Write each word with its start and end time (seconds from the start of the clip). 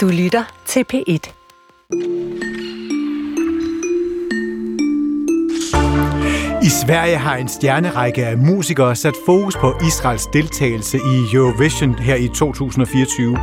Du 0.00 0.08
lytter 0.08 0.44
til 0.66 0.84
P1. 0.92 1.32
I 6.62 6.68
Sverige 6.84 7.16
har 7.16 7.36
en 7.36 7.48
stjernerække 7.48 8.26
af 8.26 8.38
musikere 8.38 8.96
sat 8.96 9.14
fokus 9.26 9.56
på 9.56 9.74
Israels 9.86 10.26
deltagelse 10.26 10.96
i 10.96 11.34
Eurovision 11.36 11.94
her 11.94 12.14
i 12.14 12.28
2024. 12.28 13.38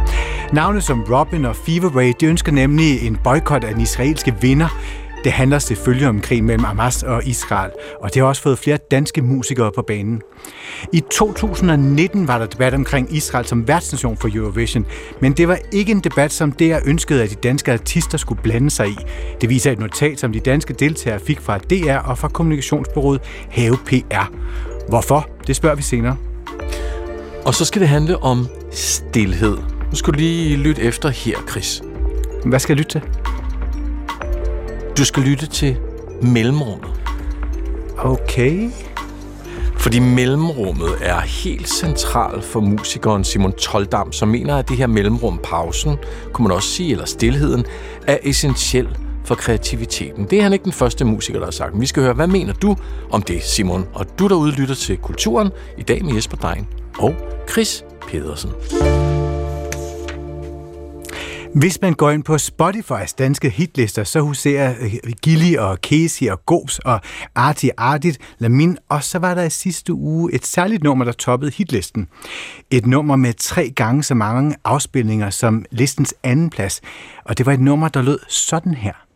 Navne 0.53 0.81
som 0.81 1.03
Robin 1.09 1.45
og 1.45 1.55
Fever 1.55 1.89
Ray 1.97 2.13
de 2.19 2.25
ønsker 2.25 2.51
nemlig 2.51 3.07
en 3.07 3.17
boykot 3.23 3.63
af 3.63 3.73
den 3.73 3.81
israelske 3.81 4.35
vinder, 4.41 4.79
det 5.23 5.31
handler 5.31 5.59
selvfølgelig 5.59 6.07
om 6.07 6.21
krigen 6.21 6.45
mellem 6.45 6.63
Hamas 6.63 7.03
og 7.03 7.27
Israel, 7.27 7.71
og 8.01 8.13
det 8.13 8.21
har 8.21 8.27
også 8.27 8.41
fået 8.41 8.59
flere 8.59 8.77
danske 8.77 9.21
musikere 9.21 9.71
på 9.71 9.81
banen. 9.81 10.21
I 10.93 10.99
2019 11.11 12.27
var 12.27 12.37
der 12.37 12.45
debat 12.45 12.73
omkring 12.73 13.15
Israel 13.15 13.45
som 13.45 13.67
værtsnation 13.67 14.17
for 14.17 14.29
Eurovision, 14.33 14.85
men 15.21 15.33
det 15.33 15.47
var 15.47 15.57
ikke 15.71 15.91
en 15.91 15.99
debat, 15.99 16.31
som 16.31 16.51
DR 16.51 16.77
ønskede, 16.85 17.23
at 17.23 17.29
de 17.29 17.35
danske 17.35 17.73
artister 17.73 18.17
skulle 18.17 18.41
blande 18.41 18.69
sig 18.69 18.89
i. 18.89 18.97
Det 19.41 19.49
viser 19.49 19.71
et 19.71 19.79
notat, 19.79 20.19
som 20.19 20.33
de 20.33 20.39
danske 20.39 20.73
deltagere 20.73 21.19
fik 21.19 21.41
fra 21.41 21.57
DR 21.57 21.97
og 21.97 22.17
fra 22.17 22.27
kommunikationsbureauet 22.27 23.21
Have 23.51 23.77
PR. 23.85 24.31
Hvorfor? 24.89 25.29
Det 25.47 25.55
spørger 25.55 25.75
vi 25.75 25.81
senere. 25.81 26.17
Og 27.45 27.55
så 27.55 27.65
skal 27.65 27.81
det 27.81 27.89
handle 27.89 28.17
om 28.17 28.47
stillhed. 28.71 29.57
Nu 29.89 29.95
skal 29.95 30.13
du 30.13 30.19
lige 30.19 30.57
lytte 30.57 30.81
efter 30.81 31.09
her, 31.09 31.37
Chris. 31.49 31.81
Hvad 32.45 32.59
skal 32.59 32.73
jeg 32.73 32.77
lytte 32.77 32.99
til? 32.99 33.36
Du 34.97 35.05
skal 35.05 35.23
lytte 35.23 35.47
til 35.47 35.77
mellemrummet. 36.21 36.89
Okay. 37.97 38.69
Fordi 39.77 39.99
mellemrummet 39.99 40.89
er 41.01 41.19
helt 41.19 41.69
centralt 41.69 42.43
for 42.43 42.59
musikeren 42.59 43.23
Simon 43.23 43.51
Toldam, 43.51 44.11
som 44.11 44.27
mener, 44.27 44.57
at 44.57 44.69
det 44.69 44.77
her 44.77 44.87
mellemrum, 44.87 45.39
pausen, 45.43 45.97
kunne 46.33 46.47
man 46.47 46.55
også 46.55 46.69
sige, 46.69 46.91
eller 46.91 47.05
stillheden, 47.05 47.65
er 48.07 48.17
essentiel 48.23 48.97
for 49.25 49.35
kreativiteten. 49.35 50.25
Det 50.29 50.39
er 50.39 50.43
han 50.43 50.53
ikke 50.53 50.63
den 50.63 50.71
første 50.71 51.05
musiker, 51.05 51.39
der 51.39 51.45
har 51.45 51.51
sagt. 51.51 51.73
Men 51.73 51.81
vi 51.81 51.85
skal 51.85 52.03
høre, 52.03 52.13
hvad 52.13 52.27
mener 52.27 52.53
du 52.53 52.75
om 53.11 53.21
det, 53.21 53.43
Simon? 53.43 53.85
Og 53.93 54.05
du 54.19 54.27
derude 54.27 54.51
lytter 54.51 54.75
til 54.75 54.97
Kulturen, 54.97 55.49
i 55.77 55.83
dag 55.83 56.05
med 56.05 56.13
Jesper 56.13 56.37
Dein 56.37 56.67
og 56.99 57.15
Chris 57.49 57.83
Pedersen. 58.07 58.51
Hvis 61.59 61.81
man 61.81 61.93
går 61.93 62.11
ind 62.11 62.23
på 62.23 62.35
Spotify's 62.35 63.13
danske 63.17 63.49
hitlister, 63.49 64.03
så 64.03 64.21
huserer 64.21 64.75
øh, 64.79 65.13
Gilly 65.21 65.55
og 65.57 65.77
Casey 65.77 66.29
og 66.29 66.45
Gobs 66.45 66.79
og 66.79 67.01
Artie 67.35 67.71
Artit, 67.77 68.17
Lamin, 68.39 68.77
og 68.89 69.03
så 69.03 69.19
var 69.19 69.35
der 69.35 69.43
i 69.43 69.49
sidste 69.49 69.93
uge 69.93 70.33
et 70.33 70.45
særligt 70.45 70.83
nummer, 70.83 71.05
der 71.05 71.11
toppede 71.11 71.51
hitlisten. 71.51 72.07
Et 72.71 72.85
nummer 72.85 73.15
med 73.15 73.33
tre 73.33 73.69
gange 73.69 74.03
så 74.03 74.15
mange 74.15 74.55
afspilninger 74.63 75.29
som 75.29 75.65
listens 75.71 76.13
anden 76.23 76.49
plads, 76.49 76.81
og 77.25 77.37
det 77.37 77.45
var 77.45 77.53
et 77.53 77.61
nummer, 77.61 77.87
der 77.87 78.01
lød 78.01 78.19
sådan 78.27 78.73
her. 78.73 79.06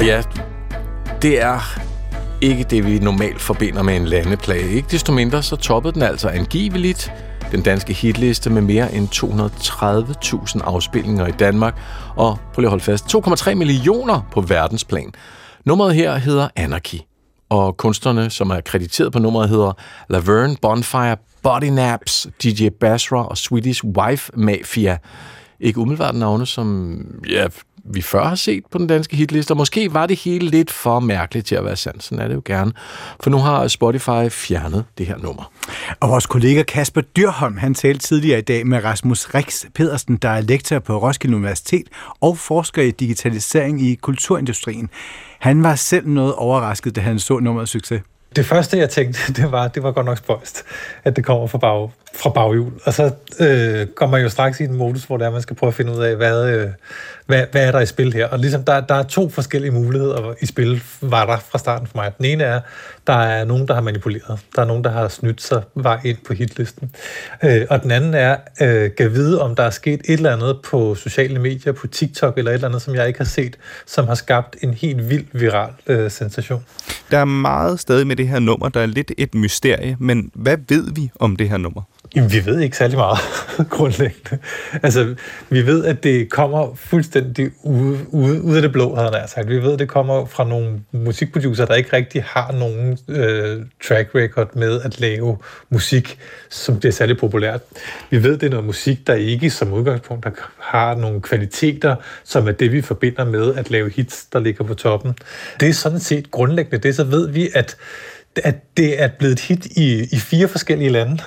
Og 0.00 0.06
ja, 0.06 0.22
det 1.22 1.42
er 1.42 1.78
ikke 2.40 2.64
det, 2.64 2.86
vi 2.86 2.98
normalt 2.98 3.40
forbinder 3.40 3.82
med 3.82 3.96
en 3.96 4.04
landeplage. 4.04 4.70
Ikke 4.70 4.88
desto 4.90 5.12
mindre, 5.12 5.42
så 5.42 5.56
toppede 5.56 5.94
den 5.94 6.02
altså 6.02 6.28
angiveligt 6.28 7.12
den 7.52 7.62
danske 7.62 7.92
hitliste 7.92 8.50
med 8.50 8.62
mere 8.62 8.94
end 8.94 9.08
230.000 9.08 10.64
afspilninger 10.64 11.26
i 11.26 11.30
Danmark, 11.30 11.80
og 12.16 12.38
prøv 12.52 12.60
lige 12.60 12.66
at 12.66 12.70
holde 12.70 12.84
fast, 12.84 13.14
2,3 13.14 13.54
millioner 13.54 14.28
på 14.32 14.40
verdensplan. 14.40 15.12
Nummeret 15.64 15.94
her 15.94 16.16
hedder 16.16 16.48
Anarchy, 16.56 16.98
og 17.48 17.76
kunstnerne, 17.76 18.30
som 18.30 18.50
er 18.50 18.60
krediteret 18.60 19.12
på 19.12 19.18
nummeret, 19.18 19.48
hedder 19.48 19.72
Laverne, 20.10 20.56
Bonfire, 20.62 21.16
Body 21.42 21.64
Naps, 21.64 22.28
DJ 22.42 22.68
Basra 22.80 23.26
og 23.26 23.38
Swedish 23.38 23.84
Wife 23.84 24.32
Mafia. 24.34 24.98
Ikke 25.60 25.78
umiddelbart 25.78 26.14
navne, 26.14 26.46
som 26.46 26.96
ja, 27.30 27.46
vi 27.84 28.02
før 28.02 28.24
har 28.24 28.34
set 28.34 28.62
på 28.70 28.78
den 28.78 28.86
danske 28.86 29.16
hitliste, 29.16 29.52
og 29.52 29.56
måske 29.56 29.94
var 29.94 30.06
det 30.06 30.16
hele 30.16 30.48
lidt 30.48 30.70
for 30.70 31.00
mærkeligt 31.00 31.46
til 31.46 31.54
at 31.54 31.64
være 31.64 31.76
sandt. 31.76 32.02
Sådan 32.02 32.24
er 32.24 32.28
det 32.28 32.34
jo 32.34 32.42
gerne. 32.44 32.72
For 33.20 33.30
nu 33.30 33.38
har 33.38 33.68
Spotify 33.68 34.28
fjernet 34.30 34.84
det 34.98 35.06
her 35.06 35.18
nummer. 35.18 35.52
Og 36.00 36.08
vores 36.08 36.26
kollega 36.26 36.62
Kasper 36.62 37.00
Dyrholm, 37.00 37.56
han 37.56 37.74
talte 37.74 38.06
tidligere 38.06 38.38
i 38.38 38.42
dag 38.42 38.66
med 38.66 38.84
Rasmus 38.84 39.34
Rix 39.34 39.64
Pedersen, 39.74 40.16
der 40.16 40.28
er 40.28 40.40
lektor 40.40 40.78
på 40.78 40.98
Roskilde 41.02 41.36
Universitet 41.36 41.86
og 42.20 42.38
forsker 42.38 42.82
i 42.82 42.90
digitalisering 42.90 43.82
i 43.82 43.94
kulturindustrien. 43.94 44.90
Han 45.38 45.62
var 45.62 45.74
selv 45.74 46.08
noget 46.08 46.34
overrasket, 46.34 46.96
da 46.96 47.00
han 47.00 47.18
så 47.18 47.38
nummerets 47.38 47.72
succes. 47.72 48.02
Det 48.36 48.46
første, 48.46 48.78
jeg 48.78 48.90
tænkte, 48.90 49.20
det 49.42 49.52
var, 49.52 49.68
det 49.68 49.82
var 49.82 49.92
godt 49.92 50.06
nok 50.06 50.18
spøjst, 50.18 50.64
at 51.04 51.16
det 51.16 51.24
kommer 51.24 51.46
fra, 51.46 51.58
bag, 51.58 51.90
fra 52.14 52.30
baghjul. 52.30 52.72
Og 52.84 52.94
så 52.94 53.10
øh, 53.40 53.86
kommer 53.86 54.16
man 54.16 54.22
jo 54.22 54.28
straks 54.28 54.60
i 54.60 54.64
en 54.64 54.76
modus, 54.76 55.04
hvor 55.04 55.16
det 55.16 55.26
er, 55.26 55.30
man 55.30 55.42
skal 55.42 55.56
prøve 55.56 55.68
at 55.68 55.74
finde 55.74 55.92
ud 55.92 55.98
af, 55.98 56.16
hvad, 56.16 56.48
øh, 56.48 56.68
hvad, 57.26 57.44
hvad 57.52 57.66
er 57.66 57.72
der 57.72 57.80
i 57.80 57.86
spil 57.86 58.12
her. 58.12 58.26
Og 58.26 58.38
ligesom 58.38 58.64
der, 58.64 58.80
der 58.80 58.94
er 58.94 59.02
to 59.02 59.28
forskellige 59.28 59.70
muligheder 59.70 60.34
i 60.40 60.46
spil, 60.46 60.82
var 61.00 61.26
der 61.26 61.36
fra 61.50 61.58
starten 61.58 61.86
for 61.86 61.98
mig. 61.98 62.12
Den 62.18 62.24
ene 62.24 62.44
er, 62.44 62.60
der 63.06 63.12
er 63.12 63.44
nogen, 63.44 63.68
der 63.68 63.74
har 63.74 63.80
manipuleret. 63.80 64.38
Der 64.56 64.62
er 64.62 64.66
nogen, 64.66 64.84
der 64.84 64.90
har 64.90 65.08
snydt 65.08 65.42
sig 65.42 65.62
vej 65.74 66.00
ind 66.04 66.18
på 66.26 66.34
hitlisten. 66.34 66.90
Øh, 67.44 67.66
og 67.70 67.82
den 67.82 67.90
anden 67.90 68.14
er, 68.14 68.36
øh, 68.62 68.90
kan 68.98 69.12
vide, 69.12 69.40
om 69.40 69.54
der 69.54 69.62
er 69.62 69.70
sket 69.70 70.00
et 70.04 70.12
eller 70.12 70.32
andet 70.32 70.58
på 70.64 70.94
sociale 70.94 71.38
medier, 71.38 71.72
på 71.72 71.86
TikTok 71.86 72.38
eller 72.38 72.50
et 72.50 72.54
eller 72.54 72.68
andet, 72.68 72.82
som 72.82 72.94
jeg 72.94 73.06
ikke 73.06 73.18
har 73.18 73.24
set, 73.24 73.58
som 73.86 74.06
har 74.06 74.14
skabt 74.14 74.56
en 74.62 74.74
helt 74.74 75.10
vild 75.10 75.26
viral 75.32 75.70
øh, 75.86 76.10
sensation. 76.10 76.64
Der 77.10 77.18
er 77.18 77.24
meget 77.24 77.80
stadig 77.80 78.06
med 78.06 78.16
det 78.16 78.28
her 78.28 78.38
nummer, 78.38 78.68
der 78.68 78.80
er 78.80 78.86
lidt 78.86 79.12
et 79.18 79.34
mysterie, 79.34 79.96
men 80.00 80.30
hvad 80.34 80.56
ved 80.68 80.92
vi 80.94 81.10
om 81.18 81.36
det 81.36 81.48
her 81.48 81.56
nummer? 81.56 81.82
Jamen, 82.16 82.32
vi 82.32 82.46
ved 82.46 82.60
ikke 82.60 82.76
særlig 82.76 82.96
meget, 82.96 83.18
grundlæggende. 83.70 84.38
Altså, 84.82 85.14
vi 85.50 85.66
ved, 85.66 85.84
at 85.84 86.02
det 86.02 86.30
kommer 86.30 86.74
fuldstændig 86.74 87.50
ude, 87.62 87.98
ude, 88.08 88.42
ude 88.42 88.56
af 88.56 88.62
det 88.62 88.72
blå, 88.72 88.94
havde 88.94 89.10
han 89.14 89.28
sagt. 89.28 89.48
Vi 89.48 89.62
ved, 89.62 89.72
at 89.72 89.78
det 89.78 89.88
kommer 89.88 90.26
fra 90.26 90.44
nogle 90.44 90.80
musikproducer, 90.92 91.64
der 91.64 91.74
ikke 91.74 91.92
rigtig 91.92 92.22
har 92.22 92.52
nogen 92.52 92.98
øh, 93.08 93.62
track 93.88 94.14
record 94.14 94.56
med 94.56 94.80
at 94.80 95.00
lave 95.00 95.38
musik, 95.70 96.18
som 96.50 96.80
det 96.80 96.88
er 96.88 96.92
særlig 96.92 97.16
populært. 97.18 97.60
Vi 98.10 98.22
ved, 98.22 98.38
det 98.38 98.46
er 98.46 98.50
noget 98.50 98.66
musik, 98.66 99.06
der 99.06 99.14
ikke 99.14 99.50
som 99.50 99.72
udgangspunkt 99.72 100.26
har 100.58 100.94
nogle 100.94 101.20
kvaliteter, 101.20 101.96
som 102.24 102.48
er 102.48 102.52
det, 102.52 102.72
vi 102.72 102.82
forbinder 102.82 103.24
med 103.24 103.54
at 103.54 103.70
lave 103.70 103.90
hits, 103.90 104.24
der 104.24 104.40
ligger 104.40 104.64
på 104.64 104.74
toppen. 104.74 105.14
Det 105.60 105.68
er 105.68 105.72
sådan 105.72 106.00
set 106.00 106.30
grundlæggende 106.30 106.78
det, 106.78 106.96
så 106.96 107.04
ved 107.04 107.28
vi, 107.28 107.48
at 107.54 107.76
at 108.36 108.76
det 108.76 109.02
er 109.02 109.08
blevet 109.18 109.32
et 109.32 109.40
hit 109.40 109.66
i, 109.66 110.08
i 110.12 110.18
fire 110.18 110.48
forskellige 110.48 110.90
lande 110.90 111.18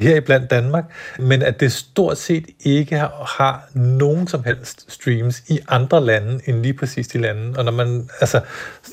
her 0.00 0.16
i 0.16 0.20
blandt 0.20 0.50
Danmark, 0.50 0.84
men 1.18 1.42
at 1.42 1.60
det 1.60 1.72
stort 1.72 2.18
set 2.18 2.46
ikke 2.64 2.96
har 3.38 3.68
nogen 3.74 4.28
som 4.28 4.44
helst 4.44 4.92
streams 4.92 5.42
i 5.48 5.58
andre 5.68 6.04
lande 6.04 6.40
end 6.46 6.62
lige 6.62 6.74
præcis 6.74 7.08
de 7.08 7.18
lande. 7.18 7.58
Og 7.58 7.64
når 7.64 7.72
man 7.72 8.08
altså, 8.20 8.40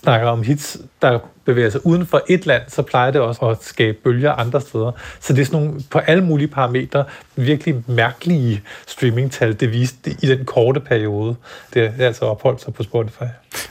snakker 0.02 0.28
om 0.28 0.44
hits, 0.44 0.78
der 1.02 1.20
bevæger 1.46 1.70
sig 1.70 1.86
uden 1.86 2.06
for 2.06 2.22
et 2.30 2.46
land, 2.46 2.62
så 2.68 2.82
plejer 2.82 3.12
det 3.12 3.22
også 3.22 3.46
at 3.46 3.58
skabe 3.62 3.98
bølger 4.04 4.32
andre 4.32 4.62
steder. 4.62 4.92
Så 5.20 5.34
det 5.34 5.42
er 5.42 5.46
sådan 5.46 5.60
nogle 5.60 5.82
på 5.92 6.00
alle 6.00 6.24
mulige 6.24 6.48
parametre 6.48 7.06
virkelig 7.36 7.84
mærkelige 7.88 8.64
streamingtal, 8.88 9.60
det 9.60 9.72
viste 9.72 10.12
i 10.22 10.28
den 10.28 10.46
korte 10.46 10.80
periode. 10.80 11.36
Det 11.74 11.94
er 12.00 12.06
altså 12.06 12.26
opholdt 12.26 12.62
sig 12.62 12.74
på 12.74 12.84
Spotify. 12.84 13.24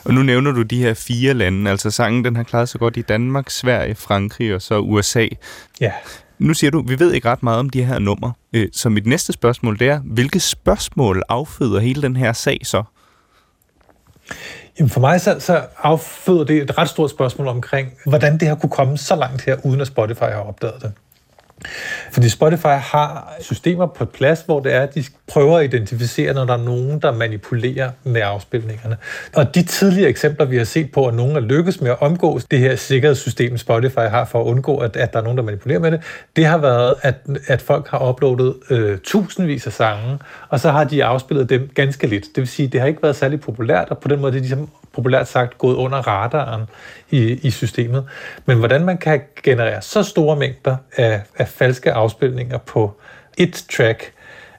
Og 0.04 0.14
nu 0.14 0.22
nævner 0.22 0.52
du 0.52 0.62
de 0.62 0.82
her 0.82 0.94
fire 0.94 1.34
lande, 1.34 1.70
altså 1.70 1.90
sangen 1.90 2.24
den 2.24 2.36
har 2.36 2.42
klaret 2.42 2.68
sig 2.68 2.80
godt 2.80 2.96
i 2.96 3.02
Danmark, 3.02 3.50
Sverige, 3.50 3.94
Frankrig 3.94 4.54
og 4.54 4.62
så 4.62 4.78
USA. 4.78 5.26
Ja. 5.80 5.92
Nu 6.38 6.54
siger 6.54 6.70
du, 6.70 6.82
vi 6.86 6.98
ved 6.98 7.12
ikke 7.12 7.28
ret 7.28 7.42
meget 7.42 7.58
om 7.58 7.70
de 7.70 7.84
her 7.84 7.98
numre. 7.98 8.32
Øh, 8.52 8.68
så 8.72 8.88
mit 8.88 9.06
næste 9.06 9.32
spørgsmål 9.32 9.78
det 9.78 9.88
er, 9.88 10.00
hvilke 10.04 10.40
spørgsmål 10.40 11.22
afføder 11.28 11.80
hele 11.80 12.02
den 12.02 12.16
her 12.16 12.32
sag 12.32 12.60
så? 12.62 12.82
Jamen 14.78 14.90
for 14.90 15.00
mig 15.00 15.20
så, 15.20 15.40
så 15.40 15.66
afføder 15.82 16.44
det 16.44 16.62
et 16.62 16.78
ret 16.78 16.88
stort 16.88 17.10
spørgsmål 17.10 17.48
omkring, 17.48 17.92
hvordan 18.06 18.32
det 18.32 18.48
her 18.48 18.54
kunne 18.54 18.70
komme 18.70 18.98
så 18.98 19.16
langt 19.16 19.44
her, 19.44 19.56
uden 19.66 19.80
at 19.80 19.86
Spotify 19.86 20.22
har 20.22 20.40
opdaget 20.40 20.82
det. 20.82 20.92
Fordi 22.12 22.28
Spotify 22.28 22.66
har 22.66 23.36
systemer 23.40 23.86
på 23.86 24.04
plads, 24.04 24.42
hvor 24.46 24.60
det 24.60 24.74
er, 24.74 24.80
at 24.80 24.94
de 24.94 25.04
prøver 25.28 25.58
at 25.58 25.64
identificere, 25.64 26.34
når 26.34 26.44
der 26.44 26.52
er 26.52 26.62
nogen, 26.64 26.98
der 26.98 27.12
manipulerer 27.12 27.90
med 28.04 28.20
afspilningerne. 28.24 28.96
Og 29.34 29.54
de 29.54 29.62
tidligere 29.62 30.08
eksempler, 30.08 30.46
vi 30.46 30.56
har 30.56 30.64
set 30.64 30.92
på, 30.92 31.06
at 31.06 31.14
nogen 31.14 31.36
er 31.36 31.40
lykkes 31.40 31.80
med 31.80 31.90
at 31.90 31.96
omgå 32.02 32.40
det 32.50 32.58
her 32.58 32.76
sikkerhedssystem, 32.76 33.58
Spotify 33.58 33.98
har 33.98 34.24
for 34.24 34.40
at 34.40 34.44
undgå, 34.44 34.78
at, 34.78 34.96
at 34.96 35.12
der 35.12 35.18
er 35.18 35.22
nogen, 35.22 35.38
der 35.38 35.44
manipulerer 35.44 35.78
med 35.78 35.90
det, 35.90 36.00
det 36.36 36.44
har 36.44 36.58
været, 36.58 36.94
at, 37.02 37.14
at 37.46 37.62
folk 37.62 37.88
har 37.88 38.08
uploadet 38.08 38.54
øh, 38.70 38.98
tusindvis 38.98 39.66
af 39.66 39.72
sange, 39.72 40.18
og 40.48 40.60
så 40.60 40.70
har 40.70 40.84
de 40.84 41.04
afspillet 41.04 41.50
dem 41.50 41.70
ganske 41.74 42.06
lidt. 42.06 42.24
Det 42.24 42.36
vil 42.36 42.48
sige, 42.48 42.68
det 42.68 42.80
har 42.80 42.88
ikke 42.88 43.02
været 43.02 43.16
særlig 43.16 43.40
populært, 43.40 43.88
og 43.88 43.98
på 43.98 44.08
den 44.08 44.20
måde 44.20 44.32
det 44.32 44.38
er 44.38 44.42
de 44.42 44.48
ligesom 44.48 44.68
populært 44.94 45.28
sagt 45.28 45.58
gået 45.58 45.74
under 45.74 45.98
radaren 45.98 46.62
i, 47.10 47.18
i 47.18 47.50
systemet. 47.50 48.04
Men 48.46 48.58
hvordan 48.58 48.84
man 48.84 48.98
kan 48.98 49.20
generere 49.42 49.82
så 49.82 50.02
store 50.02 50.36
mængder 50.36 50.76
af, 50.96 51.22
af 51.38 51.48
falske 51.48 51.92
afspilninger 51.92 52.58
på 52.58 53.00
et 53.38 53.64
track, 53.76 54.12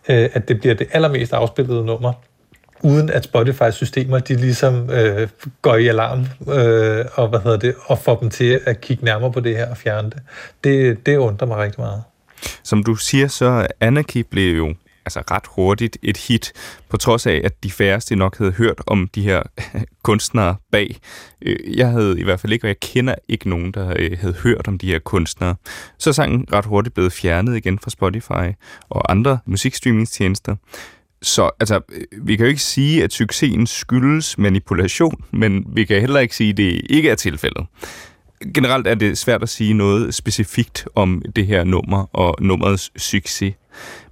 øh, 0.09 0.29
at 0.33 0.47
det 0.47 0.59
bliver 0.59 0.75
det 0.75 0.87
allermest 0.91 1.33
afspillede 1.33 1.85
nummer, 1.85 2.13
uden 2.81 3.09
at 3.09 3.23
Spotify 3.23 3.71
systemer 3.71 4.19
de 4.19 4.35
ligesom 4.35 4.89
øh, 4.89 5.27
går 5.61 5.75
i 5.75 5.87
alarm 5.87 6.19
øh, 6.53 7.05
og 7.13 7.27
hvad 7.27 7.39
hedder 7.39 7.57
det 7.57 7.75
og 7.85 7.99
får 7.99 8.15
dem 8.15 8.29
til 8.29 8.59
at 8.65 8.81
kigge 8.81 9.05
nærmere 9.05 9.31
på 9.31 9.39
det 9.39 9.57
her 9.57 9.69
og 9.69 9.77
fjerne 9.77 10.09
det. 10.09 10.21
Det, 10.63 11.05
det 11.05 11.17
undrer 11.17 11.47
mig 11.47 11.57
rigtig 11.57 11.81
meget. 11.81 12.03
Som 12.63 12.83
du 12.83 12.95
siger, 12.95 13.27
så 13.27 13.67
Anarchy 13.79 14.25
blev 14.31 14.57
jo 14.57 14.75
altså 15.05 15.23
ret 15.31 15.43
hurtigt 15.47 15.97
et 16.03 16.17
hit, 16.17 16.53
på 16.89 16.97
trods 16.97 17.27
af, 17.27 17.41
at 17.43 17.63
de 17.63 17.71
færreste 17.71 18.15
nok 18.15 18.37
havde 18.37 18.51
hørt 18.51 18.81
om 18.87 19.07
de 19.15 19.21
her 19.21 19.43
kunstnere 20.03 20.55
bag. 20.71 20.97
Øh, 21.41 21.77
jeg 21.77 21.87
havde 21.87 22.19
i 22.19 22.23
hvert 22.23 22.39
fald 22.39 22.53
ikke, 22.53 22.65
og 22.65 22.67
jeg 22.67 22.79
kender 22.79 23.15
ikke 23.27 23.49
nogen, 23.49 23.71
der 23.71 23.93
øh, 23.99 24.17
havde 24.19 24.33
hørt 24.33 24.67
om 24.67 24.77
de 24.77 24.87
her 24.87 24.99
kunstnere. 24.99 25.55
Så 25.97 26.13
sangen 26.13 26.45
ret 26.53 26.65
hurtigt 26.65 26.93
blevet 26.95 27.13
fjernet 27.13 27.57
igen 27.57 27.79
fra 27.79 27.89
Spotify 27.89 28.55
og 28.89 29.11
andre 29.11 29.39
musikstreamingstjenester. 29.45 30.55
Så 31.21 31.49
altså, 31.59 31.81
øh, 31.91 32.27
vi 32.27 32.35
kan 32.35 32.45
jo 32.45 32.49
ikke 32.49 32.61
sige, 32.61 33.03
at 33.03 33.13
succesen 33.13 33.67
skyldes 33.67 34.37
manipulation, 34.37 35.23
men 35.31 35.65
vi 35.67 35.85
kan 35.85 35.99
heller 35.99 36.19
ikke 36.19 36.35
sige, 36.35 36.49
at 36.49 36.57
det 36.57 36.81
ikke 36.89 37.09
er 37.09 37.15
tilfældet. 37.15 37.65
Generelt 38.53 38.87
er 38.87 38.95
det 38.95 39.17
svært 39.17 39.43
at 39.43 39.49
sige 39.49 39.73
noget 39.73 40.13
specifikt 40.13 40.87
om 40.95 41.21
det 41.35 41.47
her 41.47 41.63
nummer 41.63 42.05
og 42.13 42.35
nummerets 42.41 42.91
succes. 43.01 43.53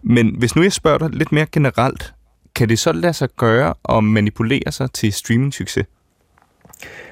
Men 0.01 0.35
hvis 0.37 0.55
nu 0.55 0.61
jeg 0.61 0.73
spørger 0.73 0.97
dig 0.97 1.09
lidt 1.09 1.31
mere 1.31 1.45
generelt, 1.51 2.13
kan 2.55 2.69
det 2.69 2.79
så 2.79 2.91
lade 2.91 3.13
sig 3.13 3.29
gøre 3.37 3.73
at 3.89 4.03
manipulere 4.03 4.71
sig 4.71 4.91
til 4.91 5.13
streaming-succes? 5.13 5.85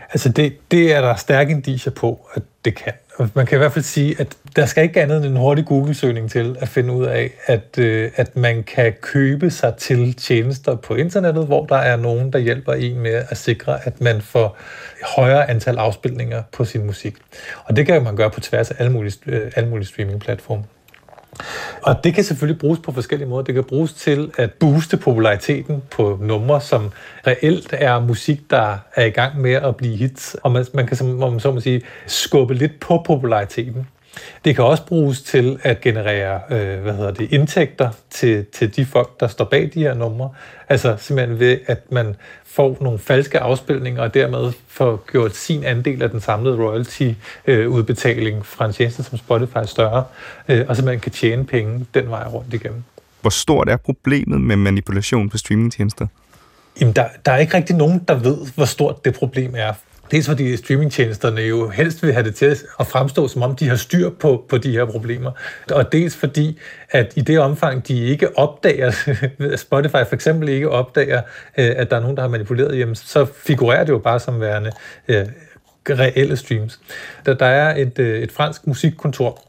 Altså 0.10 0.30
det, 0.30 0.72
det 0.72 0.94
er 0.94 1.02
der 1.02 1.16
stærke 1.16 1.52
indiger 1.52 1.92
på, 1.92 2.28
at 2.34 2.44
det 2.66 2.76
kan. 2.76 2.94
Man 3.34 3.46
kan 3.46 3.56
i 3.56 3.58
hvert 3.58 3.74
fald 3.74 3.86
sige, 3.86 4.16
at 4.20 4.28
der 4.56 4.66
skal 4.66 4.84
ikke 4.84 5.02
andet 5.02 5.18
end 5.18 5.26
en 5.26 5.38
hurtig 5.38 5.66
Google-søgning 5.66 6.32
til 6.32 6.58
at 6.60 6.68
finde 6.68 6.94
ud 6.94 7.06
af, 7.06 7.32
at, 7.46 7.78
øh, 7.78 8.12
at 8.16 8.36
man 8.36 8.64
kan 8.64 8.94
købe 9.02 9.50
sig 9.50 9.76
til 9.76 10.14
tjenester 10.14 10.76
på 10.76 10.96
internettet, 10.96 11.46
hvor 11.46 11.66
der 11.66 11.76
er 11.76 11.96
nogen, 11.96 12.34
der 12.34 12.40
hjælper 12.40 12.74
en 12.74 13.00
med 13.00 13.24
at 13.30 13.38
sikre, 13.38 13.86
at 13.86 14.02
man 14.02 14.22
får 14.22 14.58
højere 15.16 15.50
antal 15.50 15.78
afspilninger 15.78 16.44
på 16.52 16.66
sin 16.66 16.86
musik. 16.86 17.16
Og 17.66 17.76
det 17.76 17.86
kan 17.86 18.04
man 18.04 18.16
gøre 18.16 18.30
på 18.30 18.40
tværs 18.40 18.72
af 18.72 18.76
alle 18.80 18.92
mulige, 18.92 19.18
øh, 19.26 19.52
alle 19.56 19.70
mulige 19.70 19.88
streaming-platforme. 19.88 20.64
Og 21.82 22.04
det 22.04 22.14
kan 22.14 22.24
selvfølgelig 22.24 22.60
bruges 22.60 22.80
på 22.80 22.92
forskellige 22.92 23.30
måder. 23.30 23.44
Det 23.44 23.56
kan 23.56 23.64
bruges 23.64 23.94
til 23.94 24.32
at 24.38 24.54
booste 24.54 24.98
populariteten 24.98 25.84
på 25.92 26.18
numre, 26.22 26.62
som 26.62 26.92
reelt 27.28 27.74
er 27.78 28.00
musik, 28.00 28.40
der 28.50 28.78
er 28.96 29.06
i 29.06 29.10
gang 29.10 29.42
med 29.42 29.54
at 29.54 29.76
blive 29.76 29.96
hits. 29.96 30.36
Og 30.44 30.52
man, 30.52 30.66
man 30.74 30.88
kan, 30.88 30.98
som 30.98 31.08
man 31.08 31.40
så 31.40 31.52
må 31.52 31.60
sige, 31.60 31.82
skubbe 32.08 32.54
lidt 32.54 32.80
på 32.80 33.04
populariteten. 33.06 33.88
Det 34.46 34.56
kan 34.56 34.66
også 34.66 34.86
bruges 34.86 35.22
til 35.22 35.60
at 35.64 35.82
generere 35.82 36.40
øh, 36.50 36.82
hvad 36.82 36.94
hedder 36.94 37.12
det, 37.12 37.32
indtægter 37.32 37.90
til, 38.10 38.46
til 38.54 38.76
de 38.76 38.86
folk, 38.86 39.20
der 39.20 39.28
står 39.28 39.46
bag 39.46 39.72
de 39.74 39.80
her 39.80 39.94
numre. 39.94 40.30
Altså 40.70 40.96
simpelthen 41.00 41.40
ved, 41.40 41.60
at 41.68 41.92
man 41.92 42.16
får 42.46 42.78
nogle 42.82 43.00
falske 43.00 43.40
afspilninger, 43.40 44.02
og 44.02 44.14
dermed 44.14 44.52
får 44.68 45.04
gjort 45.12 45.36
sin 45.36 45.64
andel 45.64 46.04
af 46.04 46.10
den 46.10 46.22
samlede 46.22 46.58
royalty-udbetaling 46.58 48.38
øh, 48.38 48.46
fra 48.46 48.66
en 48.66 48.74
tjeneste 48.74 49.04
som 49.04 49.18
Spotify 49.18 49.66
større, 49.66 50.04
øh, 50.48 50.66
og 50.68 50.76
så 50.76 50.86
man 50.86 51.00
kan 51.00 51.12
tjene 51.12 51.46
penge 51.46 51.86
den 51.94 52.10
vej 52.10 52.24
rundt 52.24 52.54
igennem. 52.54 52.84
Hvor 53.22 53.30
stort 53.30 53.70
er 53.70 53.78
problemet 53.78 54.42
med 54.42 54.56
manipulation 54.56 55.30
på 55.30 55.38
streamingtjenester? 55.38 56.08
Jamen, 56.82 56.96
der, 56.96 57.06
der 57.26 57.32
er 57.32 57.38
ikke 57.38 57.54
rigtig 57.54 57.76
nogen, 57.76 58.04
der 58.08 58.16
ved, 58.16 58.38
hvor 58.56 58.66
stort 58.66 59.06
det 59.06 59.14
problem 59.14 59.54
er. 59.58 59.74
Dels 60.12 60.28
fordi 60.28 60.58
streamingtjenesterne 60.58 61.42
jo 61.42 61.70
helst 61.70 62.04
vil 62.04 62.14
have 62.14 62.26
det 62.26 62.36
til 62.36 62.58
at 62.80 62.88
fremstå, 62.88 63.28
som 63.28 63.42
om 63.42 63.56
de 63.56 63.68
har 63.70 63.76
styr 63.76 64.10
på, 64.10 64.46
på 64.50 64.58
de 64.58 64.72
her 64.72 64.86
problemer. 64.86 65.32
Og 65.72 65.92
dels 65.92 66.16
fordi, 66.16 66.60
at 66.90 67.14
i 67.16 67.22
det 67.22 67.40
omfang, 67.40 67.88
de 67.88 68.00
ikke 68.00 68.38
opdager, 68.38 68.92
Spotify 69.56 69.92
for 69.92 70.14
eksempel 70.14 70.50
ikke 70.50 70.70
opdager, 70.70 71.22
øh, 71.58 71.72
at 71.76 71.92
der 71.92 71.98
er 71.98 72.02
nogen, 72.02 72.16
der 72.16 72.22
har 72.22 72.30
manipuleret, 72.30 72.80
jamen, 72.80 72.96
så 72.96 73.26
figurerer 73.26 73.84
det 73.84 73.94
jo 73.94 73.98
bare 73.98 74.20
som 74.20 74.42
værende 74.42 74.72
øh, 75.08 75.26
reelle 75.90 76.38
streams. 76.38 76.80
Der, 77.26 77.34
der 77.34 77.46
er 77.46 77.76
et, 77.82 78.00
øh, 78.00 78.22
et 78.22 78.32
fransk 78.32 78.68
musikkontor, 78.68 79.44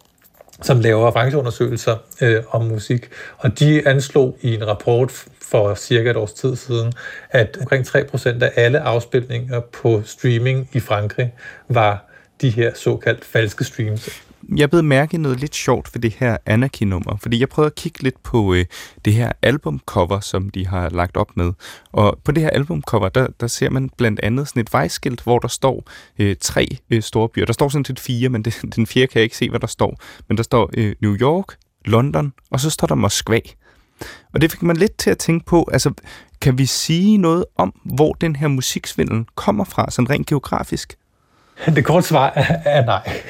som 0.62 0.81
laver 0.81 1.11
brancheundersøgelser 1.11 1.97
øh, 2.20 2.43
om 2.50 2.64
musik, 2.64 3.09
og 3.38 3.59
de 3.59 3.88
anslog 3.88 4.38
i 4.41 4.55
en 4.55 4.67
rapport 4.67 5.25
for 5.52 5.75
cirka 5.75 6.10
et 6.10 6.16
års 6.16 6.32
tid 6.32 6.56
siden, 6.56 6.93
at 7.31 7.58
omkring 7.60 7.87
3% 7.87 8.43
af 8.43 8.52
alle 8.56 8.81
afspilninger 8.81 9.60
på 9.60 10.02
streaming 10.04 10.69
i 10.72 10.81
Frankrig 10.81 11.32
var 11.69 12.04
de 12.40 12.50
her 12.50 12.75
såkaldt 12.75 13.25
falske 13.25 13.64
streams. 13.64 14.22
Jeg 14.56 14.70
blev 14.70 14.84
mærke 14.84 15.19
noget 15.19 15.40
lidt 15.40 15.54
sjovt 15.54 15.94
ved 15.94 16.02
det 16.02 16.12
her 16.12 16.37
Anarchy-nummer, 16.46 17.16
fordi 17.16 17.40
jeg 17.40 17.49
prøvede 17.49 17.66
at 17.66 17.75
kigge 17.75 18.02
lidt 18.02 18.22
på 18.22 18.54
øh, 18.54 18.64
det 19.04 19.14
her 19.14 19.32
albumcover, 19.43 20.20
som 20.20 20.50
de 20.50 20.66
har 20.66 20.88
lagt 20.88 21.16
op 21.16 21.37
med. 21.37 21.52
Og 21.93 22.19
på 22.25 22.32
det 22.32 22.43
her 22.43 22.50
albumcover, 22.50 23.08
der, 23.08 23.26
der 23.40 23.46
ser 23.46 23.70
man 23.70 23.90
blandt 23.96 24.20
andet 24.22 24.49
sådan 24.49 24.62
et 24.62 24.72
vejskilt, 24.72 25.22
hvor 25.22 25.38
der 25.38 25.49
står 25.49 25.90
øh, 26.19 26.37
tre 26.40 26.66
øh, 26.90 27.02
store 27.02 27.28
byer. 27.28 27.44
Der 27.46 27.52
står 27.52 27.69
sådan 27.69 27.84
set 27.84 28.00
fire, 28.00 28.28
men 28.28 28.43
det, 28.43 28.64
den 28.76 28.87
fjerde 28.87 29.06
kan 29.06 29.19
jeg 29.19 29.25
ikke 29.25 29.37
se, 29.37 29.50
hvad 29.50 29.60
der 29.60 29.66
står. 29.66 30.00
Men 30.28 30.37
der 30.37 30.43
står 30.43 30.70
øh, 30.76 30.94
New 31.00 31.16
York, 31.16 31.46
London, 31.84 32.32
og 32.50 32.60
så 32.60 32.70
står 32.70 32.87
der 32.87 32.94
Moskva. 32.94 33.40
Og 34.34 34.40
det 34.40 34.50
fik 34.50 34.62
man 34.62 34.76
lidt 34.76 34.96
til 34.96 35.10
at 35.10 35.19
tænke 35.19 35.46
på, 35.46 35.69
altså 35.72 35.93
kan 36.40 36.58
vi 36.58 36.66
sige 36.66 37.19
noget 37.19 37.44
om, 37.56 37.75
hvor 37.84 38.12
den 38.12 38.37
her 38.37 38.49
musiksvindel 38.49 39.25
kommer 39.34 39.64
fra, 39.64 39.90
sådan 39.90 40.10
rent 40.10 40.26
geografisk? 40.26 40.96
Det 41.76 41.84
korte 41.84 42.06
svar 42.06 42.32
er, 42.34 42.56
er 42.64 42.84
nej. 42.84 43.12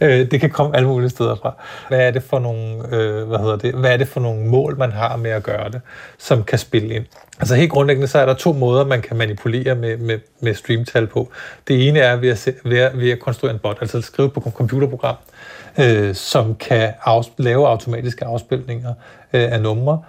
Øh, 0.00 0.30
det 0.30 0.40
kan 0.40 0.50
komme 0.50 0.76
alle 0.76 0.88
mulige 0.88 1.10
steder 1.10 1.36
fra. 1.42 1.54
Hvad 1.88 1.98
er 2.00 2.10
det 2.10 2.22
for 2.22 2.38
nogle, 2.38 2.96
øh, 2.96 3.28
hvad 3.28 3.38
hedder 3.38 3.56
det, 3.56 3.74
hvad 3.74 3.92
er 3.92 3.96
det 3.96 4.08
for 4.08 4.20
nogle 4.20 4.46
mål, 4.46 4.78
man 4.78 4.92
har 4.92 5.16
med 5.16 5.30
at 5.30 5.42
gøre 5.42 5.70
det, 5.70 5.80
som 6.18 6.44
kan 6.44 6.58
spille 6.58 6.94
ind? 6.94 7.04
Altså 7.38 7.54
helt 7.54 7.70
grundlæggende, 7.70 8.08
så 8.08 8.18
er 8.18 8.26
der 8.26 8.34
to 8.34 8.52
måder, 8.52 8.86
man 8.86 9.02
kan 9.02 9.16
manipulere 9.16 9.74
med, 9.74 9.96
med, 9.96 10.18
med 10.40 10.54
streamtal 10.54 11.06
på. 11.06 11.30
Det 11.68 11.88
ene 11.88 11.98
er 11.98 12.16
ved 12.16 12.28
at, 12.28 12.48
ved 12.64 12.78
at, 12.78 12.98
ved 12.98 13.10
at 13.10 13.20
konstruere 13.20 13.54
en 13.54 13.60
bot, 13.60 13.78
altså 13.80 14.00
skrive 14.00 14.30
på 14.30 14.42
et 14.46 14.54
computerprogram, 14.54 15.16
øh, 15.78 16.14
som 16.14 16.54
kan 16.54 16.92
afs- 17.06 17.32
lave 17.36 17.68
automatiske 17.68 18.24
afspilninger 18.24 18.94
øh, 19.32 19.52
af 19.52 19.60
numre. 19.62 20.02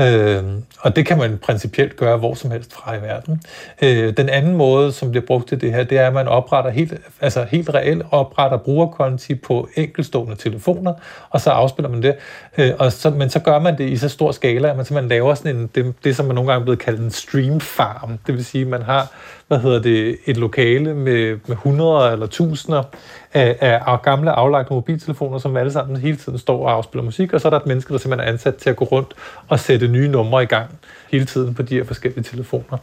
Øh, 0.00 0.42
og 0.80 0.96
det 0.96 1.06
kan 1.06 1.18
man 1.18 1.38
principielt 1.38 1.96
gøre 1.96 2.16
hvor 2.16 2.34
som 2.34 2.50
helst 2.50 2.72
fra 2.72 2.94
i 2.96 3.02
verden. 3.02 3.42
Øh, 3.82 4.16
den 4.16 4.28
anden 4.28 4.56
måde, 4.56 4.92
som 4.92 5.10
bliver 5.10 5.26
brugt 5.26 5.48
til 5.48 5.60
det 5.60 5.72
her, 5.72 5.84
det 5.84 5.98
er, 5.98 6.06
at 6.06 6.14
man 6.14 6.28
opretter 6.28 6.70
helt, 6.70 6.94
altså 7.20 7.46
helt 7.50 7.74
reelt 7.74 8.06
opretter 8.10 8.56
brugerkonti 8.56 9.34
på 9.34 9.68
enkelstående 9.76 10.36
telefoner, 10.36 10.94
og 11.30 11.40
så 11.40 11.50
afspiller 11.50 11.90
man 11.90 12.02
det. 12.02 12.14
Øh, 12.58 12.72
og 12.78 12.92
så, 12.92 13.10
men 13.10 13.30
så 13.30 13.40
gør 13.40 13.58
man 13.58 13.78
det 13.78 13.88
i 13.88 13.96
så 13.96 14.08
stor 14.08 14.32
skala, 14.32 14.70
at 14.70 14.76
man 14.76 14.84
simpelthen 14.84 15.08
laver 15.08 15.34
sådan 15.34 15.56
en, 15.56 15.70
det, 15.74 15.94
det 16.04 16.16
som 16.16 16.26
man 16.26 16.34
nogle 16.34 16.50
gange 16.50 16.60
er 16.60 16.64
blevet 16.64 16.78
kaldt 16.78 17.00
en 17.00 17.10
stream 17.10 17.60
farm. 17.60 18.18
Det 18.26 18.34
vil 18.34 18.44
sige, 18.44 18.62
at 18.62 18.68
man 18.68 18.82
har 18.82 19.12
hvad 19.48 19.58
hedder 19.58 19.82
det, 19.82 20.16
et 20.26 20.36
lokale 20.36 20.94
med, 20.94 21.38
med 21.46 21.56
hundreder 21.56 22.10
eller 22.10 22.26
tusinder 22.26 22.82
af, 23.34 23.56
af 23.60 24.02
gamle 24.02 24.30
aflagte 24.30 24.72
mobiltelefoner, 24.72 25.38
som 25.38 25.56
alle 25.56 25.72
sammen 25.72 25.96
hele 25.96 26.16
tiden 26.16 26.38
står 26.38 26.66
og 26.66 26.72
afspiller 26.72 27.04
musik, 27.04 27.32
og 27.32 27.40
så 27.40 27.48
er 27.48 27.50
der 27.50 27.60
et 27.60 27.66
menneske, 27.66 27.92
der 27.92 27.98
simpelthen 27.98 28.28
er 28.28 28.32
ansat 28.32 28.56
til 28.56 28.70
at 28.70 28.76
gå 28.76 28.84
rundt 28.84 29.14
og 29.48 29.60
sætte 29.60 29.88
nye 29.88 30.08
numre 30.08 30.42
i 30.42 30.46
gang 30.46 30.70
hele 31.10 31.24
tiden 31.24 31.54
på 31.54 31.62
de 31.62 31.74
her 31.74 31.84
forskellige 31.84 32.22
telefoner. 32.22 32.78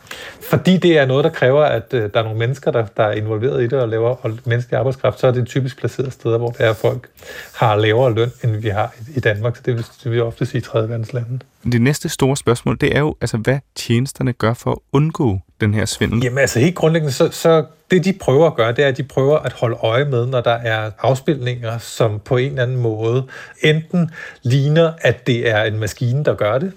Fordi 0.49 0.77
det 0.77 0.97
er 0.97 1.05
noget, 1.05 1.23
der 1.23 1.29
kræver, 1.29 1.63
at 1.63 1.93
uh, 1.93 1.99
der 1.99 2.09
er 2.13 2.23
nogle 2.23 2.39
mennesker, 2.39 2.71
der, 2.71 2.85
der 2.97 3.03
er 3.03 3.11
involveret 3.11 3.63
i 3.63 3.67
det 3.67 3.73
og 3.73 3.89
laver 3.89 4.25
og 4.25 4.37
menneskelig 4.45 4.79
arbejdskraft, 4.79 5.19
så 5.19 5.27
er 5.27 5.31
det 5.31 5.47
typisk 5.47 5.77
placeret 5.77 6.13
steder, 6.13 6.37
hvor 6.37 6.49
der 6.49 6.65
er 6.65 6.73
folk 6.73 7.09
har 7.53 7.75
lavere 7.75 8.13
løn, 8.13 8.31
end 8.43 8.55
vi 8.55 8.69
har 8.69 8.95
i, 8.99 9.17
i 9.17 9.19
Danmark. 9.19 9.55
Så 9.55 9.61
det 9.65 9.75
vil, 9.75 9.85
det 10.03 10.11
vil 10.11 10.23
ofte 10.23 10.45
sige 10.45 10.61
tredje 10.61 10.89
verdenslandet. 10.89 11.41
Det 11.71 11.81
næste 11.81 12.09
store 12.09 12.37
spørgsmål, 12.37 12.77
det 12.81 12.95
er 12.95 12.99
jo, 12.99 13.15
altså, 13.21 13.37
hvad 13.37 13.59
tjenesterne 13.75 14.33
gør 14.33 14.53
for 14.53 14.71
at 14.71 14.77
undgå 14.91 15.39
den 15.61 15.73
her 15.73 15.85
svindel? 15.85 16.23
Jamen 16.23 16.39
altså 16.39 16.59
helt 16.59 16.75
grundlæggende, 16.75 17.13
så, 17.13 17.31
så 17.31 17.65
det 17.91 18.05
de 18.05 18.13
prøver 18.13 18.47
at 18.47 18.55
gøre, 18.55 18.71
det 18.71 18.83
er, 18.83 18.87
at 18.87 18.97
de 18.97 19.03
prøver 19.03 19.37
at 19.37 19.53
holde 19.53 19.75
øje 19.75 20.05
med, 20.05 20.25
når 20.25 20.41
der 20.41 20.51
er 20.51 20.91
afspilninger, 20.99 21.77
som 21.77 22.19
på 22.25 22.37
en 22.37 22.49
eller 22.49 22.63
anden 22.63 22.77
måde 22.77 23.23
enten 23.61 24.11
ligner, 24.43 24.91
at 25.01 25.27
det 25.27 25.49
er 25.49 25.63
en 25.63 25.79
maskine, 25.79 26.23
der 26.23 26.35
gør 26.35 26.57
det, 26.57 26.73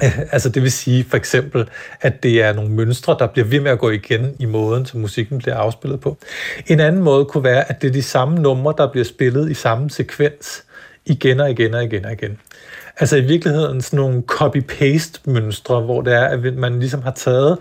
Altså 0.32 0.48
det 0.48 0.62
vil 0.62 0.72
sige 0.72 1.04
for 1.04 1.16
eksempel, 1.16 1.68
at 2.00 2.22
det 2.22 2.42
er 2.42 2.52
nogle 2.52 2.70
mønstre, 2.70 3.16
der 3.18 3.26
bliver 3.26 3.46
ved 3.46 3.60
med 3.60 3.70
at 3.70 3.78
gå 3.78 3.90
igen 3.90 4.36
i 4.38 4.44
måden, 4.44 4.86
som 4.86 5.00
musikken 5.00 5.38
bliver 5.38 5.56
afspillet 5.56 6.00
på. 6.00 6.16
En 6.66 6.80
anden 6.80 7.02
måde 7.02 7.24
kunne 7.24 7.44
være, 7.44 7.70
at 7.70 7.82
det 7.82 7.88
er 7.88 7.92
de 7.92 8.02
samme 8.02 8.38
numre, 8.38 8.74
der 8.78 8.90
bliver 8.90 9.04
spillet 9.04 9.50
i 9.50 9.54
samme 9.54 9.90
sekvens 9.90 10.64
igen 11.06 11.40
og 11.40 11.50
igen 11.50 11.74
og 11.74 11.84
igen 11.84 12.04
og 12.04 12.12
igen. 12.12 12.38
Altså 12.98 13.16
i 13.16 13.20
virkeligheden 13.20 13.82
sådan 13.82 13.96
nogle 13.96 14.22
copy-paste-mønstre, 14.26 15.80
hvor 15.80 16.02
det 16.02 16.12
er, 16.12 16.24
at 16.24 16.54
man 16.54 16.78
ligesom 16.78 17.02
har 17.02 17.10
taget 17.10 17.58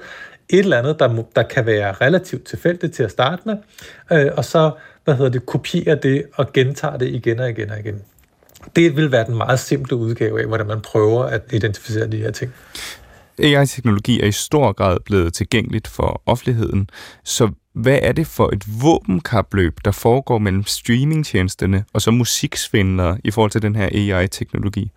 et 0.50 0.59
eller 0.59 0.77
andet, 0.77 1.00
der, 1.00 1.23
der 1.35 1.43
kan 1.43 1.65
være 1.65 1.91
relativt 1.91 2.45
tilfældigt 2.45 2.93
til 2.93 3.03
at 3.03 3.11
starte 3.11 3.41
med, 3.45 3.57
øh, 4.11 4.31
og 4.38 4.45
så 4.45 4.71
hvad 5.03 5.15
hedder 5.15 5.31
det, 5.31 5.45
kopierer 5.45 5.95
det 5.95 6.25
og 6.33 6.53
gentager 6.53 6.97
det 6.97 7.07
igen 7.07 7.39
og 7.39 7.50
igen 7.50 7.69
og 7.69 7.79
igen. 7.79 8.01
Det 8.75 8.96
vil 8.96 9.12
være 9.12 9.25
den 9.25 9.38
meget 9.38 9.60
simple 9.60 9.96
udgave 9.96 10.41
af, 10.41 10.48
hvordan 10.48 10.68
man 10.68 10.82
prøver 10.82 11.24
at 11.24 11.41
identificere 11.51 12.08
de 12.08 12.18
her 12.18 12.32
ting. 12.32 12.53
AI-teknologi 13.39 14.22
er 14.22 14.27
i 14.27 14.32
stor 14.32 14.72
grad 14.72 14.98
blevet 15.06 15.34
tilgængeligt 15.34 15.88
for 15.88 16.22
offentligheden, 16.25 16.89
så 17.24 17.50
hvad 17.74 18.00
er 18.01 18.12
det 18.12 18.27
for 18.27 18.50
et 18.53 18.63
våbenkapløb, 18.82 19.77
der 19.86 19.91
foregår 19.91 20.38
mellem 20.38 20.65
streamingtjenesterne 20.65 21.86
og 21.94 22.01
så 22.01 22.12
musiksvindlere 22.12 23.18
i 23.24 23.32
forhold 23.32 23.51
til 23.51 23.62
den 23.62 23.75
her 23.75 23.89
AI-teknologi? 23.91 24.91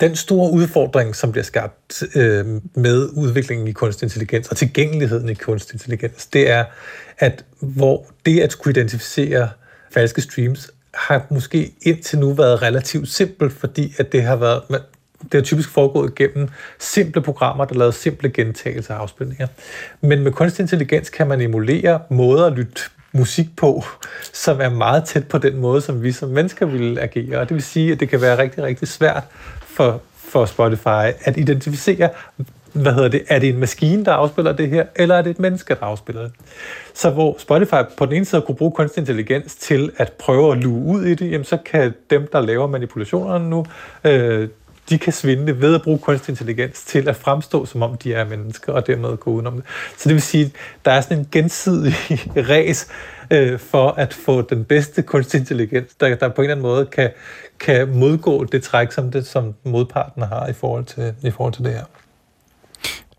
den 0.00 0.16
store 0.16 0.52
udfordring, 0.52 1.16
som 1.16 1.32
bliver 1.32 1.44
skabt 1.44 2.02
øh, 2.14 2.46
med 2.74 3.08
udviklingen 3.12 3.68
i 3.68 3.72
kunstig 3.72 4.06
intelligens 4.06 4.48
og 4.48 4.56
tilgængeligheden 4.56 5.28
i 5.28 5.34
kunstig 5.34 5.74
intelligens, 5.74 6.26
det 6.26 6.50
er, 6.50 6.64
at 7.18 7.44
hvor 7.60 8.06
det 8.26 8.40
at 8.40 8.58
kunne 8.58 8.72
identificere 8.72 9.48
falske 9.90 10.20
streams 10.20 10.70
har 10.94 11.26
måske 11.30 11.72
indtil 11.82 12.18
nu 12.18 12.32
været 12.32 12.62
relativt 12.62 13.08
simpelt, 13.08 13.52
fordi 13.52 13.94
at 13.98 14.12
det 14.12 14.22
har 14.22 14.36
været 14.36 14.62
det 15.22 15.34
har 15.34 15.42
typisk 15.42 15.68
foregået 15.68 16.14
gennem 16.14 16.48
simple 16.78 17.22
programmer, 17.22 17.64
der 17.64 17.74
lavede 17.74 17.92
simple 17.92 18.30
gentagelser 18.30 18.94
af 18.94 18.98
afspilninger. 18.98 19.46
Men 20.00 20.22
med 20.22 20.32
kunstig 20.32 20.62
intelligens 20.62 21.10
kan 21.10 21.26
man 21.26 21.40
emulere 21.40 22.00
måder 22.10 22.46
at 22.46 22.52
lytte 22.52 22.80
musik 23.12 23.56
på, 23.56 23.84
som 24.32 24.60
er 24.60 24.68
meget 24.68 25.04
tæt 25.04 25.28
på 25.28 25.38
den 25.38 25.56
måde, 25.56 25.80
som 25.80 26.02
vi 26.02 26.12
som 26.12 26.28
mennesker 26.28 26.66
ville 26.66 27.00
agere. 27.00 27.38
Og 27.38 27.48
det 27.48 27.54
vil 27.54 27.62
sige, 27.62 27.92
at 27.92 28.00
det 28.00 28.08
kan 28.08 28.20
være 28.20 28.38
rigtig, 28.38 28.64
rigtig 28.64 28.88
svært 28.88 29.24
for, 29.66 30.02
for 30.16 30.44
Spotify 30.44 31.12
at 31.24 31.36
identificere, 31.36 32.08
hvad 32.72 32.92
hedder 32.92 33.08
det, 33.08 33.22
er 33.28 33.38
det 33.38 33.48
en 33.48 33.58
maskine, 33.58 34.04
der 34.04 34.12
afspiller 34.12 34.52
det 34.52 34.68
her, 34.68 34.84
eller 34.96 35.14
er 35.14 35.22
det 35.22 35.30
et 35.30 35.38
menneske, 35.38 35.74
der 35.74 35.86
afspiller 35.86 36.22
det? 36.22 36.32
Så 36.94 37.10
hvor 37.10 37.36
Spotify 37.38 37.74
på 37.96 38.06
den 38.06 38.14
ene 38.14 38.24
side 38.24 38.42
kunne 38.42 38.56
bruge 38.56 38.72
kunstig 38.72 39.00
intelligens 39.00 39.54
til 39.54 39.92
at 39.96 40.12
prøve 40.12 40.52
at 40.52 40.58
luge 40.58 40.84
ud 40.84 41.04
i 41.04 41.14
det, 41.14 41.30
jamen 41.30 41.44
så 41.44 41.56
kan 41.56 41.94
dem, 42.10 42.28
der 42.32 42.40
laver 42.40 42.66
manipulationerne 42.66 43.50
nu, 43.50 43.66
øh, 44.04 44.48
de 44.90 44.98
kan 44.98 45.12
svinde 45.12 45.60
ved 45.60 45.74
at 45.74 45.82
bruge 45.82 45.98
kunstig 45.98 46.32
intelligens 46.32 46.84
til 46.84 47.08
at 47.08 47.16
fremstå, 47.16 47.66
som 47.66 47.82
om 47.82 47.96
de 47.96 48.14
er 48.14 48.24
mennesker, 48.24 48.72
og 48.72 48.86
dermed 48.86 49.16
gå 49.16 49.30
udenom 49.30 49.54
det. 49.54 49.64
Så 49.96 50.08
det 50.08 50.14
vil 50.14 50.22
sige, 50.22 50.52
der 50.84 50.90
er 50.90 51.00
sådan 51.00 51.18
en 51.18 51.28
gensidig 51.32 51.94
race 52.50 52.86
øh, 53.30 53.58
for 53.58 53.90
at 53.90 54.14
få 54.14 54.42
den 54.42 54.64
bedste 54.64 55.02
kunstig 55.02 55.40
intelligens, 55.40 55.94
der, 55.94 56.14
der 56.14 56.28
på 56.28 56.42
en 56.42 56.44
eller 56.44 56.54
anden 56.54 56.62
måde 56.62 56.86
kan, 56.86 57.10
kan 57.60 57.88
modgå 57.98 58.44
det 58.44 58.62
træk, 58.62 58.92
som, 58.92 59.10
det, 59.10 59.26
som 59.26 59.54
modparten 59.64 60.22
har 60.22 60.48
i 60.48 60.52
forhold 60.52 60.84
til, 60.84 61.14
i 61.22 61.30
forhold 61.30 61.52
til 61.52 61.64
det 61.64 61.72
her. 61.72 61.84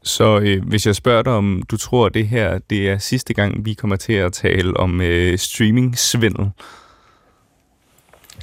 Så 0.03 0.39
øh, 0.39 0.63
hvis 0.63 0.85
jeg 0.85 0.95
spørger 0.95 1.21
dig, 1.21 1.33
om 1.33 1.63
du 1.71 1.77
tror, 1.77 2.05
at 2.05 2.13
det 2.13 2.27
her 2.27 2.59
det 2.69 2.89
er 2.89 2.97
sidste 2.97 3.33
gang, 3.33 3.65
vi 3.65 3.73
kommer 3.73 3.95
til 3.95 4.13
at 4.13 4.33
tale 4.33 4.77
om 4.77 5.01
øh, 5.01 5.37
streaming-svindel, 5.37 6.51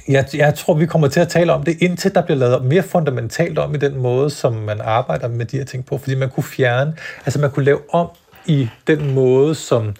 jeg, 0.07 0.25
jeg 0.33 0.55
tror, 0.55 0.73
vi 0.73 0.85
kommer 0.85 1.07
til 1.07 1.19
at 1.19 1.27
tale 1.27 1.53
om 1.53 1.63
det, 1.63 1.77
indtil 1.81 2.15
der 2.15 2.21
bliver 2.21 2.37
lavet 2.37 2.65
mere 2.65 2.83
fundamentalt 2.83 3.59
om 3.59 3.75
i 3.75 3.77
den 3.77 3.97
måde, 3.97 4.29
som 4.29 4.53
man 4.53 4.81
arbejder 4.81 5.27
med 5.27 5.45
de 5.45 5.57
her 5.57 5.65
ting 5.65 5.85
på. 5.85 5.97
Fordi 5.97 6.15
man 6.15 6.29
kunne 6.29 6.43
fjerne, 6.43 6.93
altså 7.25 7.39
man 7.39 7.51
kunne 7.51 7.65
lave 7.65 7.79
om 7.89 8.07
i 8.45 8.69
den 8.87 9.13
måde, 9.13 9.55
som 9.55 9.95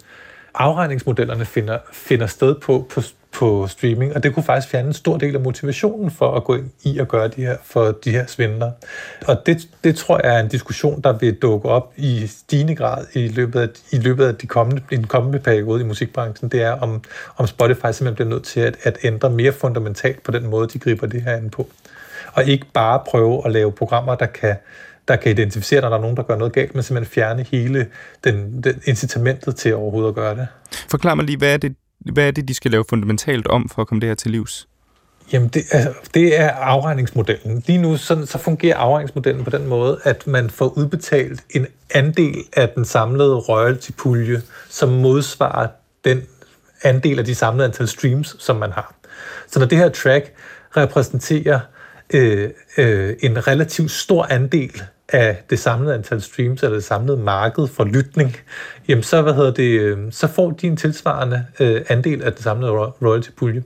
afregningsmodellerne 0.54 1.44
finder, 1.44 1.78
finder 1.92 2.26
sted 2.26 2.54
på, 2.54 2.86
på, 2.90 3.02
på 3.32 3.66
streaming, 3.68 4.16
og 4.16 4.22
det 4.22 4.34
kunne 4.34 4.42
faktisk 4.42 4.68
fjerne 4.68 4.88
en 4.88 4.94
stor 4.94 5.16
del 5.16 5.34
af 5.34 5.40
motivationen 5.40 6.10
for 6.10 6.36
at 6.36 6.44
gå 6.44 6.54
ind 6.54 6.70
i 6.82 6.98
at 6.98 7.08
gøre 7.08 7.28
de 7.28 7.42
her, 7.42 7.56
for 7.64 7.92
de 8.04 8.10
her 8.10 8.26
svindler. 8.26 8.70
Og 9.26 9.46
det, 9.46 9.68
det 9.84 9.96
tror 9.96 10.20
jeg 10.24 10.36
er 10.36 10.40
en 10.40 10.48
diskussion, 10.48 11.00
der 11.00 11.12
vil 11.12 11.34
dukke 11.34 11.68
op 11.68 11.92
i 11.96 12.26
stigende 12.26 12.74
grad 12.74 13.06
i 13.14 13.28
løbet 13.28 13.60
af, 13.60 13.68
i 13.92 13.98
løbet 13.98 14.24
af 14.24 14.34
de 14.34 14.46
kommende, 14.46 14.82
den 14.90 15.06
kommende 15.06 15.38
periode 15.38 15.80
i 15.80 15.84
musikbranchen. 15.84 16.48
Det 16.48 16.62
er, 16.62 16.70
om, 16.72 17.02
om 17.36 17.46
Spotify 17.46 17.86
simpelthen 17.92 18.14
bliver 18.14 18.28
nødt 18.28 18.44
til 18.44 18.60
at, 18.60 18.76
at 18.82 18.98
ændre 19.04 19.30
mere 19.30 19.52
fundamentalt 19.52 20.22
på 20.22 20.30
den 20.30 20.46
måde, 20.46 20.68
de 20.68 20.78
griber 20.78 21.06
det 21.06 21.22
her 21.22 21.36
ind 21.36 21.50
på. 21.50 21.68
Og 22.32 22.44
ikke 22.44 22.66
bare 22.74 23.00
prøve 23.06 23.42
at 23.46 23.52
lave 23.52 23.72
programmer, 23.72 24.14
der 24.14 24.26
kan 24.26 24.56
der 25.08 25.16
kan 25.16 25.32
identificere, 25.32 25.80
når 25.80 25.88
der 25.88 25.96
er 25.96 26.00
nogen, 26.00 26.16
der 26.16 26.22
gør 26.22 26.36
noget 26.36 26.52
galt, 26.52 26.74
men 26.74 26.82
simpelthen 26.82 27.12
fjerne 27.14 27.42
hele 27.42 27.86
den, 28.24 28.62
den 28.62 28.82
incitamentet 28.84 29.56
til 29.56 29.74
overhovedet 29.74 30.08
at 30.08 30.14
gøre 30.14 30.34
det. 30.36 30.46
Forklar 30.90 31.14
mig 31.14 31.24
lige, 31.24 31.38
hvad 31.38 31.52
er 31.52 31.56
det, 31.56 31.74
hvad 32.00 32.26
er 32.26 32.30
det, 32.30 32.48
de 32.48 32.54
skal 32.54 32.70
lave 32.70 32.84
fundamentalt 32.88 33.46
om 33.46 33.68
for 33.68 33.82
at 33.82 33.88
komme 33.88 34.00
det 34.00 34.08
her 34.08 34.14
til 34.14 34.30
livs? 34.30 34.68
Jamen, 35.32 35.48
det, 35.48 35.62
altså, 35.70 35.92
det 36.14 36.40
er 36.40 36.50
afregningsmodellen. 36.50 37.62
Lige 37.66 37.78
nu 37.78 37.96
så, 37.96 38.26
så 38.26 38.38
fungerer 38.38 38.76
afregningsmodellen 38.76 39.44
på 39.44 39.50
den 39.50 39.66
måde, 39.66 40.00
at 40.04 40.26
man 40.26 40.50
får 40.50 40.78
udbetalt 40.78 41.44
en 41.50 41.66
andel 41.94 42.44
af 42.56 42.68
den 42.68 42.84
samlede 42.84 43.36
royalty-pulje, 43.36 44.42
som 44.68 44.88
modsvarer 44.88 45.68
den 46.04 46.22
andel 46.82 47.18
af 47.18 47.24
de 47.24 47.34
samlede 47.34 47.64
antal 47.68 47.88
streams, 47.88 48.36
som 48.38 48.56
man 48.56 48.72
har. 48.72 48.94
Så 49.46 49.58
når 49.58 49.66
det 49.66 49.78
her 49.78 49.88
track 49.88 50.32
repræsenterer 50.76 51.60
øh, 52.14 52.50
øh, 52.78 53.16
en 53.20 53.46
relativt 53.46 53.90
stor 53.90 54.24
andel 54.30 54.82
af 55.12 55.42
det 55.50 55.58
samlede 55.58 55.94
antal 55.94 56.22
streams, 56.22 56.62
eller 56.62 56.76
det 56.76 56.84
samlede 56.84 57.16
marked 57.16 57.66
for 57.66 57.84
lytning, 57.84 58.36
jamen 58.88 59.02
så, 59.02 59.22
hvad 59.22 59.34
hedder 59.34 59.52
det, 59.52 59.80
øh, 59.80 59.98
så 60.10 60.26
får 60.26 60.50
de 60.50 60.66
en 60.66 60.76
tilsvarende 60.76 61.46
øh, 61.60 61.82
andel 61.88 62.22
af 62.22 62.32
det 62.32 62.42
samlede 62.42 62.72
royalty-pulje. 62.72 63.62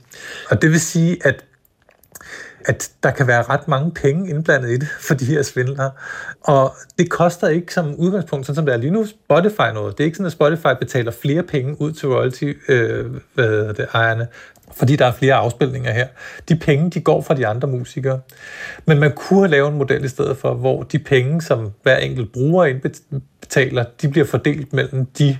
Og 0.50 0.62
det 0.62 0.70
vil 0.70 0.80
sige, 0.80 1.26
at 1.26 1.44
at 2.66 2.90
der 3.02 3.10
kan 3.10 3.26
være 3.26 3.42
ret 3.42 3.68
mange 3.68 3.90
penge 3.90 4.30
indblandet 4.30 4.70
i 4.70 4.76
det 4.76 4.88
for 5.08 5.14
de 5.14 5.24
her 5.24 5.42
svindlere. 5.42 5.90
Og 6.40 6.74
det 6.98 7.10
koster 7.10 7.48
ikke 7.48 7.74
som 7.74 7.94
udgangspunkt, 7.94 8.46
sådan 8.46 8.56
som 8.56 8.66
det 8.66 8.72
er 8.72 8.78
lige 8.78 8.90
nu, 8.90 9.06
Spotify 9.06 9.74
noget. 9.74 9.98
Det 9.98 10.04
er 10.04 10.06
ikke 10.06 10.16
sådan, 10.16 10.26
at 10.26 10.32
Spotify 10.32 10.78
betaler 10.80 11.12
flere 11.12 11.42
penge 11.42 11.80
ud 11.80 11.92
til 11.92 12.08
royalty 12.08 12.52
øh, 12.68 13.06
hvad 13.34 13.74
det, 13.74 13.86
ejerne 13.94 14.26
fordi 14.76 14.96
der 14.96 15.06
er 15.06 15.12
flere 15.12 15.34
afspilninger 15.34 15.92
her. 15.92 16.06
De 16.48 16.56
penge, 16.56 16.90
de 16.90 17.00
går 17.00 17.22
fra 17.22 17.34
de 17.34 17.46
andre 17.46 17.68
musikere. 17.68 18.20
Men 18.86 18.98
man 18.98 19.12
kunne 19.12 19.48
lave 19.48 19.68
en 19.68 19.78
model 19.78 20.04
i 20.04 20.08
stedet 20.08 20.36
for, 20.36 20.54
hvor 20.54 20.82
de 20.82 20.98
penge, 20.98 21.42
som 21.42 21.72
hver 21.82 21.96
enkelt 21.96 22.32
bruger 22.32 22.64
indbetaler, 22.64 23.84
de 24.02 24.08
bliver 24.08 24.26
fordelt 24.26 24.72
mellem 24.72 25.06
de 25.06 25.38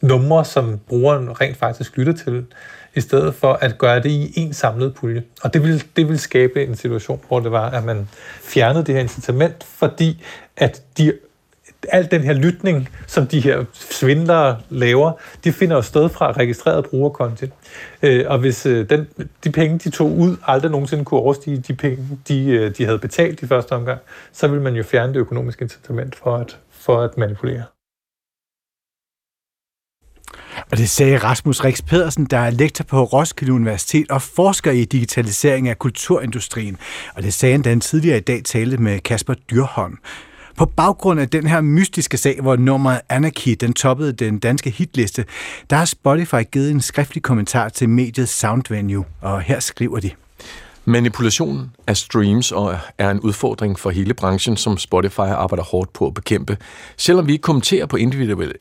numre, 0.00 0.44
som 0.44 0.80
brugeren 0.88 1.40
rent 1.40 1.56
faktisk 1.56 1.96
lytter 1.96 2.12
til, 2.12 2.46
i 2.94 3.00
stedet 3.00 3.34
for 3.34 3.52
at 3.52 3.78
gøre 3.78 4.02
det 4.02 4.10
i 4.10 4.32
en 4.36 4.52
samlet 4.52 4.94
pulje. 4.94 5.22
Og 5.42 5.54
det 5.54 5.62
vil, 5.62 5.84
det 5.96 6.08
vil 6.08 6.18
skabe 6.18 6.64
en 6.64 6.76
situation, 6.76 7.20
hvor 7.28 7.40
det 7.40 7.52
var, 7.52 7.70
at 7.70 7.84
man 7.84 8.08
fjernede 8.42 8.84
det 8.84 8.94
her 8.94 9.02
incitament, 9.02 9.64
fordi 9.64 10.24
at 10.56 10.82
de 10.98 11.12
al 11.88 12.10
den 12.10 12.20
her 12.20 12.32
lytning, 12.32 12.88
som 13.06 13.26
de 13.26 13.40
her 13.40 13.64
svindlere 13.72 14.60
laver, 14.70 15.12
de 15.44 15.52
finder 15.52 15.76
jo 15.76 15.82
sted 15.82 16.08
fra 16.08 16.32
registreret 16.32 16.84
brugerkonti. 16.84 17.46
Øh, 18.02 18.24
og 18.28 18.38
hvis 18.38 18.66
øh, 18.66 18.90
den, 18.90 19.06
de 19.44 19.52
penge, 19.52 19.78
de 19.78 19.90
tog 19.90 20.10
ud, 20.10 20.36
aldrig 20.46 20.70
nogensinde 20.70 21.04
kunne 21.04 21.20
overstige 21.20 21.58
de 21.58 21.74
penge, 21.74 22.08
de, 22.28 22.46
øh, 22.46 22.76
de 22.78 22.84
havde 22.84 22.98
betalt 22.98 23.42
i 23.42 23.46
første 23.46 23.72
omgang, 23.72 24.00
så 24.32 24.48
vil 24.48 24.60
man 24.60 24.74
jo 24.74 24.82
fjerne 24.82 25.14
det 25.14 25.20
økonomiske 25.20 25.62
incitament 25.62 26.16
for 26.16 26.36
at, 26.36 26.58
for 26.70 27.00
at 27.00 27.18
manipulere. 27.18 27.73
Og 30.70 30.78
det 30.78 30.90
sagde 30.90 31.18
Rasmus 31.18 31.64
Rix 31.64 31.82
Pedersen, 31.86 32.24
der 32.24 32.38
er 32.38 32.50
lektor 32.50 32.84
på 32.84 33.04
Roskilde 33.04 33.52
Universitet 33.52 34.10
og 34.10 34.22
forsker 34.22 34.70
i 34.70 34.84
digitalisering 34.84 35.68
af 35.68 35.78
kulturindustrien. 35.78 36.76
Og 37.14 37.22
det 37.22 37.34
sagde 37.34 37.52
han, 37.52 37.62
da 37.62 37.68
han 37.68 37.80
tidligere 37.80 38.16
i 38.16 38.20
dag 38.20 38.42
talte 38.44 38.76
med 38.76 39.00
Kasper 39.00 39.34
Dyrholm. 39.34 39.98
På 40.56 40.66
baggrund 40.66 41.20
af 41.20 41.28
den 41.28 41.46
her 41.46 41.60
mystiske 41.60 42.16
sag, 42.16 42.38
hvor 42.40 42.56
nummeret 42.56 43.00
Anarchy 43.08 43.56
den 43.60 43.72
toppede 43.72 44.12
den 44.12 44.38
danske 44.38 44.70
hitliste, 44.70 45.24
der 45.70 45.76
har 45.76 45.84
Spotify 45.84 46.42
givet 46.52 46.70
en 46.70 46.80
skriftlig 46.80 47.22
kommentar 47.22 47.68
til 47.68 47.88
mediet 47.88 48.28
Soundvenue, 48.28 49.04
og 49.20 49.40
her 49.40 49.60
skriver 49.60 50.00
de. 50.00 50.10
Manipulation 50.84 51.70
af 51.86 51.96
streams 51.96 52.52
og 52.52 52.78
er 52.98 53.10
en 53.10 53.20
udfordring 53.20 53.78
for 53.78 53.90
hele 53.90 54.14
branchen, 54.14 54.56
som 54.56 54.78
Spotify 54.78 55.20
arbejder 55.20 55.64
hårdt 55.64 55.92
på 55.92 56.06
at 56.06 56.14
bekæmpe. 56.14 56.56
Selvom 56.96 57.26
vi 57.26 57.32
ikke 57.32 57.42
kommenterer 57.42 57.86
på 57.86 57.96
individuelle, 57.96 58.54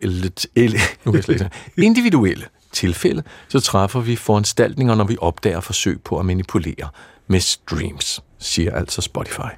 nu 1.06 1.14
jeg 1.14 1.50
individuelle 1.78 2.46
tilfælde, 2.72 3.24
så 3.48 3.60
træffer 3.60 4.00
vi 4.00 4.16
foranstaltninger, 4.16 4.96
når 4.96 5.04
vi 5.04 5.18
opdager 5.22 5.60
forsøg 5.60 6.02
på 6.02 6.20
at 6.20 6.26
manipulere 6.26 6.90
med 7.28 7.40
streams, 7.40 8.24
siger 8.40 8.76
altså 8.76 9.02
Spotify. 9.02 9.52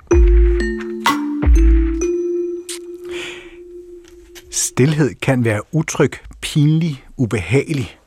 Stilhed 4.51 5.15
kan 5.21 5.45
være 5.45 5.61
utryg, 5.71 6.11
pinlig, 6.41 7.03
ubehagelig. 7.17 7.97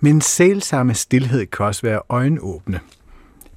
Men 0.00 0.20
sælsamme 0.20 0.94
stillhed 0.94 1.46
kan 1.46 1.66
også 1.66 1.82
være 1.82 2.00
øjenåbne. 2.08 2.80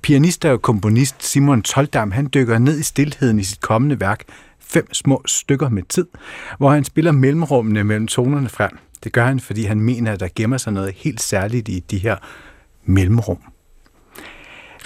Pianist 0.02 0.46
og 0.46 0.62
komponist 0.62 1.24
Simon 1.24 1.62
Toldam 1.62 2.12
han 2.12 2.30
dykker 2.34 2.60
ned 2.60 2.80
i 2.80 2.84
stillheden 2.84 3.40
i 3.40 3.44
sit 3.44 3.62
kommende 3.62 4.00
værk 4.00 4.24
Fem 4.60 4.94
små 4.94 5.22
stykker 5.26 5.70
med 5.70 5.84
tid, 5.84 6.08
hvor 6.58 6.72
han 6.72 6.84
spiller 6.84 7.12
mellemrummene 7.12 7.84
mellem 7.84 8.08
tonerne 8.08 8.50
frem. 8.50 8.78
Det 9.04 9.12
gør 9.12 9.26
han, 9.26 9.40
fordi 9.40 9.64
han 9.64 9.82
mener, 9.82 10.12
at 10.12 10.20
der 10.20 10.28
gemmer 10.36 10.58
sig 10.58 10.74
noget 10.74 10.94
helt 10.96 11.22
særligt 11.22 11.70
i 11.70 11.80
de 11.80 11.98
her 11.98 12.16
mellemrum. 12.86 13.38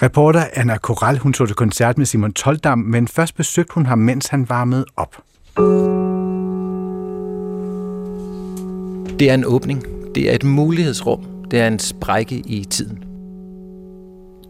Reporter 0.02 0.44
Anna 0.52 0.78
Koral, 0.78 1.18
hun 1.18 1.32
tog 1.32 1.46
til 1.46 1.56
koncert 1.56 1.98
med 1.98 2.06
Simon 2.06 2.32
Toldam, 2.32 2.78
men 2.78 3.08
først 3.08 3.36
besøgte 3.36 3.74
hun 3.74 3.86
ham, 3.86 3.98
mens 3.98 4.26
han 4.26 4.48
varmede 4.48 4.84
op. 4.96 5.22
Det 9.18 9.30
er 9.30 9.34
en 9.34 9.44
åbning. 9.44 9.84
Det 10.14 10.30
er 10.30 10.34
et 10.34 10.44
mulighedsrum. 10.44 11.24
Det 11.50 11.60
er 11.60 11.66
en 11.66 11.78
sprække 11.78 12.36
i 12.36 12.64
tiden. 12.64 13.13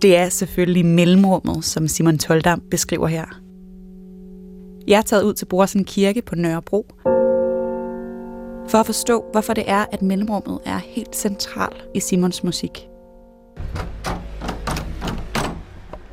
Det 0.04 0.16
er 0.16 0.28
selvfølgelig 0.28 0.86
mellemrummet, 0.86 1.64
som 1.64 1.88
Simon 1.88 2.18
Toldam 2.18 2.60
beskriver 2.70 3.06
her. 3.06 3.24
Jeg 4.86 4.98
er 4.98 5.02
taget 5.02 5.22
ud 5.22 5.34
til 5.34 5.46
Borsen 5.46 5.84
Kirke 5.84 6.22
på 6.22 6.34
Nørrebro, 6.34 6.86
for 8.68 8.78
at 8.78 8.86
forstå, 8.86 9.24
hvorfor 9.32 9.54
det 9.54 9.64
er, 9.66 9.84
at 9.92 10.02
mellemrummet 10.02 10.60
er 10.64 10.78
helt 10.78 11.16
centralt 11.16 11.84
i 11.94 12.00
Simons 12.00 12.44
musik. 12.44 12.88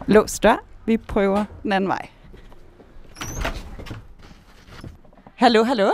Lås 0.07 0.39
dør. 0.39 0.65
Vi 0.85 0.97
prøver 0.97 1.45
den 1.63 1.71
anden 1.71 1.87
vej. 1.87 2.09
Hallo, 5.35 5.63
hallo. 5.63 5.91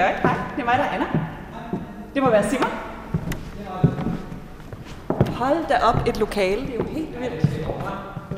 Hallo, 0.00 0.16
hej. 0.22 0.36
Det 0.56 0.60
er 0.60 0.64
mig, 0.64 0.78
der 0.78 0.84
er 0.84 0.88
Anna. 0.88 1.06
Det 2.14 2.22
må 2.22 2.30
være 2.30 2.50
Simon. 2.50 2.70
Hold 5.28 5.68
da 5.68 5.74
op, 5.74 6.08
et 6.08 6.18
lokale. 6.18 6.60
Det 6.60 6.70
er 6.70 6.78
jo 6.78 6.84
helt 6.84 7.20
vildt. 7.20 7.66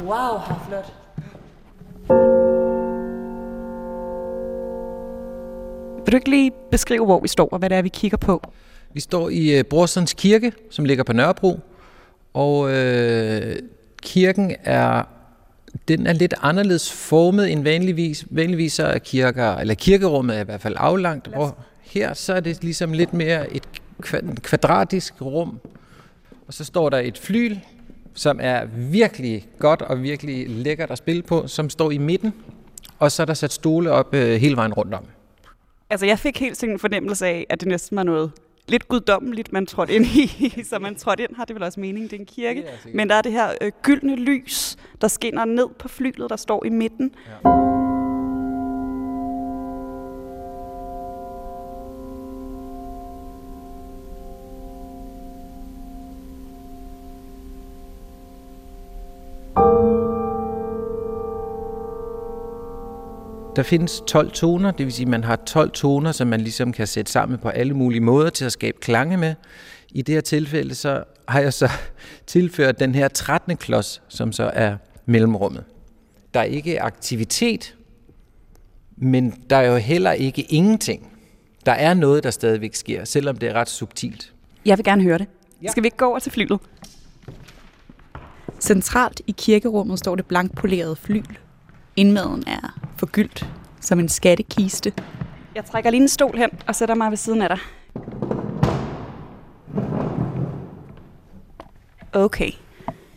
Wow, 0.02 0.08
hvor 0.08 0.62
flot. 0.68 0.92
Vil 6.04 6.12
du 6.12 6.16
ikke 6.16 6.30
lige 6.30 6.52
beskrive, 6.70 7.04
hvor 7.04 7.20
vi 7.20 7.28
står, 7.28 7.48
og 7.52 7.58
hvad 7.58 7.70
det 7.70 7.78
er, 7.78 7.82
vi 7.82 7.88
kigger 7.88 8.18
på? 8.18 8.42
Vi 8.92 9.00
står 9.00 9.28
i 9.28 9.58
øh, 9.58 9.64
Brorsons 9.64 10.12
Kirke, 10.12 10.52
som 10.70 10.84
ligger 10.84 11.04
på 11.04 11.12
Nørrebro, 11.12 11.60
og 12.34 12.72
øh, 12.72 13.56
kirken 14.02 14.54
er 14.64 15.02
den 15.88 16.06
er 16.06 16.12
lidt 16.12 16.34
anderledes 16.42 16.92
formet 16.92 17.52
end 17.52 17.62
vanligvis. 17.62 18.26
Vanligvis 18.30 18.72
så 18.72 18.86
er 18.86 18.98
kirker, 18.98 19.56
eller 19.56 19.74
kirkerummet 19.74 20.36
er 20.36 20.40
i 20.40 20.44
hvert 20.44 20.60
fald 20.60 20.74
aflangt, 20.78 21.26
hvor 21.26 21.56
her 21.80 22.14
så 22.14 22.34
er 22.34 22.40
det 22.40 22.62
ligesom 22.62 22.92
lidt 22.92 23.14
mere 23.14 23.52
et 23.52 23.62
kva- 24.06 24.34
kvadratisk 24.34 25.14
rum. 25.20 25.60
Og 26.46 26.54
så 26.54 26.64
står 26.64 26.88
der 26.88 26.98
et 26.98 27.18
flyl, 27.18 27.58
som 28.14 28.38
er 28.42 28.64
virkelig 28.76 29.46
godt 29.58 29.82
og 29.82 30.02
virkelig 30.02 30.50
lækkert 30.50 30.90
at 30.90 30.98
spille 30.98 31.22
på, 31.22 31.46
som 31.46 31.70
står 31.70 31.90
i 31.90 31.98
midten. 31.98 32.34
Og 32.98 33.12
så 33.12 33.22
er 33.22 33.26
der 33.26 33.34
sat 33.34 33.52
stole 33.52 33.90
op 33.90 34.14
øh, 34.14 34.40
hele 34.40 34.56
vejen 34.56 34.72
rundt 34.72 34.94
om. 34.94 35.04
Altså, 35.90 36.06
jeg 36.06 36.18
fik 36.18 36.40
helt 36.40 36.56
sikkert 36.56 36.74
en 36.74 36.78
fornemmelse 36.78 37.26
af, 37.26 37.46
at 37.50 37.60
det 37.60 37.68
næsten 37.68 37.96
var 37.96 38.02
noget 38.02 38.32
lidt 38.68 38.88
guddommeligt, 38.88 39.52
man 39.52 39.66
trådte 39.66 39.94
ind 39.94 40.06
i. 40.06 40.52
Så 40.70 40.78
man 40.78 40.94
trådte 40.94 41.22
ind, 41.22 41.36
har 41.36 41.44
det 41.44 41.54
vel 41.54 41.62
også 41.62 41.80
mening, 41.80 42.10
det 42.10 42.16
er 42.16 42.20
en 42.20 42.26
kirke. 42.26 42.64
Sikkert. 42.82 42.94
Men 42.94 43.08
der 43.08 43.14
er 43.14 43.22
det 43.22 43.32
her 43.32 43.48
øh, 43.60 43.72
gyldne 43.82 44.16
lys, 44.16 44.76
der 45.02 45.08
skinner 45.08 45.44
ned 45.44 45.68
på 45.78 45.88
flylet, 45.88 46.30
der 46.30 46.36
står 46.36 46.64
i 46.64 46.68
midten. 46.68 47.14
Ja. 47.44 47.48
Der 63.56 63.62
findes 63.62 64.02
12 64.06 64.30
toner, 64.30 64.70
det 64.70 64.86
vil 64.86 64.92
sige, 64.92 65.04
at 65.04 65.10
man 65.10 65.24
har 65.24 65.36
12 65.36 65.70
toner, 65.70 66.12
som 66.12 66.28
man 66.28 66.40
ligesom 66.40 66.72
kan 66.72 66.86
sætte 66.86 67.12
sammen 67.12 67.38
på 67.38 67.48
alle 67.48 67.74
mulige 67.74 68.00
måder 68.00 68.30
til 68.30 68.44
at 68.44 68.52
skabe 68.52 68.78
klange 68.80 69.16
med. 69.16 69.34
I 69.90 70.02
det 70.02 70.14
her 70.14 70.20
tilfælde, 70.20 70.74
så 70.74 71.04
har 71.28 71.40
jeg 71.40 71.52
så 71.52 71.70
tilført 72.26 72.80
den 72.80 72.94
her 72.94 73.08
13. 73.08 73.56
klods, 73.56 74.02
som 74.08 74.32
så 74.32 74.50
er 74.54 74.76
mellemrummet. 75.06 75.64
Der 76.34 76.40
er 76.40 76.44
ikke 76.44 76.82
aktivitet, 76.82 77.76
men 78.96 79.44
der 79.50 79.56
er 79.56 79.72
jo 79.72 79.76
heller 79.76 80.12
ikke 80.12 80.42
ingenting. 80.42 81.08
Der 81.66 81.72
er 81.72 81.94
noget, 81.94 82.24
der 82.24 82.30
stadigvæk 82.30 82.74
sker, 82.74 83.04
selvom 83.04 83.36
det 83.36 83.48
er 83.48 83.52
ret 83.52 83.68
subtilt. 83.68 84.32
Jeg 84.64 84.78
vil 84.78 84.84
gerne 84.84 85.02
høre 85.02 85.18
det. 85.18 85.26
Ja. 85.62 85.70
Skal 85.70 85.82
vi 85.82 85.86
ikke 85.86 85.96
gå 85.96 86.04
over 86.04 86.18
til 86.18 86.32
flylet? 86.32 86.60
Centralt 88.60 89.20
i 89.26 89.34
kirkerummet 89.38 89.98
står 89.98 90.16
det 90.16 90.26
blankpolerede 90.26 90.96
flyl. 90.96 91.38
Indmaden 91.96 92.44
er 92.46 92.80
forgyldt 92.96 93.46
som 93.80 93.98
en 94.00 94.08
skattekiste. 94.08 94.92
Jeg 95.54 95.64
trækker 95.64 95.90
lige 95.90 96.02
en 96.02 96.08
stol 96.08 96.36
hen 96.36 96.50
og 96.66 96.74
sætter 96.74 96.94
mig 96.94 97.10
ved 97.10 97.16
siden 97.16 97.42
af 97.42 97.48
dig. 97.48 97.58
Okay. 102.12 102.50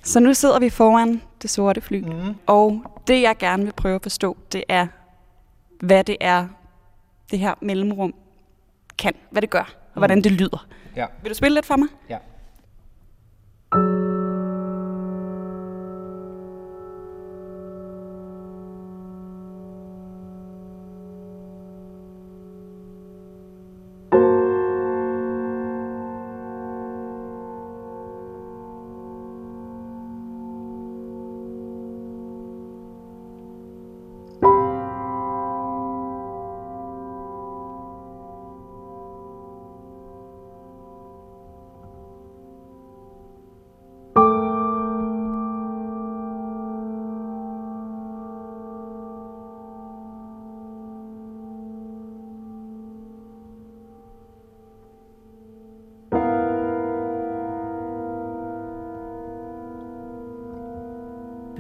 Så 0.05 0.19
nu 0.19 0.33
sidder 0.33 0.59
vi 0.59 0.69
foran 0.69 1.21
det 1.41 1.49
sorte 1.49 1.81
fly. 1.81 2.01
Mm. 2.01 2.35
Og 2.45 2.83
det, 3.07 3.21
jeg 3.21 3.37
gerne 3.37 3.63
vil 3.63 3.73
prøve 3.73 3.95
at 3.95 4.01
forstå, 4.01 4.37
det 4.51 4.63
er, 4.69 4.87
hvad 5.79 6.03
det 6.03 6.17
er, 6.21 6.47
det 7.31 7.39
her 7.39 7.53
mellemrum 7.61 8.13
kan. 8.97 9.13
Hvad 9.29 9.41
det 9.41 9.49
gør, 9.49 9.75
og 9.93 9.99
hvordan 9.99 10.21
det 10.21 10.31
lyder. 10.31 10.67
Ja. 10.95 11.05
Vil 11.21 11.29
du 11.29 11.35
spille 11.35 11.55
lidt 11.55 11.65
for 11.65 11.75
mig? 11.75 11.87
ja. 12.09 12.17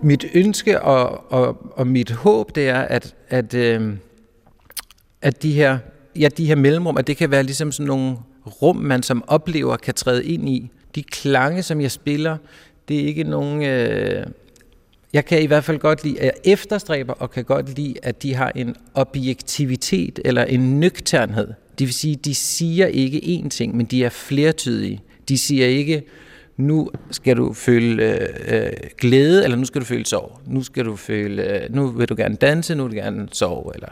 Mit 0.05 0.25
ønske 0.33 0.81
og, 0.81 1.31
og, 1.31 1.71
og 1.71 1.87
mit 1.87 2.11
håb, 2.11 2.55
det 2.55 2.69
er, 2.69 2.79
at, 2.79 3.15
at, 3.29 3.53
øh, 3.53 3.93
at 5.21 5.43
de 5.43 5.51
her, 5.51 5.77
ja, 6.19 6.27
de 6.37 6.45
her 6.45 6.55
mellemrum, 6.55 6.97
at 6.97 7.07
det 7.07 7.17
kan 7.17 7.31
være 7.31 7.43
ligesom 7.43 7.71
sådan 7.71 7.87
nogle 7.87 8.17
rum, 8.61 8.75
man 8.75 9.03
som 9.03 9.23
oplever 9.27 9.77
kan 9.77 9.93
træde 9.93 10.25
ind 10.25 10.49
i. 10.49 10.71
De 10.95 11.03
klange, 11.03 11.63
som 11.63 11.81
jeg 11.81 11.91
spiller, 11.91 12.37
det 12.87 12.99
er 12.99 13.05
ikke 13.07 13.23
nogen... 13.23 13.63
Øh, 13.63 14.25
jeg 15.13 15.25
kan 15.25 15.41
i 15.41 15.45
hvert 15.45 15.63
fald 15.63 15.79
godt 15.79 16.03
lide, 16.03 16.19
at 16.19 16.25
jeg 16.25 16.33
efterstræber 16.43 17.13
og 17.13 17.31
kan 17.31 17.43
godt 17.43 17.75
lide, 17.75 17.93
at 18.03 18.23
de 18.23 18.35
har 18.35 18.51
en 18.55 18.75
objektivitet 18.93 20.19
eller 20.25 20.43
en 20.43 20.79
nøgternhed. 20.79 21.47
Det 21.79 21.87
vil 21.87 21.93
sige, 21.93 22.15
de 22.15 22.35
siger 22.35 22.85
ikke 22.85 23.41
én 23.43 23.49
ting, 23.49 23.77
men 23.77 23.85
de 23.85 24.03
er 24.03 24.09
flertydige. 24.09 25.01
De 25.29 25.37
siger 25.37 25.67
ikke, 25.67 26.03
nu 26.57 26.89
skal 27.11 27.37
du 27.37 27.53
føle 27.53 28.03
øh, 28.03 28.27
øh, 28.65 28.71
glæde, 28.97 29.43
eller 29.43 29.57
nu 29.57 29.65
skal 29.65 29.81
du 29.81 29.85
føle 29.85 30.05
sorg. 30.05 30.39
Nu 30.45 30.63
skal 30.63 30.85
du 30.85 30.95
føle, 30.95 31.63
øh, 31.63 31.75
nu 31.75 31.87
vil 31.87 32.09
du 32.09 32.15
gerne 32.17 32.35
danse, 32.35 32.75
nu 32.75 32.83
vil 32.83 32.91
du 32.91 32.95
gerne 32.97 33.27
sove. 33.31 33.71
Eller. 33.75 33.89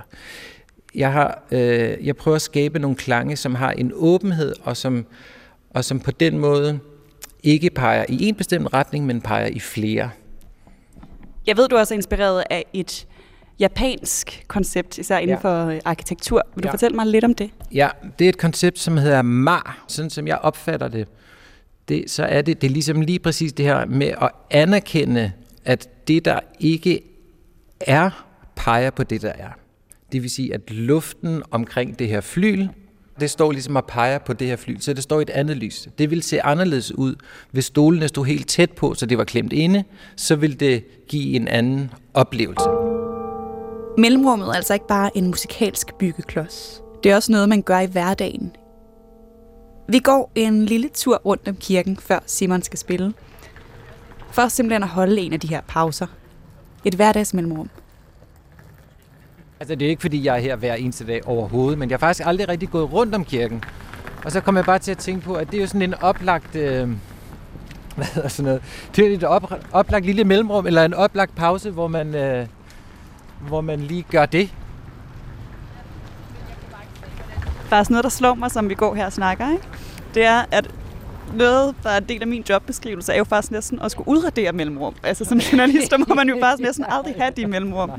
Jeg, 0.96 1.12
har, 1.12 1.44
øh, 1.52 1.96
jeg 2.08 2.16
prøver 2.16 2.36
at 2.36 2.42
skabe 2.42 2.80
nogle 2.80 2.98
klange, 2.98 3.36
som 3.36 3.56
har 3.56 3.72
en 3.72 3.92
åbenhed, 3.96 4.54
og 4.64 4.78
som, 4.78 5.06
og 5.70 5.86
som 5.86 6.00
på 6.00 6.12
den 6.12 6.38
måde 6.38 6.80
ikke 7.44 7.70
peger 7.70 8.06
i 8.10 8.28
en 8.28 8.36
bestemt 8.36 8.74
retning, 8.74 9.06
men 9.06 9.22
peger 9.22 9.48
i 9.48 9.60
flere. 9.60 10.10
Jeg 11.48 11.58
ved, 11.58 11.68
du 11.68 11.76
er 11.76 11.80
også 11.80 11.94
inspireret 11.94 12.44
af 12.50 12.66
et 12.74 13.08
japansk 13.60 14.44
koncept, 14.48 14.98
især 14.98 15.18
inden 15.18 15.30
Ja. 15.44 15.50
for 15.64 15.66
øh, 15.68 15.80
arkitektur. 15.86 16.42
Vil 16.56 16.64
du 16.64 16.68
Ja. 16.68 16.72
fortælle 16.74 16.96
mig 16.96 17.06
lidt 17.08 17.24
om 17.26 17.34
det? 17.34 17.50
Ja, 17.74 17.90
det 18.20 18.26
er 18.26 18.30
et 18.30 18.38
koncept, 18.38 18.80
som 18.80 18.98
hedder 18.98 19.22
MAR, 19.22 19.84
sådan 19.88 20.10
som 20.10 20.28
jeg 20.28 20.38
opfatter 20.38 20.88
det 20.88 21.08
det 21.90 22.12
så 22.12 22.24
er 22.24 22.42
det, 22.42 22.62
det 22.62 22.68
er 22.68 22.72
ligesom 22.72 23.02
lige 23.02 23.20
præcis 23.20 23.54
det 23.54 23.66
her 23.66 23.86
med 23.86 24.08
at 24.08 24.30
anerkende, 24.50 25.32
at 25.66 26.08
det, 26.08 26.26
der 26.26 26.40
ikke 26.60 27.02
er, 27.80 28.28
peger 28.56 28.90
på 28.90 29.04
det, 29.04 29.22
der 29.22 29.32
er. 29.32 29.50
Det 30.12 30.22
vil 30.22 30.30
sige, 30.30 30.54
at 30.54 30.72
luften 30.72 31.44
omkring 31.52 32.00
det 32.00 32.08
her 32.08 32.22
flyl, 32.22 32.68
det 33.20 33.30
står 33.30 33.52
ligesom 33.52 33.76
og 33.76 33.86
peger 33.86 34.20
på 34.20 34.34
det 34.34 34.48
her 34.48 34.56
fly, 34.56 34.78
så 34.80 34.94
det 34.94 35.04
står 35.04 35.20
i 35.20 35.22
et 35.22 35.30
andet 35.30 35.58
lys. 35.58 35.88
Det 35.98 36.12
vil 36.12 36.24
se 36.24 36.42
anderledes 36.42 36.92
ud, 36.92 37.16
hvis 37.52 37.66
stolene 37.66 38.08
stod 38.08 38.26
helt 38.26 38.48
tæt 38.48 38.72
på, 38.72 38.94
så 38.94 39.06
det 39.06 39.18
var 39.18 39.24
klemt 39.24 39.54
inde, 39.54 39.84
så 40.16 40.36
vil 40.36 40.60
det 40.60 40.84
give 41.08 41.36
en 41.36 41.48
anden 41.48 41.92
oplevelse. 42.14 42.70
Mellemrummet 43.98 44.48
er 44.48 44.54
altså 44.54 44.74
ikke 44.74 44.88
bare 44.88 45.18
en 45.18 45.28
musikalsk 45.28 45.94
byggeklods. 46.00 46.82
Det 47.04 47.12
er 47.12 47.16
også 47.16 47.32
noget, 47.32 47.50
man 47.50 47.62
gør 47.62 47.80
i 47.80 47.86
hverdagen. 47.86 48.52
Vi 49.88 50.00
går 50.00 50.32
en 50.36 50.66
lille 50.66 50.90
tur 50.94 51.22
rundt 51.26 51.48
om 51.48 51.56
kirken, 51.56 51.98
før 51.98 52.20
Simon 52.26 52.62
skal 52.62 52.80
spille. 52.80 53.14
For 54.32 54.48
simpelthen 54.48 54.84
at 54.84 54.90
holde 54.90 55.22
en 55.22 55.34
af 55.34 55.40
de 55.40 55.48
her 55.48 55.62
pauser. 55.68 56.08
Et 56.86 56.94
hverdagsmellemrum. 56.94 57.70
Altså, 59.60 59.76
det 59.76 59.86
er 59.86 59.90
ikke, 59.90 60.02
fordi 60.02 60.26
jeg 60.26 60.36
er 60.36 60.40
her 60.40 60.56
hver 60.56 60.74
eneste 60.74 61.08
dag 61.08 61.28
overhovedet, 61.28 61.80
men 61.80 61.90
jeg 61.90 61.96
har 61.96 62.00
faktisk 62.00 62.28
aldrig 62.28 62.50
rigtig 62.50 62.70
gået 62.70 62.94
rundt 62.94 63.16
om 63.16 63.26
kirken. 63.26 63.64
Og 64.26 64.32
så 64.32 64.42
kom 64.42 64.56
jeg 64.56 64.66
bare 64.66 64.80
til 64.80 64.92
at 64.92 64.98
tænke 64.98 65.22
på, 65.22 65.34
at 65.34 65.52
det 65.52 65.58
er 65.58 65.62
jo 65.62 65.68
sådan 65.68 65.82
en 65.82 65.94
oplagt... 65.94 66.56
Øh, 66.56 66.90
hvad 67.96 68.06
hedder 68.06 68.30
sådan 68.30 68.46
noget? 68.46 68.62
Det 68.96 69.08
er 69.08 69.16
et 69.16 69.24
op, 69.24 69.54
oplagt 69.72 70.06
lille 70.06 70.24
mellemrum, 70.24 70.68
eller 70.68 70.86
en 70.86 70.94
oplagt 70.94 71.36
pause, 71.36 71.72
hvor 71.72 71.88
man, 71.88 72.16
øh, 72.16 72.48
hvor 73.48 73.62
man 73.62 73.80
lige 73.80 74.06
gør 74.12 74.26
det. 74.26 74.50
Er 77.76 77.84
sådan 77.84 77.94
noget, 77.94 78.04
der 78.04 78.10
slår 78.10 78.34
mig, 78.34 78.52
som 78.52 78.70
vi 78.70 78.74
går 78.74 78.96
her 78.96 79.06
og 79.06 79.14
snakker, 79.14 79.52
ikke? 79.52 79.64
det 80.14 80.26
er, 80.26 80.46
at 80.52 80.70
noget, 81.34 81.76
der 81.84 81.90
er 81.90 81.98
en 81.98 82.06
del 82.10 82.22
af 82.22 82.28
min 82.28 82.44
jobbeskrivelse, 82.50 83.14
er 83.14 83.18
jo 83.18 83.24
faktisk 83.24 83.52
næsten 83.52 83.80
at 83.82 83.92
skulle 83.92 84.08
udradere 84.08 84.52
mellemrum. 84.52 84.96
Altså 85.04 85.26
som 85.26 85.38
journalist, 85.38 85.92
der 85.92 85.98
må 85.98 86.16
man 86.16 86.30
jo 86.30 86.38
faktisk 86.42 86.66
næsten 86.66 86.86
aldrig 86.90 87.16
have 87.18 87.32
de 87.38 87.48
mellemrum. 87.48 87.92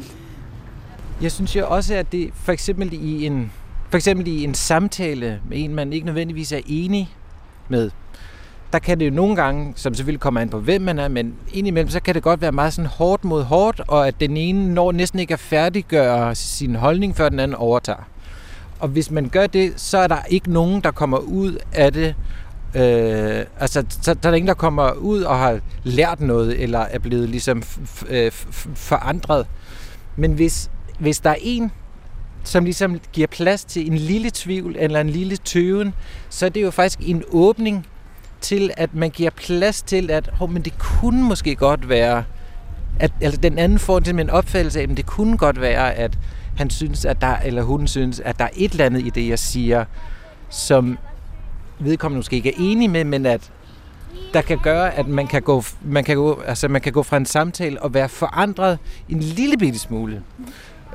Jeg 1.22 1.32
synes 1.32 1.56
jo 1.56 1.66
også, 1.68 1.94
at 1.94 2.12
det 2.12 2.30
for 2.34 2.52
eksempel 2.52 2.92
i 2.92 3.26
en, 3.26 3.52
for 3.90 3.96
eksempel 3.96 4.28
i 4.28 4.44
en 4.44 4.54
samtale 4.54 5.40
med 5.48 5.64
en, 5.64 5.74
man 5.74 5.92
ikke 5.92 6.06
nødvendigvis 6.06 6.52
er 6.52 6.60
enig 6.66 7.14
med, 7.68 7.90
der 8.72 8.78
kan 8.78 9.00
det 9.00 9.06
jo 9.06 9.10
nogle 9.10 9.36
gange, 9.36 9.72
som 9.76 9.94
selvfølgelig 9.94 10.20
kommer 10.20 10.40
an 10.40 10.48
på, 10.48 10.58
hvem 10.58 10.82
man 10.82 10.98
er, 10.98 11.08
men 11.08 11.34
indimellem, 11.52 11.90
så 11.90 12.00
kan 12.00 12.14
det 12.14 12.22
godt 12.22 12.40
være 12.40 12.52
meget 12.52 12.72
sådan 12.72 12.90
hårdt 12.90 13.24
mod 13.24 13.42
hårdt, 13.42 13.80
og 13.88 14.08
at 14.08 14.20
den 14.20 14.36
ene 14.36 14.74
når 14.74 14.92
næsten 14.92 15.18
ikke 15.18 15.34
at 15.34 15.40
færdiggøre 15.40 16.34
sin 16.34 16.74
holdning, 16.74 17.16
før 17.16 17.28
den 17.28 17.40
anden 17.40 17.54
overtager. 17.54 18.08
Og 18.80 18.88
hvis 18.88 19.10
man 19.10 19.28
gør 19.28 19.46
det, 19.46 19.72
så 19.76 19.98
er 19.98 20.06
der 20.06 20.22
ikke 20.28 20.52
nogen, 20.52 20.80
der 20.80 20.90
kommer 20.90 21.18
ud 21.18 21.58
af 21.72 21.92
det. 21.92 22.14
Øh, 22.74 23.44
altså, 23.60 23.84
så, 23.88 24.14
der 24.14 24.28
er 24.30 24.34
ingen, 24.34 24.48
der 24.48 24.54
kommer 24.54 24.92
ud 24.92 25.22
og 25.22 25.38
har 25.38 25.60
lært 25.84 26.20
noget, 26.20 26.62
eller 26.62 26.78
er 26.78 26.98
blevet 26.98 27.28
ligesom 27.28 27.62
øh, 28.08 28.32
forandret. 28.74 29.46
Men 30.16 30.32
hvis, 30.32 30.70
hvis 30.98 31.20
der 31.20 31.30
er 31.30 31.36
en, 31.40 31.72
som 32.44 32.64
ligesom 32.64 33.00
giver 33.12 33.26
plads 33.26 33.64
til 33.64 33.86
en 33.86 33.98
lille 33.98 34.30
tvivl 34.34 34.76
eller 34.78 35.00
en 35.00 35.10
lille 35.10 35.36
tøven, 35.36 35.94
så 36.28 36.46
er 36.46 36.50
det 36.50 36.62
jo 36.62 36.70
faktisk 36.70 36.98
en 37.02 37.22
åbning 37.32 37.86
til, 38.40 38.70
at 38.76 38.94
man 38.94 39.10
giver 39.10 39.30
plads 39.30 39.82
til, 39.82 40.10
at 40.10 40.30
oh, 40.40 40.52
men 40.52 40.62
det 40.62 40.78
kunne 40.78 41.22
måske 41.22 41.54
godt 41.54 41.88
være, 41.88 42.24
at 43.00 43.12
altså 43.20 43.40
den 43.40 43.58
anden 43.58 43.78
får 43.78 44.08
en 44.08 44.30
opfattelse 44.30 44.80
af, 44.80 44.82
at 44.82 44.96
det 44.96 45.06
kunne 45.06 45.36
godt 45.36 45.60
være, 45.60 45.94
at 45.94 46.18
han 46.56 46.70
synes, 46.70 47.04
at 47.04 47.20
der, 47.20 47.36
eller 47.36 47.62
hun 47.62 47.86
synes, 47.86 48.20
at 48.20 48.38
der 48.38 48.44
er 48.44 48.48
et 48.56 48.70
eller 48.70 48.84
andet 48.84 49.06
i 49.06 49.10
det, 49.10 49.28
jeg 49.28 49.38
siger, 49.38 49.84
som 50.50 50.98
vedkommende 51.78 52.18
måske 52.18 52.36
ikke 52.36 52.48
er 52.48 52.56
enig 52.58 52.90
med, 52.90 53.04
men 53.04 53.26
at 53.26 53.50
der 54.34 54.42
kan 54.42 54.58
gøre, 54.58 54.94
at 54.94 55.08
man 55.08 55.26
kan 55.26 55.42
gå, 55.42 55.62
man 55.82 56.04
kan 56.04 56.16
gå, 56.16 56.42
altså 56.46 56.68
man 56.68 56.80
kan 56.80 56.92
gå 56.92 57.02
fra 57.02 57.16
en 57.16 57.26
samtale 57.26 57.82
og 57.82 57.94
være 57.94 58.08
forandret 58.08 58.78
en 59.08 59.20
lille 59.20 59.56
bitte 59.56 59.78
smule. 59.78 60.22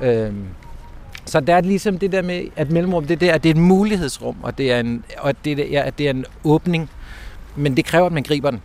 Øhm, 0.02 0.44
så 1.24 1.40
der 1.40 1.54
er 1.54 1.60
ligesom 1.60 1.98
det 1.98 2.12
der 2.12 2.22
med, 2.22 2.44
at 2.56 2.70
mellemrum, 2.70 3.06
det 3.06 3.20
der, 3.20 3.34
at 3.34 3.42
det 3.42 3.48
er 3.48 3.54
et 3.54 3.60
mulighedsrum, 3.60 4.36
og 4.42 4.58
det 4.58 4.72
er 4.72 4.80
en, 4.80 5.04
og 5.18 5.44
det 5.44 5.56
der, 5.56 5.82
at 5.82 5.98
det 5.98 6.06
er 6.06 6.10
en 6.10 6.24
åbning, 6.44 6.90
men 7.56 7.76
det 7.76 7.84
kræver, 7.84 8.06
at 8.06 8.12
man 8.12 8.22
griber 8.22 8.50
den. 8.50 8.60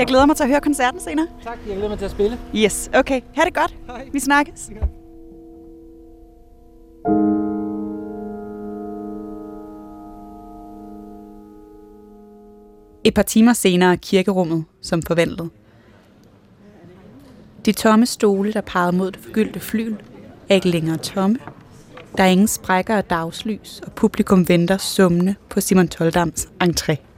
Jeg 0.00 0.06
glæder 0.06 0.26
mig 0.26 0.36
til 0.36 0.44
at 0.44 0.50
høre 0.50 0.60
koncerten 0.60 1.00
senere. 1.00 1.26
Tak, 1.44 1.58
jeg 1.66 1.76
glæder 1.76 1.88
mig 1.88 1.98
til 1.98 2.04
at 2.04 2.10
spille. 2.10 2.38
Yes, 2.54 2.90
okay. 2.94 3.20
Ha' 3.34 3.44
det 3.44 3.54
godt. 3.54 3.76
Hej. 3.86 4.08
Vi 4.12 4.20
snakkes. 4.20 4.70
Et 13.04 13.14
par 13.14 13.22
timer 13.22 13.52
senere 13.52 13.96
kirkerummet, 13.96 14.64
som 14.82 15.02
forventet. 15.02 15.50
De 17.66 17.72
tomme 17.72 18.06
stole, 18.06 18.52
der 18.52 18.60
pegede 18.60 18.96
mod 18.96 19.10
det 19.10 19.20
forgyldte 19.20 19.60
flyl, 19.60 19.96
er 20.48 20.54
ikke 20.54 20.68
længere 20.68 20.96
tomme. 20.96 21.38
Der 22.16 22.24
er 22.24 22.28
ingen 22.28 22.48
sprækker 22.48 22.96
af 22.96 23.04
dagslys, 23.04 23.80
og 23.86 23.92
publikum 23.92 24.48
venter 24.48 24.76
summende 24.76 25.34
på 25.48 25.60
Simon 25.60 25.88
Toldams 25.88 26.48
entré. 26.62 27.09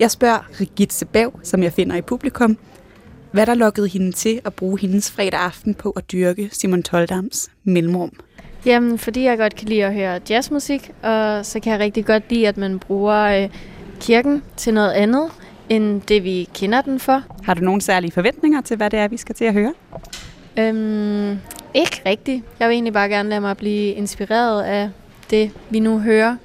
Jeg 0.00 0.10
spørger 0.10 0.60
Rigit 0.60 0.92
Sebav, 0.92 1.40
som 1.42 1.62
jeg 1.62 1.72
finder 1.72 1.96
i 1.96 2.02
publikum, 2.02 2.58
hvad 3.32 3.46
der 3.46 3.54
lukkede 3.54 3.88
hende 3.88 4.12
til 4.12 4.40
at 4.44 4.54
bruge 4.54 4.78
hendes 4.80 5.10
fredag 5.10 5.40
aften 5.40 5.74
på 5.74 5.90
at 5.90 6.12
dyrke 6.12 6.48
Simon 6.52 6.82
Toldams 6.82 7.50
mellemrum. 7.64 8.12
Jamen, 8.66 8.98
fordi 8.98 9.24
jeg 9.24 9.38
godt 9.38 9.54
kan 9.54 9.68
lide 9.68 9.84
at 9.84 9.94
høre 9.94 10.20
jazzmusik, 10.30 10.90
og 11.02 11.46
så 11.46 11.60
kan 11.60 11.72
jeg 11.72 11.80
rigtig 11.80 12.06
godt 12.06 12.30
lide, 12.30 12.48
at 12.48 12.56
man 12.56 12.78
bruger 12.78 13.42
øh, 13.42 13.48
kirken 14.00 14.42
til 14.56 14.74
noget 14.74 14.92
andet, 14.92 15.30
end 15.68 16.00
det 16.02 16.24
vi 16.24 16.48
kender 16.54 16.80
den 16.80 17.00
for. 17.00 17.22
Har 17.42 17.54
du 17.54 17.64
nogle 17.64 17.80
særlige 17.80 18.10
forventninger 18.10 18.60
til, 18.60 18.76
hvad 18.76 18.90
det 18.90 18.98
er, 18.98 19.08
vi 19.08 19.16
skal 19.16 19.34
til 19.34 19.44
at 19.44 19.52
høre? 19.52 19.74
Øhm, 20.58 21.38
ikke 21.74 22.02
rigtigt. 22.06 22.44
Jeg 22.60 22.68
vil 22.68 22.74
egentlig 22.74 22.92
bare 22.92 23.08
gerne 23.08 23.28
lade 23.28 23.40
mig 23.40 23.56
blive 23.56 23.92
inspireret 23.92 24.62
af 24.62 24.90
det, 25.30 25.50
vi 25.70 25.80
nu 25.80 25.98
hører. 25.98 26.36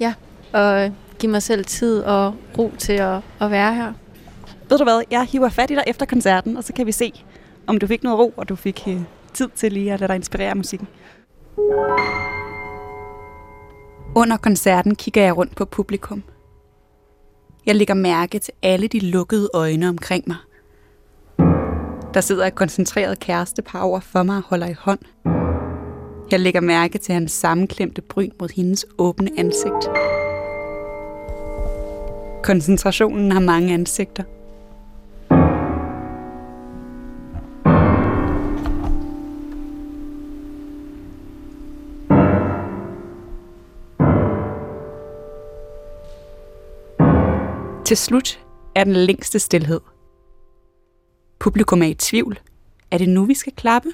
Ja, 0.00 0.14
og 0.52 0.92
give 1.22 1.32
mig 1.32 1.42
selv 1.42 1.64
tid 1.64 2.00
og 2.00 2.34
ro 2.58 2.72
til 2.78 2.92
at, 2.92 3.20
at 3.40 3.50
være 3.50 3.74
her. 3.74 3.92
Ved 4.68 4.78
du 4.78 4.84
hvad, 4.84 5.02
jeg 5.10 5.24
hiver 5.24 5.48
fat 5.48 5.70
i 5.70 5.74
dig 5.74 5.84
efter 5.86 6.06
koncerten, 6.06 6.56
og 6.56 6.64
så 6.64 6.72
kan 6.72 6.86
vi 6.86 6.92
se, 6.92 7.24
om 7.66 7.78
du 7.78 7.86
fik 7.86 8.02
noget 8.02 8.18
ro, 8.18 8.34
og 8.36 8.48
du 8.48 8.56
fik 8.56 8.82
uh, 8.86 9.00
tid 9.34 9.48
til 9.54 9.72
lige 9.72 9.92
at 9.92 10.00
lade 10.00 10.08
dig 10.08 10.16
inspirere 10.16 10.54
musikken. 10.54 10.88
Under 14.16 14.36
koncerten 14.36 14.94
kigger 14.94 15.22
jeg 15.22 15.36
rundt 15.36 15.56
på 15.56 15.64
publikum. 15.64 16.22
Jeg 17.66 17.76
lægger 17.76 17.94
mærke 17.94 18.38
til 18.38 18.54
alle 18.62 18.88
de 18.88 19.00
lukkede 19.00 19.48
øjne 19.54 19.88
omkring 19.88 20.24
mig. 20.26 20.36
Der 22.14 22.20
sidder 22.20 22.46
et 22.46 22.54
koncentreret 22.54 23.20
kærestepar 23.20 23.82
over 23.82 24.00
for 24.00 24.22
mig 24.22 24.36
og 24.36 24.42
holder 24.46 24.66
i 24.66 24.74
hånd. 24.78 25.00
Jeg 26.30 26.40
lægger 26.40 26.60
mærke 26.60 26.98
til 26.98 27.14
hans 27.14 27.32
sammenklemte 27.32 28.02
bryn 28.02 28.30
mod 28.40 28.48
hendes 28.56 28.86
åbne 28.98 29.30
ansigt. 29.38 29.88
Koncentrationen 32.42 33.32
har 33.32 33.40
mange 33.40 33.74
ansigter. 33.74 34.24
Til 47.84 47.96
slut 47.96 48.40
er 48.74 48.84
den 48.84 48.96
længste 48.96 49.38
stillhed. 49.38 49.80
Publikum 51.38 51.82
er 51.82 51.86
i 51.86 51.94
tvivl. 51.94 52.38
Er 52.90 52.98
det 52.98 53.08
nu, 53.08 53.24
vi 53.24 53.34
skal 53.34 53.52
klappe? 53.56 53.88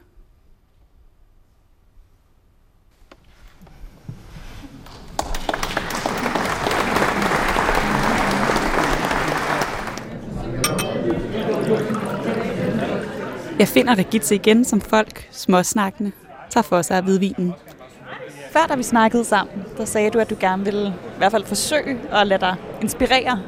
Jeg 13.58 13.68
finder 13.68 13.94
Regitze 13.94 14.34
igen, 14.34 14.64
som 14.64 14.80
folk, 14.80 15.28
småsnakkende, 15.30 16.12
tager 16.50 16.62
for 16.62 16.82
sig 16.82 16.96
af 16.96 17.02
hvidvinen. 17.02 17.54
Før 18.50 18.66
da 18.68 18.74
vi 18.74 18.82
snakkede 18.82 19.24
sammen, 19.24 19.64
der 19.78 19.84
sagde 19.84 20.10
du, 20.10 20.18
at 20.18 20.30
du 20.30 20.36
gerne 20.40 20.64
ville 20.64 20.88
i 20.88 21.18
hvert 21.18 21.32
fald 21.32 21.44
forsøge 21.44 21.98
at 22.12 22.26
lade 22.26 22.40
dig 22.40 22.56
inspirere 22.82 23.40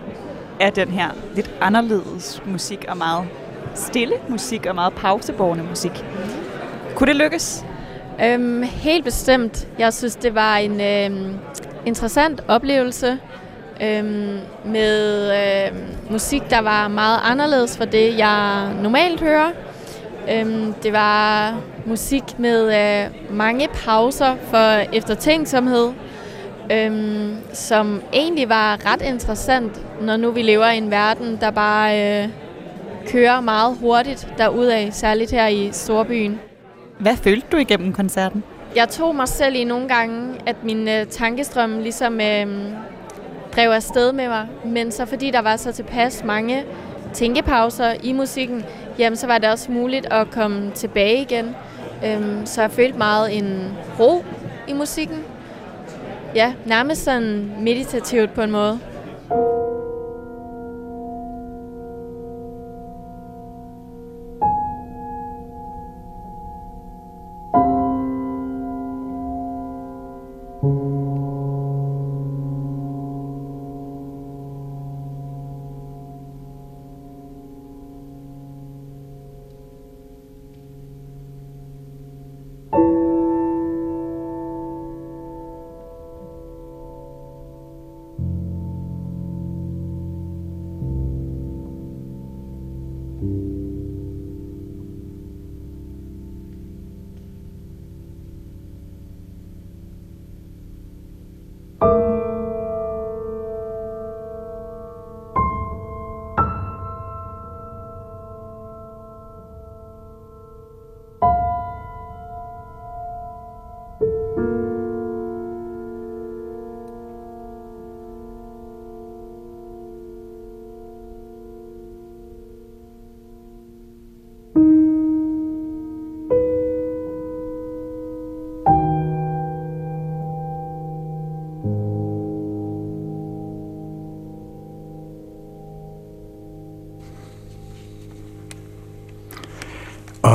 af 0.61 0.73
den 0.73 0.89
her 0.89 1.09
lidt 1.35 1.51
anderledes 1.61 2.43
musik 2.47 2.85
og 2.89 2.97
meget 2.97 3.29
stille 3.75 4.15
musik 4.29 4.67
og 4.67 4.75
meget 4.75 4.93
pauseborgende 4.93 5.65
musik. 5.65 6.05
Kunne 6.95 7.07
det 7.07 7.17
lykkes? 7.17 7.65
Øhm, 8.25 8.63
helt 8.63 9.05
bestemt. 9.05 9.69
Jeg 9.79 9.95
synes, 9.95 10.17
det 10.17 10.35
var 10.35 10.57
en 10.57 10.81
øhm, 10.81 11.35
interessant 11.87 12.45
oplevelse 12.49 13.19
øhm, 13.83 14.39
med 14.65 15.31
øhm, 15.67 15.87
musik, 16.11 16.43
der 16.51 16.61
var 16.61 16.89
meget 16.89 17.21
anderledes 17.25 17.77
fra 17.77 17.85
det, 17.85 18.19
jeg 18.19 18.69
normalt 18.83 19.21
hører. 19.21 19.51
Øhm, 20.29 20.73
det 20.83 20.93
var 20.93 21.55
musik 21.87 22.39
med 22.39 22.67
øh, 22.75 23.37
mange 23.37 23.69
pauser 23.69 24.37
for 24.43 24.97
eftertænksomhed, 24.97 25.89
øhm, 26.73 27.37
som 27.53 28.03
egentlig 28.13 28.49
var 28.49 28.93
ret 28.93 29.03
interessant, 29.03 29.81
når 30.03 30.17
nu 30.17 30.31
vi 30.31 30.43
lever 30.43 30.71
i 30.71 30.77
en 30.77 30.91
verden, 30.91 31.39
der 31.41 31.51
bare 31.51 32.23
øh, 32.23 32.29
kører 33.07 33.41
meget 33.41 33.77
hurtigt 33.81 34.29
derudad, 34.39 34.93
særligt 34.93 35.31
her 35.31 35.47
i 35.47 35.69
storbyen. 35.73 36.41
Hvad 36.99 37.17
følte 37.17 37.47
du 37.53 37.57
igennem 37.57 37.93
koncerten? 37.93 38.43
Jeg 38.77 38.89
tog 38.89 39.15
mig 39.15 39.29
selv 39.29 39.55
i 39.55 39.65
nogle 39.65 39.89
gange, 39.89 40.35
at 40.47 40.57
min 40.65 40.89
øh, 40.89 41.07
tankestrøm 41.07 41.79
ligesom 41.79 42.21
øh, 42.21 42.47
drev 43.57 43.71
afsted 43.71 44.13
med 44.13 44.29
mig, 44.29 44.47
men 44.65 44.93
så 44.93 45.07
fordi 45.07 45.31
der 45.31 45.41
var 45.41 45.57
så 45.57 45.73
tilpas 45.73 46.25
mange 46.25 46.65
tænkepauser 47.13 47.95
i 48.03 48.13
musikken, 48.13 48.65
jamen 49.01 49.17
så 49.17 49.27
var 49.27 49.39
det 49.39 49.51
også 49.51 49.73
muligt 49.73 50.07
at 50.13 50.31
komme 50.31 50.71
tilbage 50.75 51.23
igen. 51.23 51.57
Øhm, 52.05 52.47
så 52.47 52.61
jeg 52.61 52.71
følte 52.71 52.99
meget 52.99 53.39
en 53.39 53.73
ro 54.01 54.25
i 54.69 54.73
musikken. 54.73 55.25
Ja, 56.35 56.55
nærmest 56.67 57.05
sådan 57.05 57.51
meditativt 57.59 58.35
på 58.35 58.43
en 58.43 58.51
måde. 58.51 58.79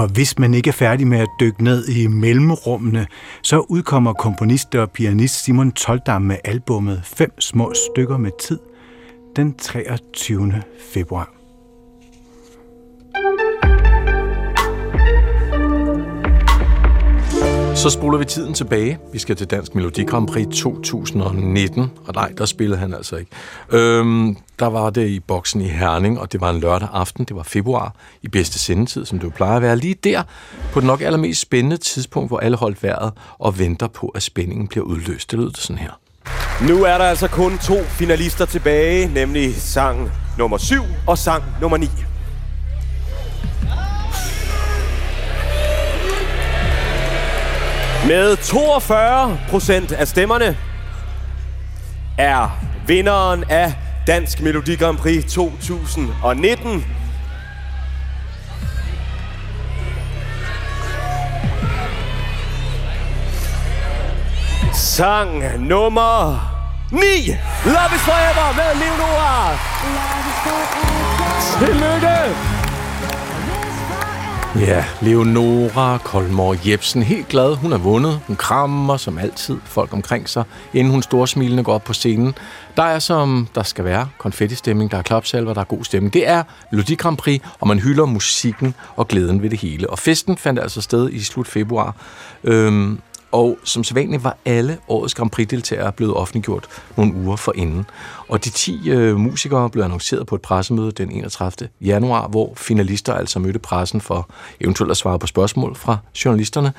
Og 0.06 0.12
hvis 0.12 0.40
man 0.40 0.54
ikke 0.54 0.68
er 0.68 0.72
færdig 0.72 1.08
med 1.08 1.20
at 1.20 1.28
dykke 1.40 1.64
ned 1.64 1.88
i 1.88 2.08
mellemrummene, 2.08 3.08
så 3.44 3.60
udkommer 3.60 4.14
komponist 4.14 4.76
og 4.76 4.92
pianist 4.92 5.44
Simon 5.44 5.72
Toldam 5.72 6.22
med 6.22 6.38
albummet 6.44 7.02
Fem 7.04 7.42
små 7.42 7.74
stykker 7.74 8.18
med 8.18 8.32
tid 8.42 8.60
den 9.36 9.54
23. 9.58 10.64
februar. 10.94 11.35
Så 17.86 17.90
spoler 17.90 18.18
vi 18.18 18.26
tiden 18.26 18.54
tilbage. 18.54 19.00
Vi 19.14 19.20
skal 19.20 19.36
til 19.36 19.48
Dansk 19.48 19.76
Melodi 19.76 20.04
Grand 20.04 20.28
Prix 20.28 20.48
2019, 20.48 21.92
og 22.08 22.14
nej, 22.14 22.32
der 22.38 22.46
spillede 22.46 22.80
han 22.80 22.94
altså 22.94 23.16
ikke. 23.16 23.32
Øhm, 23.72 24.38
der 24.60 24.66
var 24.66 24.90
det 24.90 25.08
i 25.08 25.20
boksen 25.20 25.62
i 25.62 25.68
Herning, 25.68 26.20
og 26.20 26.32
det 26.32 26.42
var 26.42 26.50
en 26.50 26.60
lørdag 26.60 26.90
aften, 26.94 27.26
det 27.26 27.36
var 27.36 27.44
februar, 27.44 27.96
i 28.22 28.28
bedste 28.28 28.60
sendetid, 28.60 29.06
som 29.06 29.20
det 29.20 29.26
jo 29.26 29.32
plejer 29.36 29.56
at 29.56 29.62
være. 29.62 29.78
Lige 29.78 29.96
der, 30.04 30.24
på 30.74 30.80
det 30.80 30.88
nok 30.88 31.02
allermest 31.02 31.42
spændende 31.42 31.78
tidspunkt, 31.78 32.30
hvor 32.30 32.40
alle 32.40 32.58
holdt 32.58 32.84
vejret 32.84 33.12
og 33.40 33.60
venter 33.60 33.88
på, 33.88 34.08
at 34.08 34.24
spændingen 34.24 34.68
bliver 34.68 34.86
udløst. 34.86 35.32
Det 35.32 35.40
lød 35.40 35.52
det 35.52 35.58
sådan 35.58 35.78
her. 35.78 36.00
Nu 36.68 36.84
er 36.84 36.98
der 36.98 37.06
altså 37.06 37.28
kun 37.28 37.58
to 37.58 37.84
finalister 37.84 38.46
tilbage, 38.46 39.14
nemlig 39.14 39.56
sang 39.56 40.12
nummer 40.38 40.58
7 40.58 40.76
og 41.08 41.18
sang 41.18 41.44
nummer 41.62 41.78
9. 41.78 41.88
Med 48.08 48.38
42 48.38 49.40
procent 49.50 49.92
af 49.92 50.08
stemmerne 50.08 50.58
er 52.18 52.60
vinderen 52.88 53.44
af 53.50 53.74
Dansk 54.08 54.42
Melodi 54.42 54.76
Grand 54.76 54.98
Prix 54.98 55.34
2019 55.34 56.86
sang 64.74 65.60
nummer 65.68 66.40
9. 66.92 67.00
Love 67.66 67.96
is 67.96 68.02
forever 68.02 68.56
med 68.56 68.80
Leonora. 68.80 69.58
Tillykke! 71.60 72.55
Ja, 74.60 74.86
Leonora 75.02 75.98
Kolmor 75.98 76.56
Jebsen, 76.68 77.04
helt 77.04 77.28
glad. 77.28 77.56
Hun 77.56 77.72
har 77.72 77.78
vundet. 77.78 78.20
Hun 78.28 78.36
krammer 78.36 78.98
som 78.98 79.18
altid 79.18 79.58
folk 79.66 79.94
omkring 79.94 80.30
sig, 80.30 80.44
inden 80.74 80.94
hun 80.94 81.02
storsmilende 81.04 81.64
går 81.64 81.74
op 81.74 81.84
på 81.84 81.94
scenen. 81.94 82.34
Der 82.78 82.84
er 82.84 83.00
som 83.00 83.48
der 83.56 83.64
skal 83.64 83.86
være 83.86 84.10
konfettistemning, 84.18 84.92
der 84.92 84.98
er 84.98 85.02
klapsalver, 85.02 85.54
der 85.54 85.62
er 85.62 85.66
god 85.66 85.84
stemning. 85.84 86.14
Det 86.14 86.28
er 86.28 86.44
Melodi 86.72 86.96
Grand 86.96 87.18
Prix, 87.18 87.42
og 87.60 87.68
man 87.68 87.80
hylder 87.80 88.06
musikken 88.06 88.76
og 88.96 89.08
glæden 89.08 89.42
ved 89.42 89.50
det 89.50 89.60
hele. 89.60 89.90
Og 89.90 90.00
festen 90.00 90.38
fandt 90.38 90.60
altså 90.60 90.82
sted 90.82 91.10
i 91.10 91.24
slut 91.24 91.48
februar. 91.48 91.96
Øhm, 92.44 93.00
og 93.36 93.58
som 93.64 93.84
sædvanligt 93.84 94.24
var 94.24 94.38
alle 94.46 94.78
årets 94.88 95.16
Grand 95.16 95.32
Prix-deltagere 95.32 95.92
blevet 95.92 96.14
offentliggjort 96.14 96.68
nogle 96.98 97.14
uger 97.14 97.36
forinden. 97.36 97.86
Og 98.28 98.46
de 98.46 98.50
10 98.50 98.90
øh, 98.90 99.18
musikere 99.18 99.70
blev 99.70 99.84
annonceret 99.84 100.28
på 100.28 100.36
et 100.36 100.42
pressemøde 100.42 100.92
den 100.92 101.12
31. 101.12 101.70
januar, 101.82 102.28
hvor 102.28 102.54
finalister 102.56 103.14
altså 103.14 103.40
mødte 103.40 103.60
pressen 103.60 104.02
for 104.02 104.30
eventuelt 104.62 104.92
at 104.92 104.98
svare 104.98 105.20
på 105.20 105.28
spørgsmål 105.28 105.76
fra 105.76 105.98
journalisterne. 106.26 106.74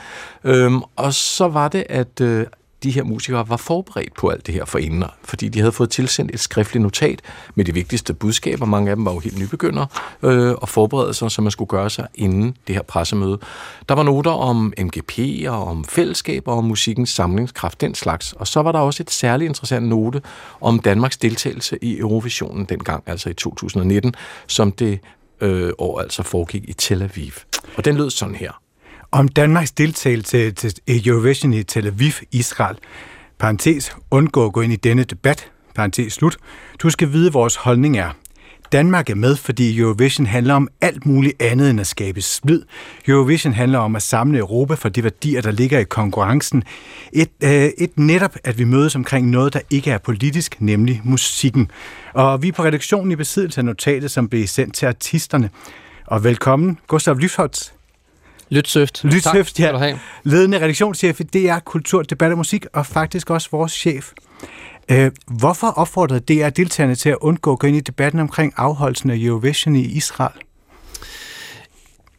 Øhm, 0.45 0.83
og 0.97 1.15
så 1.15 1.49
var 1.49 1.69
det, 1.69 1.85
at 1.89 2.21
øh, 2.21 2.47
de 2.83 2.91
her 2.91 3.03
musikere 3.05 3.49
var 3.49 3.57
forberedt 3.57 4.15
på 4.15 4.29
alt 4.29 4.47
det 4.47 4.55
her 4.55 4.65
for 4.65 4.79
inden, 4.79 5.05
fordi 5.25 5.49
de 5.49 5.59
havde 5.59 5.73
fået 5.73 5.91
tilsendt 5.91 6.31
et 6.35 6.41
skriftligt 6.41 6.83
notat 6.83 7.23
med 7.55 7.65
de 7.65 7.75
vigtigste 7.75 8.15
budskaber. 8.15 8.67
Mange 8.67 8.91
af 8.91 8.97
dem 8.97 9.05
var 9.05 9.13
jo 9.13 9.19
helt 9.19 9.39
nybegyndere 9.39 9.87
øh, 10.23 10.53
og 10.53 10.69
forberedte 10.69 11.15
sig, 11.15 11.31
som 11.31 11.45
man 11.45 11.51
skulle 11.51 11.69
gøre 11.69 11.91
sig 11.91 12.07
inden 12.15 12.57
det 12.67 12.75
her 12.75 12.83
pressemøde. 12.83 13.39
Der 13.89 13.95
var 13.95 14.03
noter 14.03 14.31
om 14.31 14.73
MGP 14.79 15.19
og 15.49 15.65
om 15.65 15.85
fællesskaber 15.85 16.53
og 16.53 16.59
om 16.59 16.65
musikkens 16.65 17.11
samlingskraft, 17.11 17.81
den 17.81 17.95
slags. 17.95 18.33
Og 18.33 18.47
så 18.47 18.63
var 18.63 18.73
der 18.73 18.79
også 18.79 19.03
et 19.03 19.11
særligt 19.11 19.49
interessant 19.49 19.89
note 19.89 20.23
om 20.61 20.79
Danmarks 20.79 21.17
deltagelse 21.17 21.79
i 21.83 21.99
Eurovisionen 21.99 22.65
dengang, 22.65 23.03
altså 23.07 23.31
i 23.31 23.35
2019, 23.35 24.15
som 24.47 24.73
det 24.73 25.01
øh, 25.41 25.73
år 25.79 26.01
altså 26.01 26.23
foregik 26.23 26.65
i 26.69 26.73
Tel 26.73 27.03
Aviv. 27.03 27.33
Og 27.77 27.85
den 27.85 27.97
lød 27.97 28.11
sådan 28.11 28.35
her 28.35 28.66
om 29.11 29.29
Danmarks 29.29 29.73
deltagelse 29.73 30.51
til 30.51 30.73
Eurovision 30.89 31.53
i 31.53 31.63
Tel 31.63 31.87
Aviv, 31.87 32.13
Israel. 32.33 32.77
Parentes, 33.39 33.97
undgå 34.11 34.47
at 34.47 34.53
gå 34.53 34.61
ind 34.61 34.73
i 34.73 34.77
denne 34.77 35.05
debat. 35.05 35.51
Parentes 35.75 36.13
slut. 36.13 36.37
Du 36.83 36.91
skal 36.91 37.13
vide, 37.13 37.33
vores 37.33 37.57
holdning 37.57 37.99
er. 37.99 38.11
Danmark 38.73 39.11
er 39.11 39.15
med, 39.15 39.37
fordi 39.37 39.79
Eurovision 39.79 40.27
handler 40.27 40.55
om 40.55 40.69
alt 40.81 41.07
muligt 41.07 41.43
andet 41.43 41.71
end 41.71 41.81
at 41.81 41.87
skabe 41.87 42.21
splid. 42.21 42.63
Eurovision 43.09 43.53
handler 43.53 43.79
om 43.79 43.97
at 43.97 44.03
samle 44.03 44.39
Europa 44.39 44.75
for 44.75 44.89
de 44.89 45.03
værdier, 45.03 45.41
der 45.41 45.51
ligger 45.51 45.79
i 45.79 45.85
konkurrencen. 45.85 46.63
Et, 47.13 47.31
øh, 47.45 47.71
et 47.79 47.91
netop, 47.99 48.37
at 48.45 48.59
vi 48.59 48.65
mødes 48.65 48.97
omkring 48.97 49.31
noget, 49.31 49.53
der 49.53 49.61
ikke 49.71 49.91
er 49.91 49.99
politisk, 49.99 50.57
nemlig 50.61 51.01
musikken. 51.05 51.71
Og 52.15 52.43
vi 52.43 52.49
er 52.49 52.53
på 52.53 52.65
redaktionen 52.65 53.13
i 53.13 53.17
besiddelse 53.17 53.61
af 53.61 53.65
notatet, 53.65 54.11
som 54.11 54.29
blev 54.29 54.47
sendt 54.47 54.75
til 54.75 54.87
artisterne. 54.87 55.51
Og 56.07 56.25
velkommen, 56.25 56.79
Gustav 56.89 57.17
Lyfholtz. 57.17 57.76
Lytsøft. 58.51 59.05
Lytsøft, 59.05 59.61
ja. 59.61 59.99
Ledende 60.25 60.61
redaktionschef 60.61 61.21
i 61.21 61.23
DR 61.23 61.59
Kultur, 61.59 62.03
Debat 62.03 62.31
og 62.31 62.39
Musik, 62.39 62.67
og 62.73 62.87
faktisk 62.87 63.31
også 63.31 63.49
vores 63.53 63.73
chef. 63.73 64.13
Øh, 64.89 65.11
hvorfor 65.27 65.67
opfordrede 65.67 66.21
DR 66.21 66.49
deltagerne 66.49 66.95
til 66.95 67.09
at 67.09 67.17
undgå 67.21 67.53
at 67.53 67.59
gå 67.59 67.67
ind 67.67 67.77
i 67.77 67.81
debatten 67.81 68.21
omkring 68.21 68.53
afholdelsen 68.57 69.11
af 69.11 69.17
Eurovision 69.19 69.77
i 69.77 69.85
Israel? 69.85 70.33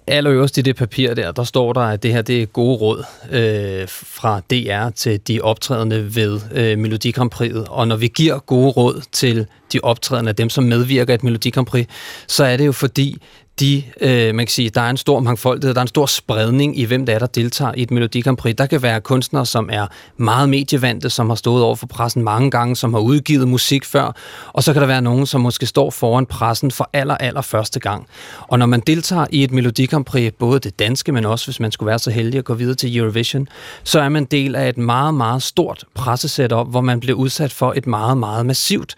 allerøverst 0.08 0.58
i 0.58 0.62
det 0.62 0.76
papir 0.76 1.14
der, 1.14 1.32
der 1.32 1.44
står 1.44 1.74
der, 1.74 1.82
at 1.82 2.04
det 2.04 2.14
her 2.14 2.22
det 2.22 2.42
er 2.42 2.46
gode 2.46 2.78
råd 2.78 3.04
øh, 3.32 3.88
fra 3.88 4.40
DR 4.40 4.90
til 4.90 5.20
de 5.28 5.42
optrædende 5.42 6.16
ved 6.16 6.42
øh, 6.52 6.78
Melodi 6.78 7.12
Grand 7.12 7.30
Prix. 7.30 7.54
Og 7.54 7.88
når 7.88 7.96
vi 7.96 8.08
giver 8.08 8.40
gode 8.40 8.70
råd 8.70 9.02
til 9.12 9.46
de 9.74 9.80
optrædende, 9.84 10.34
dem 10.34 10.50
som 10.50 10.64
medvirker 10.64 11.14
i 11.14 11.16
et 11.16 11.24
Melodi 11.24 11.50
Grand 11.50 11.68
Prix, 11.68 11.88
så 12.28 12.44
er 12.44 12.58
det 12.58 12.66
jo 12.66 12.72
fordi, 12.72 13.22
de, 13.60 13.84
øh, 14.02 14.36
man 14.36 14.46
kan 14.46 14.52
sige, 14.52 14.70
der 14.70 14.82
er 14.82 14.90
en 14.90 14.98
stor 14.98 15.20
mangfoldighed, 15.20 15.74
der 15.74 15.80
er 15.80 15.84
en 15.84 15.88
stor 15.88 16.06
spredning 16.06 16.80
i, 16.80 16.84
hvem 16.84 17.06
der 17.06 17.14
er, 17.14 17.20
der 17.20 17.26
deltager 17.26 17.72
i 17.78 17.82
et 17.82 17.92
Melodi 17.92 18.22
Grand 18.22 18.38
Prix. 18.38 18.56
Der 18.56 18.66
kan 18.66 18.82
være 18.82 19.02
kunstnere, 19.02 19.46
som 19.46 19.70
er 19.72 19.88
meget 20.18 20.50
medievante, 20.50 21.10
som 21.10 21.30
har 21.30 21.36
stået 21.36 21.64
over 21.64 21.76
for 21.76 21.88
pressen 21.88 22.24
mange 22.24 22.52
gange, 22.52 22.76
som 22.76 22.94
har 22.94 23.02
udgivet 23.02 23.48
musik 23.48 23.86
før, 23.86 24.16
og 24.54 24.64
så 24.64 24.74
kan 24.74 24.82
der 24.82 24.88
være 24.88 25.02
nogen, 25.02 25.26
som 25.26 25.42
måske 25.42 25.66
står 25.66 25.90
foran 25.90 26.26
pressen 26.26 26.72
for 26.72 26.90
aller, 26.94 27.18
aller 27.18 27.42
første 27.42 27.80
gang. 27.80 28.08
Og 28.48 28.60
når 28.60 28.66
man 28.66 28.80
deltager 28.88 29.26
i 29.30 29.44
et 29.44 29.52
Melodi 29.52 29.86
Grand 29.86 30.06
Prix, 30.06 30.34
både 30.40 30.60
det 30.60 30.80
danske, 30.80 31.12
men 31.12 31.26
også 31.26 31.48
hvis 31.48 31.60
man 31.60 31.72
skulle 31.72 31.88
være 31.88 32.00
så 32.00 32.12
heldig 32.12 32.38
at 32.38 32.46
gå 32.46 32.54
videre 32.54 32.76
til 32.76 32.98
Eurovision, 32.98 33.48
så 33.84 34.00
er 34.00 34.10
man 34.10 34.26
del 34.26 34.56
af 34.56 34.70
et 34.70 34.78
meget, 34.78 35.14
meget 35.14 35.44
stort 35.44 35.84
pressesetup, 35.96 36.70
hvor 36.70 36.82
man 36.82 37.00
bliver 37.00 37.18
udsat 37.18 37.54
for 37.54 37.74
et 37.78 37.88
meget, 37.88 38.18
meget 38.18 38.46
massivt 38.46 38.96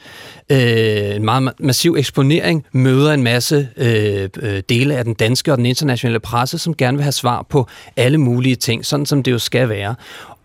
øh, 0.50 1.16
en 1.16 1.26
meget 1.26 1.54
massiv 1.60 1.96
eksponering, 1.98 2.66
møder 2.72 3.14
en 3.14 3.24
masse 3.24 3.70
øh, 3.78 4.30
øh, 4.50 4.64
dele 4.70 4.96
af 4.96 5.06
den 5.06 5.14
danske 5.14 5.52
og 5.52 5.58
den 5.58 5.66
internationale 5.66 6.20
presse, 6.20 6.58
som 6.58 6.76
gerne 6.76 6.98
vil 6.98 7.04
have 7.04 7.12
svar 7.12 7.46
på 7.50 7.68
alle 7.96 8.18
mulige 8.18 8.56
ting, 8.56 8.86
sådan 8.86 9.06
som 9.06 9.24
det 9.24 9.32
jo 9.32 9.40
skal 9.40 9.70
være. 9.70 9.96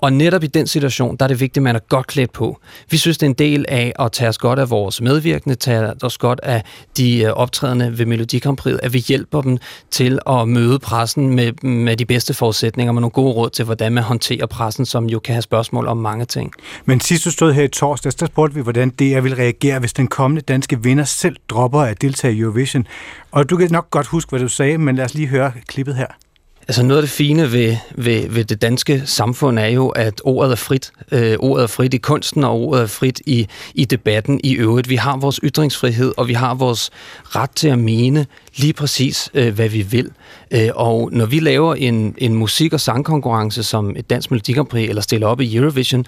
Og 0.04 0.12
netop 0.12 0.42
i 0.42 0.46
den 0.46 0.66
situation, 0.66 1.16
der 1.16 1.24
er 1.24 1.28
det 1.28 1.40
vigtigt, 1.40 1.56
at 1.56 1.62
man 1.62 1.76
er 1.76 1.80
godt 1.88 2.06
klædt 2.06 2.32
på. 2.32 2.58
Vi 2.90 2.96
synes, 2.96 3.18
det 3.18 3.26
er 3.26 3.30
en 3.30 3.34
del 3.34 3.64
af 3.68 3.92
at 3.98 4.12
tage 4.12 4.28
os 4.28 4.38
godt 4.38 4.58
af 4.58 4.70
vores 4.70 5.00
medvirkende, 5.00 5.54
tage 5.54 5.92
os 6.02 6.18
godt 6.18 6.40
af 6.42 6.62
de 6.96 7.22
øh, 7.22 7.30
optrædende 7.30 7.98
ved 7.98 8.06
Melodikampriet, 8.06 8.80
at 8.82 8.92
vi 8.92 8.98
hjælper 8.98 9.42
dem 9.42 9.58
til 9.90 10.18
at 10.26 10.48
møde 10.48 10.78
pressen 10.78 11.34
med, 11.34 11.52
med 11.62 11.96
de 11.96 12.04
bedste 12.04 12.34
forudsætninger, 12.34 12.92
med 12.92 13.00
nogle 13.00 13.10
gode 13.10 13.32
råd 13.32 13.50
til, 13.50 13.64
hvordan 13.64 13.92
man 13.92 14.04
håndterer 14.04 14.46
pressen, 14.46 14.86
som 14.86 15.06
jo 15.06 15.18
kan 15.18 15.34
have 15.34 15.42
spørgsmål 15.42 15.86
om 15.86 15.96
mange 15.96 16.24
ting. 16.24 16.52
Men 16.84 17.00
sidst 17.00 17.24
du 17.24 17.30
stod 17.30 17.52
her 17.52 17.62
i 17.62 17.68
torsdag, 17.68 18.12
der 18.20 18.26
spurgte 18.26 18.54
vi, 18.54 18.60
hvordan 18.60 18.90
DR 18.90 19.20
vil 19.20 19.36
reagere, 19.36 19.78
hvis 19.78 19.92
den 19.92 20.06
kommende 20.06 20.42
danske 20.42 20.82
vinder 20.82 21.04
selv 21.04 21.36
dropper 21.48 21.80
at 21.80 22.02
deltage 22.02 22.34
i 22.34 22.40
Eurovision. 22.40 22.86
Og 23.32 23.50
du 23.50 23.56
kan 23.56 23.68
nok 23.70 23.90
godt 23.90 24.06
huske, 24.06 24.30
hvad 24.30 24.40
du 24.40 24.48
sagde, 24.48 24.78
men 24.78 24.96
lad 24.96 25.04
os 25.04 25.14
lige 25.14 25.28
høre 25.28 25.52
klippet 25.68 25.94
her. 25.94 26.23
Altså 26.68 26.82
noget 26.82 26.98
af 26.98 27.02
det 27.02 27.10
fine 27.10 27.52
ved, 27.52 27.76
ved, 27.94 28.28
ved 28.28 28.44
det 28.44 28.62
danske 28.62 29.02
samfund 29.04 29.58
er 29.58 29.66
jo, 29.66 29.88
at 29.88 30.20
ordet 30.24 30.52
er 30.52 30.56
frit. 30.56 30.92
Øh, 31.12 31.36
ordet 31.38 31.62
er 31.62 31.66
frit 31.66 31.94
i 31.94 31.96
kunsten, 31.96 32.44
og 32.44 32.60
ordet 32.60 32.82
er 32.82 32.86
frit 32.86 33.20
i, 33.26 33.46
i 33.74 33.84
debatten 33.84 34.40
i 34.44 34.54
øvrigt. 34.54 34.88
Vi 34.88 34.96
har 34.96 35.16
vores 35.16 35.40
ytringsfrihed, 35.44 36.12
og 36.16 36.28
vi 36.28 36.32
har 36.32 36.54
vores 36.54 36.90
ret 37.22 37.50
til 37.50 37.68
at 37.68 37.78
mene 37.78 38.26
lige 38.56 38.72
præcis, 38.72 39.30
øh, 39.34 39.54
hvad 39.54 39.68
vi 39.68 39.82
vil. 39.82 40.10
Øh, 40.50 40.68
og 40.74 41.10
når 41.12 41.26
vi 41.26 41.40
laver 41.40 41.74
en, 41.74 42.14
en 42.18 42.34
musik- 42.34 42.72
og 42.72 42.80
sangkonkurrence 42.80 43.62
som 43.62 43.96
et 43.96 44.10
dansk 44.10 44.30
melodikampri, 44.30 44.88
eller 44.88 45.02
stiller 45.02 45.26
op 45.26 45.40
i 45.40 45.56
Eurovision, 45.56 46.00
øh, 46.00 46.06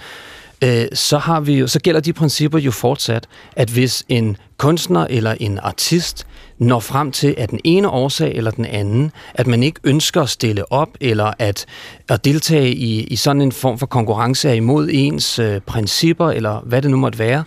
Øh, 0.64 0.86
så, 0.92 1.18
har 1.18 1.40
vi 1.40 1.58
jo, 1.58 1.66
så 1.66 1.80
gælder 1.80 2.00
de 2.00 2.12
principper 2.12 2.58
jo 2.58 2.70
fortsat, 2.70 3.26
at 3.56 3.70
hvis 3.70 4.04
en 4.08 4.36
kunstner 4.58 5.06
eller 5.10 5.34
en 5.40 5.58
artist 5.58 6.26
når 6.58 6.80
frem 6.80 7.12
til, 7.12 7.34
at 7.38 7.50
den 7.50 7.60
ene 7.64 7.90
årsag 7.90 8.32
eller 8.34 8.50
den 8.50 8.64
anden, 8.64 9.12
at 9.34 9.46
man 9.46 9.62
ikke 9.62 9.80
ønsker 9.84 10.22
at 10.22 10.28
stille 10.28 10.72
op, 10.72 10.88
eller 11.00 11.32
at, 11.38 11.66
at 12.08 12.24
deltage 12.24 12.74
i, 12.74 13.04
i 13.04 13.16
sådan 13.16 13.42
en 13.42 13.52
form 13.52 13.78
for 13.78 13.86
konkurrence 13.86 14.48
er 14.48 14.52
imod 14.52 14.88
ens 14.92 15.38
øh, 15.38 15.60
principper, 15.60 16.30
eller 16.30 16.60
hvad 16.60 16.82
det 16.82 16.90
nu 16.90 16.96
måtte 16.96 17.18
være, 17.18 17.44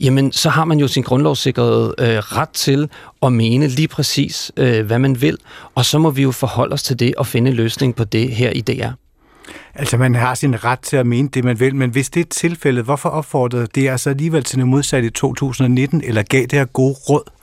jamen 0.00 0.32
så 0.32 0.50
har 0.50 0.64
man 0.64 0.78
jo 0.78 0.88
sin 0.88 1.02
grundlovssikrede 1.02 1.94
øh, 1.98 2.18
ret 2.18 2.48
til 2.48 2.88
at 3.22 3.32
mene 3.32 3.68
lige 3.68 3.88
præcis, 3.88 4.52
øh, 4.56 4.86
hvad 4.86 4.98
man 4.98 5.20
vil, 5.20 5.38
og 5.74 5.84
så 5.84 5.98
må 5.98 6.10
vi 6.10 6.22
jo 6.22 6.30
forholde 6.30 6.72
os 6.72 6.82
til 6.82 6.98
det 6.98 7.14
og 7.14 7.26
finde 7.26 7.50
en 7.50 7.56
løsning 7.56 7.94
på 7.94 8.04
det 8.04 8.30
her 8.30 8.50
i 8.50 8.60
DR. 8.60 9.07
Altså, 9.74 9.96
man 9.96 10.14
har 10.14 10.34
sin 10.34 10.64
ret 10.64 10.80
til 10.80 10.96
at 10.96 11.06
mene 11.06 11.28
det, 11.28 11.44
man 11.44 11.60
vil, 11.60 11.74
men 11.74 11.90
hvis 11.90 12.10
det 12.10 12.20
er 12.20 12.24
tilfældet, 12.30 12.84
hvorfor 12.84 13.08
opfordrede 13.08 13.66
det 13.74 13.88
altså 13.88 14.10
alligevel 14.10 14.44
til 14.44 14.58
det 14.58 14.66
modsatte 14.68 15.08
i 15.08 15.10
2019, 15.10 16.04
eller 16.04 16.22
gav 16.22 16.42
det 16.42 16.52
her 16.52 16.64
gode 16.64 16.94
råd? 17.08 17.37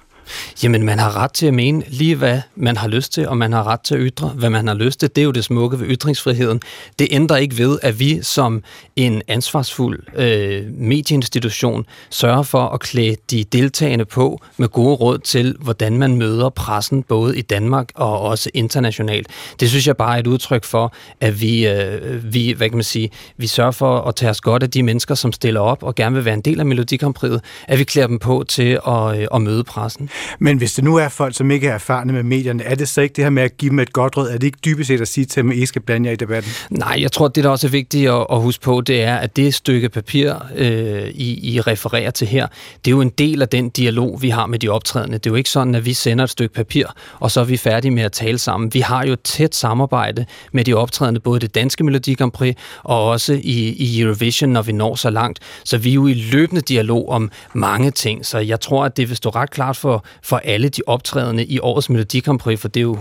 Jamen, 0.64 0.84
man 0.84 1.00
har 1.00 1.18
ret 1.18 1.32
til 1.32 1.46
at 1.46 1.54
mene 1.54 1.84
lige, 1.88 2.16
hvad 2.16 2.42
man 2.56 2.78
har 2.78 2.88
lyst 2.88 3.14
til, 3.14 3.28
og 3.28 3.38
man 3.38 3.54
har 3.54 3.68
ret 3.68 3.82
til 3.82 3.96
at 3.96 4.02
ytre, 4.04 4.28
hvad 4.28 4.50
man 4.50 4.68
har 4.68 4.76
lyst 4.76 5.00
til. 5.00 5.10
Det 5.16 5.22
er 5.22 5.26
jo 5.26 5.32
det 5.32 5.44
smukke 5.44 5.80
ved 5.80 5.88
ytringsfriheden. 5.90 6.62
Det 7.00 7.08
ændrer 7.12 7.38
ikke 7.38 7.58
ved, 7.58 7.80
at 7.82 8.00
vi 8.00 8.24
som 8.24 8.64
en 8.96 9.22
ansvarsfuld 9.28 10.00
øh, 10.16 10.66
medieinstitution 10.78 11.86
sørger 12.10 12.44
for 12.44 12.68
at 12.68 12.80
klæde 12.80 13.16
de 13.32 13.44
deltagende 13.44 14.06
på 14.06 14.42
med 14.58 14.68
gode 14.68 14.96
råd 14.96 15.18
til, 15.18 15.56
hvordan 15.60 15.98
man 15.98 16.16
møder 16.16 16.50
pressen, 16.50 17.04
både 17.04 17.38
i 17.38 17.42
Danmark 17.42 17.90
og 17.96 18.22
også 18.22 18.50
internationalt. 18.54 19.28
Det 19.60 19.70
synes 19.70 19.88
jeg 19.88 19.98
bare 19.98 20.16
er 20.16 20.20
et 20.20 20.28
udtryk 20.28 20.64
for, 20.64 20.94
at 21.22 21.42
vi, 21.42 21.68
øh, 21.68 22.34
vi, 22.34 22.52
hvad 22.52 22.70
kan 22.70 22.78
man 22.78 22.84
sige, 22.84 23.10
vi 23.38 23.48
sørger 23.48 23.72
for 23.72 24.02
at 24.02 24.16
tage 24.16 24.30
os 24.30 24.42
godt 24.42 24.64
af 24.64 24.72
de 24.72 24.84
mennesker, 24.84 25.16
som 25.16 25.32
stiller 25.32 25.60
op 25.60 25.84
og 25.84 25.96
gerne 25.96 26.16
vil 26.16 26.26
være 26.26 26.34
en 26.34 26.42
del 26.42 26.60
af 26.60 26.66
Melodikampriet, 26.66 27.42
at 27.68 27.80
vi 27.80 27.84
klæder 27.84 28.08
dem 28.08 28.20
på 28.20 28.46
til 28.48 28.80
at, 28.88 29.20
øh, 29.20 29.28
at 29.34 29.42
møde 29.42 29.64
pressen. 29.64 30.10
Men 30.40 30.58
hvis 30.58 30.74
det 30.74 30.84
nu 30.84 30.96
er 30.96 31.10
folk, 31.10 31.36
som 31.36 31.52
ikke 31.52 31.68
er 31.68 31.74
erfarne 31.74 32.14
med 32.14 32.24
medierne, 32.24 32.64
er 32.64 32.76
det 32.76 32.90
så 32.90 33.02
ikke 33.02 33.14
det 33.14 33.24
her 33.24 33.30
med 33.30 33.44
at 33.44 33.58
give 33.58 33.70
dem 33.70 33.80
et 33.80 33.94
godt 33.94 34.18
råd? 34.18 34.30
Er 34.30 34.34
det 34.34 34.44
ikke 34.44 34.58
dybest 34.66 34.88
set 34.88 35.02
at 35.02 35.08
sige 35.08 35.26
til 35.26 35.44
dem, 35.44 35.52
at 35.52 35.58
I 35.58 35.66
skal 35.66 35.82
blande 35.82 36.08
jer 36.08 36.14
i 36.14 36.16
debatten? 36.16 36.52
Nej, 36.70 36.98
jeg 37.02 37.12
tror, 37.12 37.28
det 37.28 37.44
der 37.44 37.50
også 37.50 37.68
er 37.68 37.72
vigtigt 37.72 38.10
at, 38.10 38.26
at 38.32 38.42
huske 38.42 38.64
på, 38.64 38.82
det 38.82 39.04
er, 39.04 39.16
at 39.16 39.36
det 39.36 39.54
stykke 39.54 39.90
papir, 39.90 40.34
øh, 40.56 41.10
I, 41.10 41.54
I 41.54 41.62
refererer 41.62 42.12
til 42.12 42.28
her, 42.28 42.48
det 42.86 42.92
er 42.92 42.96
jo 42.96 43.02
en 43.02 43.10
del 43.10 43.42
af 43.42 43.50
den 43.50 43.70
dialog, 43.70 44.22
vi 44.22 44.30
har 44.30 44.46
med 44.46 44.60
de 44.60 44.70
optrædende. 44.70 45.18
Det 45.18 45.26
er 45.26 45.32
jo 45.32 45.36
ikke 45.36 45.50
sådan, 45.50 45.76
at 45.76 45.86
vi 45.86 45.94
sender 45.94 46.24
et 46.24 46.30
stykke 46.30 46.54
papir, 46.54 46.86
og 47.20 47.32
så 47.32 47.40
er 47.40 47.46
vi 47.46 47.58
færdige 47.58 47.92
med 47.92 48.04
at 48.04 48.12
tale 48.12 48.38
sammen. 48.38 48.74
Vi 48.74 48.80
har 48.80 49.06
jo 49.06 49.14
et 49.14 49.22
tæt 49.22 49.56
samarbejde 49.56 50.26
med 50.52 50.64
de 50.64 50.74
optrædende, 50.74 51.20
både 51.20 51.40
det 51.40 51.56
danske 51.56 51.84
Melodi 51.84 52.14
Grand 52.14 52.32
Prix 52.32 52.56
og 52.84 53.06
også 53.06 53.34
i, 53.34 53.70
i 53.70 54.02
Eurovision, 54.02 54.50
når 54.50 54.62
vi 54.62 54.72
når 54.72 54.96
så 54.96 55.10
langt. 55.10 55.40
Så 55.64 55.78
vi 55.78 55.90
er 55.90 55.94
jo 55.94 56.08
i 56.08 56.14
løbende 56.14 56.62
dialog 56.62 57.10
om 57.10 57.32
mange 57.54 57.92
ting, 57.92 58.26
så 58.26 58.40
jeg 58.40 58.60
tror, 58.60 58.86
at 58.86 58.98
det 58.98 59.10
vil 59.10 59.18
stå 59.18 59.30
ret 59.30 59.50
klart 59.50 59.78
for, 59.78 60.05
for 60.24 60.38
alle 60.38 60.70
de 60.70 60.82
optrædende 60.88 61.46
i 61.46 61.60
årets 61.60 61.90
Melodi 61.90 62.20
Grand 62.20 62.40
Prix, 62.40 62.60
for 62.60 62.68
det 62.68 62.80
er 62.80 62.82
jo 62.82 62.98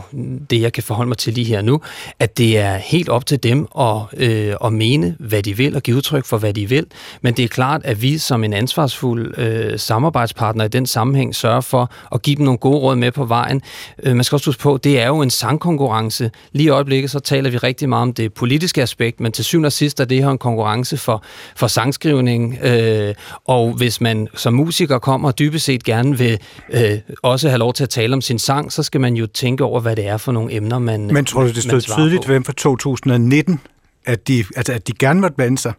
det, 0.50 0.60
jeg 0.60 0.72
kan 0.72 0.82
forholde 0.82 1.08
mig 1.08 1.18
til 1.18 1.32
lige 1.32 1.44
her 1.44 1.62
nu, 1.62 1.80
at 2.18 2.38
det 2.38 2.58
er 2.58 2.76
helt 2.76 3.08
op 3.08 3.26
til 3.26 3.42
dem 3.42 3.66
at, 3.78 3.96
øh, 4.16 4.54
at 4.64 4.72
mene, 4.72 5.16
hvad 5.18 5.42
de 5.42 5.56
vil, 5.56 5.76
og 5.76 5.82
give 5.82 5.96
udtryk 5.96 6.24
for, 6.24 6.38
hvad 6.38 6.54
de 6.54 6.68
vil. 6.68 6.86
Men 7.22 7.34
det 7.34 7.44
er 7.44 7.48
klart, 7.48 7.80
at 7.84 8.02
vi 8.02 8.18
som 8.18 8.44
en 8.44 8.52
ansvarsfuld 8.52 9.38
øh, 9.38 9.78
samarbejdspartner 9.78 10.64
i 10.64 10.68
den 10.68 10.86
sammenhæng 10.86 11.34
sørger 11.34 11.60
for 11.60 11.90
at 12.14 12.22
give 12.22 12.36
dem 12.36 12.44
nogle 12.44 12.58
gode 12.58 12.78
råd 12.78 12.96
med 12.96 13.12
på 13.12 13.24
vejen. 13.24 13.62
Øh, 14.02 14.16
man 14.16 14.24
skal 14.24 14.36
også 14.36 14.46
huske 14.46 14.62
på, 14.62 14.78
det 14.84 15.00
er 15.00 15.06
jo 15.06 15.22
en 15.22 15.30
sangkonkurrence. 15.30 16.30
Lige 16.52 16.66
i 16.66 16.68
øjeblikket, 16.68 17.10
så 17.10 17.20
taler 17.20 17.50
vi 17.50 17.56
rigtig 17.56 17.88
meget 17.88 18.02
om 18.02 18.12
det 18.12 18.34
politiske 18.34 18.82
aspekt, 18.82 19.20
men 19.20 19.32
til 19.32 19.44
syvende 19.44 19.66
og 19.66 19.72
sidst 19.72 20.00
er 20.00 20.04
det 20.04 20.22
her 20.22 20.30
en 20.30 20.38
konkurrence 20.38 20.96
for, 20.96 21.24
for 21.56 21.66
sangskrivning. 21.66 22.58
Øh, 22.62 23.14
og 23.44 23.72
hvis 23.72 24.00
man 24.00 24.28
som 24.34 24.54
musiker 24.54 24.98
kommer 24.98 25.28
og 25.28 25.38
dybest 25.38 25.64
set 25.64 25.84
gerne 25.84 26.18
vil 26.18 26.38
øh, 26.70 26.93
også 27.22 27.48
have 27.48 27.59
lov 27.59 27.72
til 27.72 27.83
at 27.83 27.90
tale 27.90 28.14
om 28.14 28.20
sin 28.20 28.38
sang, 28.38 28.72
så 28.72 28.83
skal 28.83 29.00
man 29.00 29.14
jo 29.14 29.26
tænke 29.26 29.64
over, 29.64 29.80
hvad 29.80 29.96
det 29.96 30.07
er 30.07 30.16
for 30.16 30.33
nogle 30.33 30.54
emner, 30.54 30.78
man 30.78 31.07
Men 31.07 31.24
tror 31.24 31.42
du, 31.42 31.48
det 31.48 31.62
stod 31.62 31.80
tydeligt 31.80 32.26
hvem 32.26 32.44
for 32.44 32.52
2019, 32.52 33.61
at 34.07 34.28
de, 34.28 34.44
altså, 34.57 34.72
at 34.72 34.88
de 34.88 34.92
gerne 34.92 35.20
måtte 35.20 35.37
blande 35.37 35.59
sig? 35.59 35.72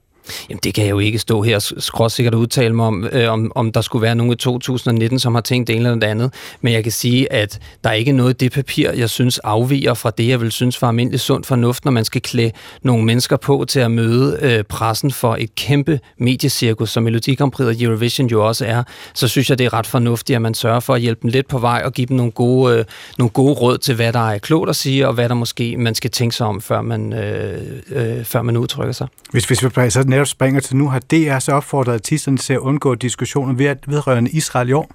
Jamen, 0.50 0.60
det 0.64 0.74
kan 0.74 0.84
jeg 0.84 0.92
jo 0.92 1.00
ikke 1.00 1.20
stå 1.20 1.42
her 1.42 1.56
og 1.56 1.62
skråsikkert 1.62 2.34
udtale 2.34 2.74
mig 2.74 2.86
om, 2.86 3.08
øh, 3.12 3.32
om, 3.32 3.52
om 3.56 3.72
der 3.72 3.82
skulle 3.82 4.02
være 4.02 4.16
nogen 4.16 4.34
i 4.34 4.36
2019, 4.36 5.20
som 5.20 5.36
har 5.36 5.42
tænkt 5.42 5.68
det 5.68 5.76
ene 5.76 5.86
eller 5.86 6.00
det 6.00 6.08
andet. 6.08 6.34
Men 6.62 6.74
jeg 6.74 6.84
kan 6.84 6.92
sige, 6.92 7.34
at 7.34 7.60
der 7.84 7.90
er 7.90 7.94
ikke 7.94 8.12
noget 8.12 8.34
i 8.34 8.38
det 8.38 8.52
papir, 8.52 8.92
jeg 8.92 9.10
synes 9.10 9.40
afviger 9.40 9.94
fra 9.94 10.12
det, 10.18 10.28
jeg 10.28 10.42
vil 10.42 10.52
synes 10.52 10.82
var 10.82 10.88
almindelig 10.88 11.20
sund 11.20 11.44
fornuft, 11.44 11.86
når 11.86 11.92
man 11.92 12.06
skal 12.06 12.22
klæde 12.22 12.52
nogle 12.82 13.06
mennesker 13.06 13.38
på 13.38 13.66
til 13.68 13.80
at 13.80 13.92
møde 13.92 14.40
øh, 14.42 14.64
pressen 14.64 15.12
for 15.12 15.36
et 15.40 15.56
kæmpe 15.56 16.00
mediecirkus, 16.18 16.90
som 16.90 17.04
Melodi 17.04 17.36
Grand 17.36 17.52
Prix 17.52 17.68
og 17.68 17.76
Eurovision 17.82 18.28
jo 18.28 18.48
også 18.48 18.66
er. 18.66 18.84
Så 19.14 19.28
synes 19.28 19.50
jeg, 19.50 19.58
det 19.58 19.66
er 19.66 19.74
ret 19.74 19.88
fornuftigt, 19.88 20.36
at 20.36 20.42
man 20.42 20.54
sørger 20.54 20.80
for 20.80 20.94
at 20.94 21.02
hjælpe 21.02 21.22
dem 21.22 21.30
lidt 21.30 21.48
på 21.48 21.58
vej 21.58 21.82
og 21.86 21.94
give 21.94 22.08
dem 22.08 22.18
nogle 22.18 22.32
gode, 22.32 22.78
øh, 22.78 22.86
nogle 23.18 23.30
gode 23.30 23.54
råd 23.54 23.78
til, 23.78 23.96
hvad 23.96 24.14
der 24.14 24.30
er 24.30 24.38
klogt 24.38 24.70
at 24.70 24.76
sige, 24.76 25.08
og 25.08 25.14
hvad 25.14 25.30
der 25.30 25.36
måske 25.36 25.78
man 25.78 25.96
skal 25.96 26.12
tænke 26.12 26.36
sig 26.36 26.48
om, 26.48 26.62
før 26.62 26.82
man, 26.82 27.14
øh, 27.14 27.62
øh, 27.90 28.24
før 28.24 28.42
man 28.42 28.58
udtrykker 28.58 28.94
sig. 28.94 29.08
Hvis, 29.32 29.46
hvis 29.46 29.64
vi 29.64 29.70
så 29.90 30.04
netop 30.16 30.28
springer 30.28 30.60
til 30.60 30.78
nu, 30.78 30.90
har 30.90 31.00
DR 31.00 31.40
så 31.40 31.52
opfordret 31.52 31.94
artisterne 31.94 32.38
til 32.38 32.54
at 32.54 32.60
undgå 32.60 32.96
diskussioner 32.96 33.76
vedrørende 33.88 34.32
Israel 34.32 34.70
i 34.70 34.72
år? 34.72 34.92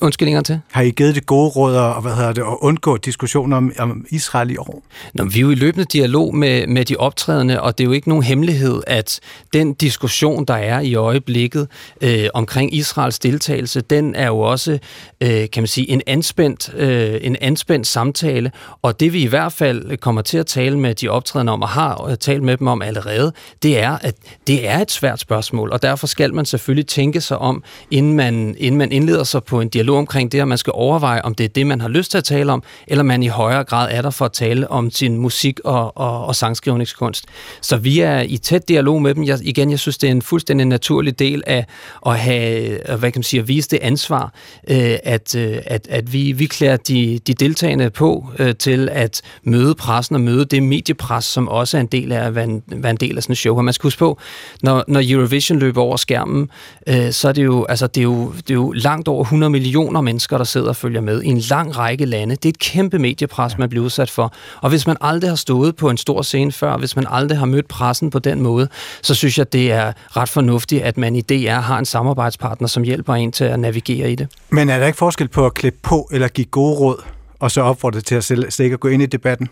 Undskyld 0.00 0.44
til. 0.44 0.60
Har 0.70 0.82
I 0.82 0.90
givet 0.90 1.14
det 1.14 1.26
gode 1.26 1.48
råd 1.48 1.76
og, 1.76 2.02
hvad 2.02 2.14
hedder 2.14 2.32
det, 2.32 2.42
at 2.42 2.56
undgå 2.60 2.96
diskussioner 2.96 3.56
om, 3.56 3.72
om 3.78 4.06
Israel 4.10 4.50
i 4.50 4.56
år? 4.56 4.82
Nå, 5.14 5.24
vi 5.24 5.38
er 5.38 5.40
jo 5.40 5.50
i 5.50 5.54
løbende 5.54 5.84
dialog 5.84 6.34
med, 6.34 6.66
med 6.66 6.84
de 6.84 6.96
optrædende, 6.96 7.60
og 7.60 7.78
det 7.78 7.84
er 7.84 7.86
jo 7.86 7.92
ikke 7.92 8.08
nogen 8.08 8.24
hemmelighed, 8.24 8.82
at 8.86 9.20
den 9.52 9.74
diskussion, 9.74 10.44
der 10.44 10.54
er 10.54 10.80
i 10.80 10.94
øjeblikket 10.94 11.68
øh, 12.00 12.28
omkring 12.34 12.74
Israels 12.74 13.18
deltagelse, 13.18 13.80
den 13.80 14.14
er 14.14 14.26
jo 14.26 14.38
også, 14.38 14.78
øh, 15.20 15.28
kan 15.28 15.62
man 15.62 15.66
sige, 15.66 15.90
en 15.90 16.02
anspændt, 16.06 16.74
øh, 16.74 17.18
en 17.20 17.36
anspændt 17.40 17.86
samtale, 17.86 18.52
og 18.82 19.00
det 19.00 19.12
vi 19.12 19.22
i 19.22 19.26
hvert 19.26 19.52
fald 19.52 19.96
kommer 19.96 20.22
til 20.22 20.38
at 20.38 20.46
tale 20.46 20.78
med 20.78 20.94
de 20.94 21.08
optrædende 21.08 21.52
om, 21.52 21.62
og 21.62 21.68
har 21.68 22.16
talt 22.20 22.42
med 22.42 22.56
dem 22.56 22.66
om 22.66 22.82
allerede, 22.82 23.32
det 23.62 23.80
er, 23.80 23.98
at 24.00 24.14
det 24.46 24.68
er 24.68 24.78
et 24.78 24.90
svært 24.90 25.20
spørgsmål, 25.20 25.70
og 25.72 25.82
derfor 25.82 26.06
skal 26.06 26.34
man 26.34 26.44
selvfølgelig 26.44 26.86
tænke 26.86 27.20
sig 27.20 27.38
om, 27.38 27.62
inden 27.90 28.12
man, 28.12 28.54
inden 28.58 28.78
man 28.78 28.92
indleder 28.92 29.24
sig 29.24 29.44
på 29.44 29.61
en 29.62 29.68
dialog 29.68 29.98
omkring 29.98 30.32
det, 30.32 30.42
og 30.42 30.48
man 30.48 30.58
skal 30.58 30.72
overveje, 30.76 31.22
om 31.22 31.34
det 31.34 31.44
er 31.44 31.48
det, 31.48 31.66
man 31.66 31.80
har 31.80 31.88
lyst 31.88 32.10
til 32.10 32.18
at 32.18 32.24
tale 32.24 32.52
om, 32.52 32.62
eller 32.86 33.04
man 33.04 33.22
i 33.22 33.26
højere 33.26 33.64
grad 33.64 33.88
er 33.90 34.02
der 34.02 34.10
for 34.10 34.24
at 34.24 34.32
tale 34.32 34.70
om 34.70 34.90
sin 34.90 35.16
musik 35.16 35.60
og, 35.64 35.96
og, 35.96 36.26
og 36.26 36.36
sangskrivningskunst. 36.36 37.24
Så 37.60 37.76
vi 37.76 38.00
er 38.00 38.20
i 38.20 38.36
tæt 38.36 38.68
dialog 38.68 39.02
med 39.02 39.14
dem. 39.14 39.24
Jeg, 39.24 39.38
igen, 39.42 39.70
jeg 39.70 39.78
synes, 39.78 39.98
det 39.98 40.06
er 40.06 40.10
en 40.10 40.22
fuldstændig 40.22 40.66
naturlig 40.66 41.18
del 41.18 41.42
af 41.46 41.66
at 42.06 42.18
have, 42.18 42.92
øh, 42.92 42.98
hvad 42.98 43.10
kan 43.12 43.18
man 43.18 43.22
sige, 43.22 43.40
at 43.40 43.48
vise 43.48 43.68
det 43.68 43.78
ansvar, 43.82 44.32
øh, 44.70 44.96
at, 45.02 45.36
øh, 45.36 45.58
at, 45.66 45.86
at 45.90 46.12
vi, 46.12 46.32
vi 46.32 46.46
klæder 46.46 46.76
de, 46.76 47.18
de 47.26 47.34
deltagende 47.34 47.90
på 47.90 48.28
øh, 48.38 48.54
til 48.54 48.88
at 48.92 49.22
møde 49.44 49.74
pressen 49.74 50.14
og 50.14 50.20
møde 50.20 50.44
det 50.44 50.62
mediepres, 50.62 51.24
som 51.24 51.48
også 51.48 51.76
er 51.76 51.80
en 51.80 51.86
del 51.86 52.12
af 52.12 52.26
at 52.26 52.34
være 52.34 52.44
en, 52.44 52.62
være 52.66 52.90
en 52.90 52.96
del 52.96 53.16
af 53.16 53.22
sådan 53.22 53.32
et 53.32 53.38
show. 53.38 53.56
Og 53.56 53.64
man 53.64 53.74
skal 53.74 53.86
huske 53.86 53.98
på, 53.98 54.18
når, 54.62 54.84
når 54.88 55.02
Eurovision 55.04 55.58
løber 55.58 55.82
over 55.82 55.96
skærmen, 55.96 56.50
øh, 56.86 57.12
så 57.12 57.28
er 57.28 57.32
det 57.32 57.44
jo, 57.44 57.66
altså, 57.68 57.86
det 57.86 58.00
er 58.00 58.04
jo, 58.04 58.32
det 58.32 58.50
er 58.50 58.54
jo 58.54 58.72
langt 58.72 59.08
over 59.08 59.22
100 59.22 59.50
millioner 59.52 60.00
mennesker, 60.00 60.36
der 60.38 60.44
sidder 60.44 60.68
og 60.68 60.76
følger 60.76 61.00
med 61.00 61.22
i 61.22 61.26
en 61.26 61.38
lang 61.38 61.78
række 61.78 62.04
lande. 62.04 62.36
Det 62.36 62.44
er 62.44 62.48
et 62.48 62.58
kæmpe 62.58 62.98
mediepres, 62.98 63.58
man 63.58 63.68
bliver 63.68 63.84
udsat 63.84 64.10
for. 64.10 64.32
Og 64.60 64.70
hvis 64.70 64.86
man 64.86 64.96
aldrig 65.00 65.30
har 65.30 65.36
stået 65.36 65.76
på 65.76 65.90
en 65.90 65.96
stor 65.96 66.22
scene 66.22 66.52
før, 66.52 66.76
hvis 66.76 66.96
man 66.96 67.06
aldrig 67.10 67.38
har 67.38 67.46
mødt 67.46 67.68
pressen 67.68 68.10
på 68.10 68.18
den 68.18 68.40
måde, 68.40 68.68
så 69.02 69.14
synes 69.14 69.38
jeg, 69.38 69.52
det 69.52 69.72
er 69.72 69.92
ret 70.16 70.28
fornuftigt, 70.28 70.82
at 70.82 70.98
man 70.98 71.16
i 71.16 71.20
DR 71.20 71.50
har 71.50 71.78
en 71.78 71.84
samarbejdspartner, 71.84 72.68
som 72.68 72.82
hjælper 72.82 73.14
en 73.14 73.32
til 73.32 73.44
at 73.44 73.60
navigere 73.60 74.12
i 74.12 74.14
det. 74.14 74.28
Men 74.50 74.68
er 74.68 74.78
der 74.78 74.86
ikke 74.86 74.98
forskel 74.98 75.28
på 75.28 75.46
at 75.46 75.54
klippe 75.54 75.78
på 75.82 76.08
eller 76.12 76.28
give 76.28 76.46
gode 76.46 76.74
råd, 76.74 77.02
og 77.40 77.50
så 77.50 77.60
opfordre 77.60 78.00
til 78.00 78.14
at 78.14 78.24
selv 78.24 78.76
gå 78.76 78.88
ind 78.88 79.02
i 79.02 79.06
debatten? 79.06 79.48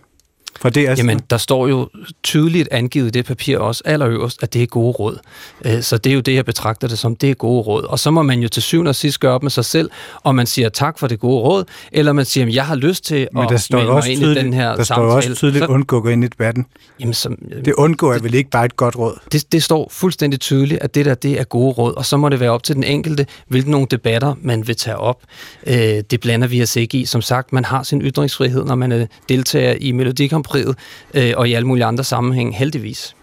For 0.60 0.68
det 0.68 0.88
er 0.88 0.94
Jamen, 0.96 1.20
der 1.30 1.36
står 1.36 1.68
jo 1.68 1.88
tydeligt 2.22 2.68
angivet 2.70 3.06
i 3.06 3.10
det 3.10 3.24
papir 3.24 3.58
også 3.58 3.82
allerøverst, 3.84 4.42
at 4.42 4.52
det 4.52 4.62
er 4.62 4.66
gode 4.66 4.92
råd. 4.92 5.18
Øh, 5.64 5.82
så 5.82 5.98
det 5.98 6.10
er 6.10 6.14
jo 6.14 6.20
det, 6.20 6.34
jeg 6.34 6.44
betragter 6.44 6.88
det 6.88 6.98
som, 6.98 7.16
det 7.16 7.30
er 7.30 7.34
gode 7.34 7.62
råd. 7.62 7.84
Og 7.84 7.98
så 7.98 8.10
må 8.10 8.22
man 8.22 8.40
jo 8.40 8.48
til 8.48 8.62
syvende 8.62 8.88
og 8.88 8.94
sidst 8.94 9.20
gøre 9.20 9.32
op 9.32 9.42
med 9.42 9.50
sig 9.50 9.64
selv, 9.64 9.90
om 10.24 10.34
man 10.34 10.46
siger 10.46 10.68
tak 10.68 10.98
for 10.98 11.06
det 11.06 11.20
gode 11.20 11.42
råd, 11.42 11.64
eller 11.92 12.12
man 12.12 12.24
siger, 12.24 12.46
at 12.46 12.54
jeg 12.54 12.66
har 12.66 12.74
lyst 12.74 13.04
til 13.04 13.28
Men 13.34 13.42
der 13.48 13.54
at 13.54 13.60
står 13.60 13.78
også 13.80 14.10
ind 14.10 14.20
tydeligt, 14.20 14.40
i 14.40 14.44
den 14.44 14.52
her 14.52 14.68
Der 14.76 14.82
samtale. 14.82 14.84
står 14.84 15.16
også 15.16 15.34
tydeligt, 15.34 15.64
så, 15.64 15.70
undgå 15.70 15.96
at 15.96 16.02
gå 16.02 16.08
ind 16.08 16.24
i 16.24 16.28
debatten. 16.28 16.66
Jamen, 17.00 17.14
så, 17.14 17.36
det 17.64 17.74
undgår 17.74 18.14
er 18.14 18.18
vel 18.18 18.34
ikke 18.34 18.50
bare 18.50 18.64
et 18.64 18.76
godt 18.76 18.96
råd? 18.98 19.18
Det, 19.32 19.52
det 19.52 19.62
står 19.62 19.88
fuldstændig 19.92 20.40
tydeligt, 20.40 20.82
at 20.82 20.94
det 20.94 21.06
der, 21.06 21.14
det 21.14 21.40
er 21.40 21.44
gode 21.44 21.72
råd, 21.72 21.94
og 21.96 22.06
så 22.06 22.16
må 22.16 22.28
det 22.28 22.40
være 22.40 22.50
op 22.50 22.62
til 22.62 22.74
den 22.74 22.84
enkelte, 22.84 23.26
hvilke 23.48 23.70
nogle 23.70 23.86
debatter 23.90 24.34
man 24.42 24.66
vil 24.66 24.76
tage 24.76 24.96
op. 24.96 25.22
Øh, 25.66 25.74
det 26.10 26.20
blander 26.20 26.48
vi 26.48 26.62
os 26.62 26.76
ikke 26.76 26.98
i. 26.98 27.04
Som 27.04 27.22
sagt, 27.22 27.52
man 27.52 27.64
har 27.64 27.82
sin 27.82 28.02
ytringsfrihed, 28.02 28.64
når 28.64 28.74
man 28.74 29.08
deltager 29.28 29.74
i 29.80 29.92
Melodikampriet, 30.40 30.76
øh, 31.14 31.32
og 31.36 31.48
i 31.48 31.52
alle 31.52 31.66
mulige 31.66 31.84
andre 31.84 32.04
sammenhæng, 32.04 32.56
heldigvis. 32.56 33.16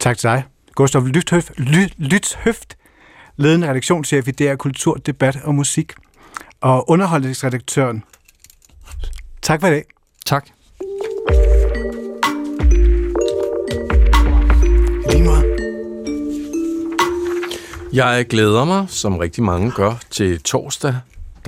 Tak 0.00 0.18
til 0.18 0.30
dig. 0.30 0.42
Gustav 0.74 1.06
Lythøft, 1.06 1.52
Ly, 1.58 1.86
Lythøft 1.98 2.76
ledende 3.36 3.68
redaktionschef 3.68 4.28
i 4.28 4.30
DR 4.30 4.54
Kultur, 4.54 4.94
Debat 4.94 5.38
og 5.44 5.54
Musik, 5.54 5.92
og 6.60 6.90
underholdningsredaktøren. 6.90 8.04
Tak 9.42 9.60
for 9.60 9.68
det. 9.68 9.82
Tak. 10.26 10.48
Lige. 15.10 15.28
Jeg 17.92 18.26
glæder 18.28 18.64
mig, 18.64 18.86
som 18.88 19.16
rigtig 19.16 19.42
mange 19.44 19.70
gør, 19.70 19.94
til 20.10 20.42
torsdag. 20.42 20.94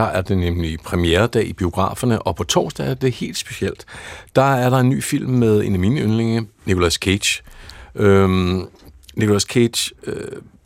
Der 0.01 0.07
er 0.07 0.22
det 0.22 0.38
nemlig 0.38 0.78
premieredag 0.84 1.46
i 1.46 1.53
biograferne, 1.53 2.22
og 2.22 2.36
på 2.36 2.44
torsdag 2.44 2.90
er 2.90 2.94
det 2.94 3.12
helt 3.12 3.36
specielt. 3.36 3.84
Der 4.36 4.55
er 4.55 4.70
der 4.70 4.76
en 4.76 4.88
ny 4.88 5.03
film 5.03 5.30
med 5.30 5.64
en 5.64 5.72
af 5.72 5.78
mine 5.78 6.01
yndlinge, 6.01 6.46
Nicolas 6.64 6.94
Cage. 6.94 7.42
Øhm, 7.94 8.66
Nicolas 9.14 9.42
Cage 9.42 9.90
øh, 10.07 10.14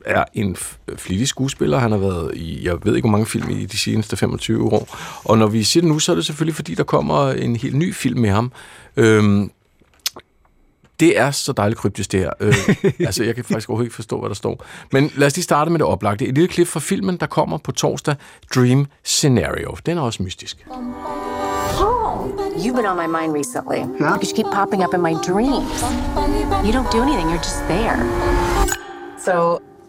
er 0.06 0.24
en 0.34 0.56
flittig 0.96 1.28
skuespiller. 1.28 1.78
Han 1.78 1.90
har 1.90 1.98
været 1.98 2.36
i, 2.36 2.64
jeg 2.64 2.76
ved 2.82 2.96
ikke, 2.96 3.08
hvor 3.08 3.18
mange 3.18 3.26
film 3.26 3.50
i 3.50 3.66
de 3.66 3.78
seneste 3.78 4.16
25 4.16 4.72
år. 4.72 4.96
Og 5.24 5.38
når 5.38 5.46
vi 5.46 5.62
siger 5.62 5.82
det 5.82 5.92
nu, 5.92 5.98
så 5.98 6.12
er 6.12 6.16
det 6.16 6.26
selvfølgelig, 6.26 6.54
fordi 6.54 6.74
der 6.74 6.84
kommer 6.84 7.30
en 7.30 7.56
helt 7.56 7.76
ny 7.76 7.94
film 7.94 8.20
med 8.20 8.30
ham. 8.30 8.52
Øhm, 8.96 9.50
det 11.04 11.18
er 11.18 11.30
så 11.30 11.52
dejligt 11.52 11.80
kryptisk, 11.80 12.12
det 12.12 12.20
her. 12.20 12.30
Øh, 12.40 12.54
altså, 13.06 13.24
jeg 13.24 13.34
kan 13.34 13.44
faktisk 13.44 13.68
overhovedet 13.68 13.86
ikke 13.86 13.94
forstå, 13.94 14.20
hvad 14.20 14.28
der 14.28 14.34
står. 14.34 14.64
Men 14.92 15.12
lad 15.16 15.26
os 15.26 15.36
lige 15.36 15.44
starte 15.44 15.70
med 15.70 15.78
det 15.78 15.86
oplagte. 15.86 16.26
Et 16.26 16.34
lille 16.34 16.48
klip 16.48 16.68
fra 16.68 16.80
filmen, 16.80 17.16
der 17.16 17.26
kommer 17.26 17.58
på 17.58 17.72
torsdag, 17.72 18.14
Dream 18.54 18.86
Scenario. 19.04 19.76
Den 19.86 19.98
er 19.98 20.02
også 20.02 20.22
mystisk. 20.22 20.66
You've 22.62 22.76
been 22.76 22.86
on 22.86 22.96
my 22.96 23.08
mind 23.18 23.30
recently. 23.40 23.80
Yeah? 23.80 24.12
Because 24.12 24.30
you 24.30 24.36
keep 24.36 24.50
popping 24.60 24.80
up 24.84 24.94
in 24.94 25.02
my 25.08 25.14
dreams. 25.28 25.76
You 26.66 26.72
don't 26.76 26.90
do 26.96 27.00
anything, 27.06 27.26
you're 27.32 27.46
just 27.50 27.62
there. 27.74 27.98
So, 29.26 29.34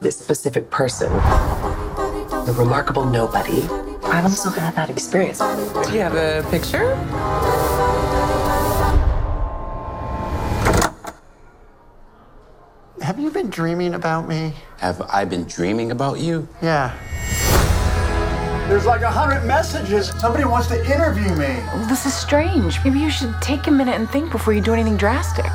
this 0.01 0.16
specific 0.26 0.63
person, 0.80 1.09
the 2.47 2.53
remarkable 2.63 3.05
nobody, 3.20 3.61
I've 4.13 4.26
also 4.32 4.49
had 4.49 4.74
that 4.80 4.89
experience. 4.89 5.39
Do 5.86 5.91
you 5.95 6.01
have 6.07 6.16
a 6.16 6.43
picture? 6.55 6.86
Have 13.06 13.20
you 13.20 13.30
been 13.30 13.51
dreaming 13.51 13.93
about 13.93 14.28
me? 14.28 14.51
Have 14.80 14.99
I 14.99 15.26
been 15.26 15.43
dreaming 15.43 15.91
about 15.91 16.20
you? 16.20 16.47
Yeah. 16.60 16.91
There's 18.68 18.88
like 18.88 19.01
a 19.01 19.12
hundred 19.12 19.45
messages. 19.45 20.08
Somebody 20.20 20.43
wants 20.43 20.70
to 20.70 20.84
interview 20.91 21.30
me. 21.36 21.62
This 21.88 22.08
is 22.08 22.16
strange. 22.16 22.84
Maybe 22.84 22.97
you 22.97 23.12
should 23.12 23.39
take 23.43 23.68
a 23.68 23.72
minute 23.72 23.93
and 23.93 24.10
think 24.10 24.32
before 24.32 24.53
you 24.53 24.62
do 24.62 24.74
anything 24.74 24.97
drastic. 24.97 25.51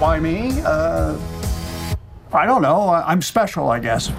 Why 0.00 0.18
me? 0.18 0.60
Uh, 0.64 1.16
I 2.32 2.46
don't 2.46 2.62
know. 2.62 2.88
I'm 2.88 3.22
special, 3.22 3.70
I 3.70 3.78
guess. 3.78 4.10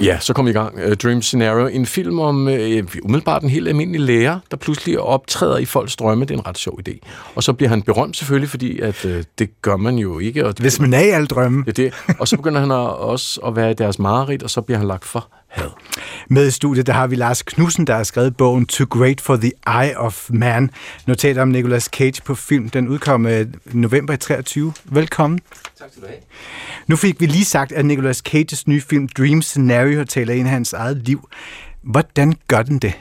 Ja, 0.00 0.18
så 0.20 0.32
kom 0.32 0.44
vi 0.44 0.50
i 0.50 0.54
gang. 0.54 0.74
Uh, 0.74 0.92
Dream 0.92 1.22
Scenario. 1.22 1.66
En 1.66 1.86
film 1.86 2.18
om 2.18 2.46
uh, 2.46 2.52
umiddelbart 3.02 3.42
en 3.42 3.50
helt 3.50 3.68
almindelig 3.68 4.00
lærer, 4.00 4.38
der 4.50 4.56
pludselig 4.56 5.00
optræder 5.00 5.58
i 5.58 5.64
folks 5.64 5.96
drømme. 5.96 6.24
Det 6.24 6.34
er 6.34 6.38
en 6.38 6.46
ret 6.46 6.58
sjov 6.58 6.80
idé. 6.88 6.98
Og 7.34 7.42
så 7.42 7.52
bliver 7.52 7.68
han 7.68 7.82
berømt 7.82 8.16
selvfølgelig, 8.16 8.48
fordi 8.48 8.80
at, 8.80 9.04
uh, 9.04 9.10
det 9.38 9.62
gør 9.62 9.76
man 9.76 9.98
jo 9.98 10.18
ikke. 10.18 10.46
Og 10.46 10.56
det, 10.56 10.60
Hvis 10.60 10.80
man 10.80 10.94
er 10.94 11.00
i 11.00 11.08
alle 11.08 11.26
drømme. 11.26 11.64
Det 11.66 11.76
det. 11.76 11.94
Og 12.18 12.28
så 12.28 12.36
begynder 12.36 12.60
han 12.60 12.70
også 12.70 13.40
at 13.40 13.56
være 13.56 13.70
i 13.70 13.74
deres 13.74 13.98
mareridt, 13.98 14.42
og 14.42 14.50
så 14.50 14.60
bliver 14.60 14.78
han 14.78 14.88
lagt 14.88 15.04
for 15.04 15.28
had. 15.56 15.70
Med 16.28 16.46
i 16.46 16.50
studiet, 16.50 16.86
der 16.86 16.92
har 16.92 17.06
vi 17.06 17.16
Lars 17.16 17.42
Knudsen, 17.42 17.86
der 17.86 17.96
har 17.96 18.02
skrevet 18.04 18.36
bogen 18.36 18.66
Too 18.66 18.86
Great 18.90 19.20
for 19.20 19.36
the 19.36 19.52
Eye 19.66 19.98
of 19.98 20.30
Man. 20.30 20.70
Notat 21.06 21.38
om 21.38 21.48
Nicolas 21.48 21.84
Cage 21.84 22.22
på 22.24 22.34
film. 22.34 22.68
Den 22.70 22.88
udkom 22.88 23.28
i 23.28 23.44
november 23.72 24.14
i 24.14 24.16
23. 24.16 24.72
Velkommen. 24.84 25.40
Tak 25.78 25.88
skal 25.90 26.02
du 26.02 26.06
have. 26.06 26.20
Nu 26.86 26.96
fik 26.96 27.20
vi 27.20 27.26
lige 27.26 27.44
sagt, 27.44 27.72
at 27.72 27.84
Nicolas 27.84 28.16
Cages 28.16 28.66
nye 28.66 28.80
film 28.80 29.08
Dream 29.08 29.42
Scenario 29.42 30.04
taler 30.04 30.34
ind 30.34 30.48
i 30.48 30.50
hans 30.50 30.72
eget 30.72 30.96
liv. 30.96 31.28
Hvordan 31.82 32.34
gør 32.48 32.62
den 32.62 32.78
det? 32.78 32.92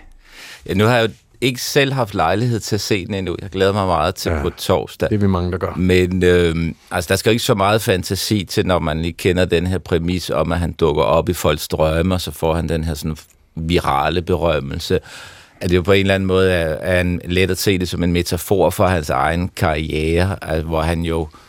Ja, 0.65 0.73
nu 0.73 0.85
har 0.85 0.97
jeg 0.97 1.09
jo 1.09 1.13
ikke 1.41 1.61
selv 1.61 1.93
haft 1.93 2.15
lejlighed 2.15 2.59
til 2.59 2.75
at 2.75 2.81
se 2.81 3.05
den 3.05 3.13
endnu. 3.13 3.35
Jeg 3.41 3.49
glæder 3.49 3.73
mig 3.73 3.87
meget 3.87 4.15
til 4.15 4.31
ja, 4.31 4.41
på 4.41 4.49
torsdag. 4.49 5.09
Det 5.09 5.15
er 5.15 5.19
vi 5.19 5.27
mange, 5.27 5.51
der 5.51 5.57
gør. 5.57 5.73
Men 5.75 6.23
øh, 6.23 6.55
altså, 6.91 7.07
der 7.09 7.15
skal 7.15 7.31
ikke 7.31 7.43
så 7.43 7.55
meget 7.55 7.81
fantasi 7.81 8.43
til, 8.43 8.65
når 8.65 8.79
man 8.79 9.01
lige 9.01 9.13
kender 9.13 9.45
den 9.45 9.67
her 9.67 9.77
præmis 9.77 10.29
om, 10.29 10.51
at 10.51 10.59
han 10.59 10.71
dukker 10.71 11.03
op 11.03 11.29
i 11.29 11.33
folks 11.33 11.67
drømme, 11.67 12.15
og 12.15 12.21
så 12.21 12.31
får 12.31 12.53
han 12.53 12.69
den 12.69 12.83
her 12.83 12.93
sådan 12.93 13.17
virale 13.55 14.21
berømmelse. 14.21 14.99
At 15.61 15.69
det 15.69 15.75
jo 15.75 15.81
på 15.81 15.91
en 15.91 15.99
eller 15.99 16.15
anden 16.15 16.27
måde 16.27 16.51
er, 16.51 16.67
er 16.67 17.01
en 17.01 17.21
let 17.25 17.51
at 17.51 17.57
se 17.57 17.77
det 17.77 17.89
som 17.89 18.03
en 18.03 18.11
metafor 18.13 18.69
for 18.69 18.87
hans 18.87 19.09
egen 19.09 19.49
karriere, 19.55 20.37
altså, 20.41 20.67
hvor 20.67 20.81
han 20.81 21.01
jo 21.01 21.21
Øh, 21.21 21.44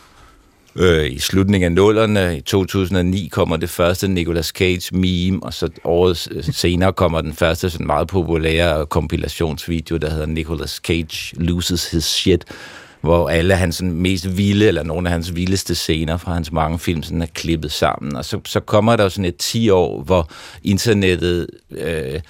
Øh, 0.78 1.12
I 1.12 1.18
slutningen 1.18 1.66
af 1.66 1.72
nullerne, 1.72 2.36
i 2.36 2.40
2009, 2.40 3.28
kommer 3.32 3.56
det 3.56 3.70
første 3.70 4.08
Nicolas 4.08 4.46
Cage 4.46 4.96
meme, 4.96 5.42
og 5.42 5.54
så 5.54 5.68
året 5.84 6.28
øh, 6.30 6.44
senere 6.44 6.92
kommer 6.92 7.20
den 7.20 7.32
første 7.32 7.70
sådan 7.70 7.86
meget 7.86 8.08
populære 8.08 8.86
kompilationsvideo, 8.86 9.96
der 9.96 10.10
hedder 10.10 10.26
Nicolas 10.26 10.70
Cage 10.70 11.36
Loses 11.36 11.90
His 11.90 12.04
Shit, 12.04 12.44
hvor 13.00 13.28
alle 13.28 13.54
hans 13.54 13.76
sådan, 13.76 13.92
mest 13.92 14.36
vilde, 14.36 14.66
eller 14.66 14.82
nogle 14.82 15.08
af 15.08 15.12
hans 15.12 15.34
vildeste 15.34 15.74
scener 15.74 16.16
fra 16.16 16.34
hans 16.34 16.52
mange 16.52 16.78
film 16.78 17.02
sådan 17.02 17.22
er 17.22 17.26
klippet 17.34 17.72
sammen. 17.72 18.16
Og 18.16 18.24
så, 18.24 18.40
så 18.44 18.60
kommer 18.60 18.96
der 18.96 19.08
sådan 19.08 19.24
et 19.24 19.36
10 19.36 19.70
år, 19.70 20.02
hvor 20.02 20.30
internettet 20.62 21.46
øh, 21.70 22.20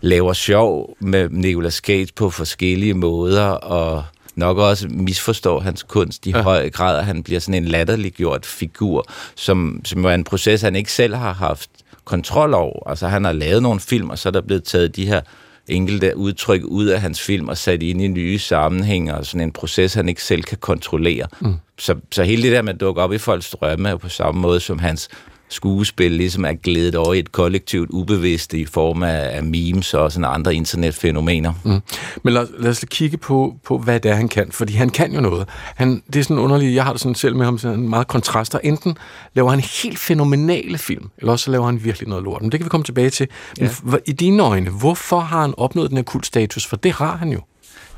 laver 0.00 0.32
sjov 0.32 0.96
med 1.00 1.28
Nicolas 1.28 1.74
Cage 1.74 2.08
på 2.16 2.30
forskellige 2.30 2.94
måder, 2.94 3.46
og 3.46 4.04
nok 4.36 4.58
også 4.58 4.88
misforstår 4.88 5.60
hans 5.60 5.82
kunst 5.82 6.26
i 6.26 6.30
ja. 6.30 6.42
høj 6.42 6.70
grad, 6.70 6.98
at 6.98 7.04
han 7.04 7.22
bliver 7.22 7.40
sådan 7.40 7.62
en 7.62 7.68
latterliggjort 7.68 8.46
figur, 8.46 9.06
som, 9.34 9.80
som 9.84 10.02
jo 10.02 10.08
er 10.08 10.14
en 10.14 10.24
proces, 10.24 10.62
han 10.62 10.76
ikke 10.76 10.92
selv 10.92 11.14
har 11.14 11.32
haft 11.32 11.70
kontrol 12.04 12.54
over. 12.54 12.88
Altså 12.88 13.08
han 13.08 13.24
har 13.24 13.32
lavet 13.32 13.62
nogle 13.62 13.80
film, 13.80 14.10
og 14.10 14.18
så 14.18 14.28
er 14.28 14.30
der 14.30 14.40
blevet 14.40 14.64
taget 14.64 14.96
de 14.96 15.06
her 15.06 15.20
enkelte 15.68 16.16
udtryk 16.16 16.62
ud 16.64 16.86
af 16.86 17.00
hans 17.00 17.22
film 17.22 17.48
og 17.48 17.56
sat 17.56 17.82
ind 17.82 18.02
i 18.02 18.08
nye 18.08 18.38
sammenhænge, 18.38 19.14
og 19.14 19.26
sådan 19.26 19.40
en 19.40 19.52
proces, 19.52 19.94
han 19.94 20.08
ikke 20.08 20.22
selv 20.22 20.42
kan 20.42 20.58
kontrollere. 20.58 21.26
Mm. 21.40 21.54
Så, 21.78 21.94
så 22.12 22.22
hele 22.22 22.42
det 22.42 22.52
der 22.52 22.62
med 22.62 22.74
at 22.74 22.80
dukke 22.80 23.02
op 23.02 23.12
i 23.12 23.18
folks 23.18 23.50
drømme 23.50 23.88
er 23.88 23.96
på 23.96 24.08
samme 24.08 24.40
måde 24.40 24.60
som 24.60 24.78
hans 24.78 25.08
skuespil 25.54 26.12
ligesom 26.12 26.44
er 26.44 26.52
glædet 26.52 26.94
over 26.94 27.14
i 27.14 27.18
et 27.18 27.32
kollektivt 27.32 27.90
ubevidst 27.90 28.54
i 28.54 28.64
form 28.64 29.02
af, 29.02 29.36
af 29.36 29.44
memes 29.44 29.94
og 29.94 30.12
sådan 30.12 30.24
andre 30.24 30.54
internetfænomener. 30.54 31.52
Mm. 31.64 31.80
Men 32.22 32.34
lad, 32.34 32.46
lad 32.58 32.70
os 32.70 32.84
kigge 32.90 33.16
på, 33.16 33.56
på, 33.64 33.78
hvad 33.78 34.00
det 34.00 34.10
er, 34.10 34.14
han 34.14 34.28
kan, 34.28 34.52
fordi 34.52 34.72
han 34.72 34.90
kan 34.90 35.12
jo 35.12 35.20
noget. 35.20 35.48
Han, 35.74 36.02
det 36.12 36.16
er 36.16 36.22
sådan 36.22 36.38
underligt, 36.38 36.74
jeg 36.74 36.84
har 36.84 36.92
det 36.92 37.00
sådan 37.00 37.14
selv 37.14 37.36
med 37.36 37.44
ham, 37.44 37.58
sådan 37.58 37.88
meget 37.88 38.08
kontraster. 38.08 38.58
Enten 38.58 38.96
laver 39.34 39.50
han 39.50 39.60
helt 39.60 39.98
fænomenale 39.98 40.78
film, 40.78 41.10
eller 41.18 41.32
også 41.32 41.50
laver 41.50 41.66
han 41.66 41.84
virkelig 41.84 42.08
noget 42.08 42.24
lort. 42.24 42.42
Men 42.42 42.52
det 42.52 42.60
kan 42.60 42.64
vi 42.64 42.68
komme 42.68 42.84
tilbage 42.84 43.10
til. 43.10 43.28
Men 43.60 43.70
ja. 43.86 43.96
i 44.06 44.12
dine 44.12 44.42
øjne, 44.42 44.70
hvorfor 44.70 45.20
har 45.20 45.40
han 45.40 45.54
opnået 45.56 45.90
den 45.90 45.98
her 45.98 46.04
kultstatus? 46.04 46.66
For 46.66 46.76
det 46.76 46.92
har 46.92 47.16
han 47.16 47.32
jo. 47.32 47.40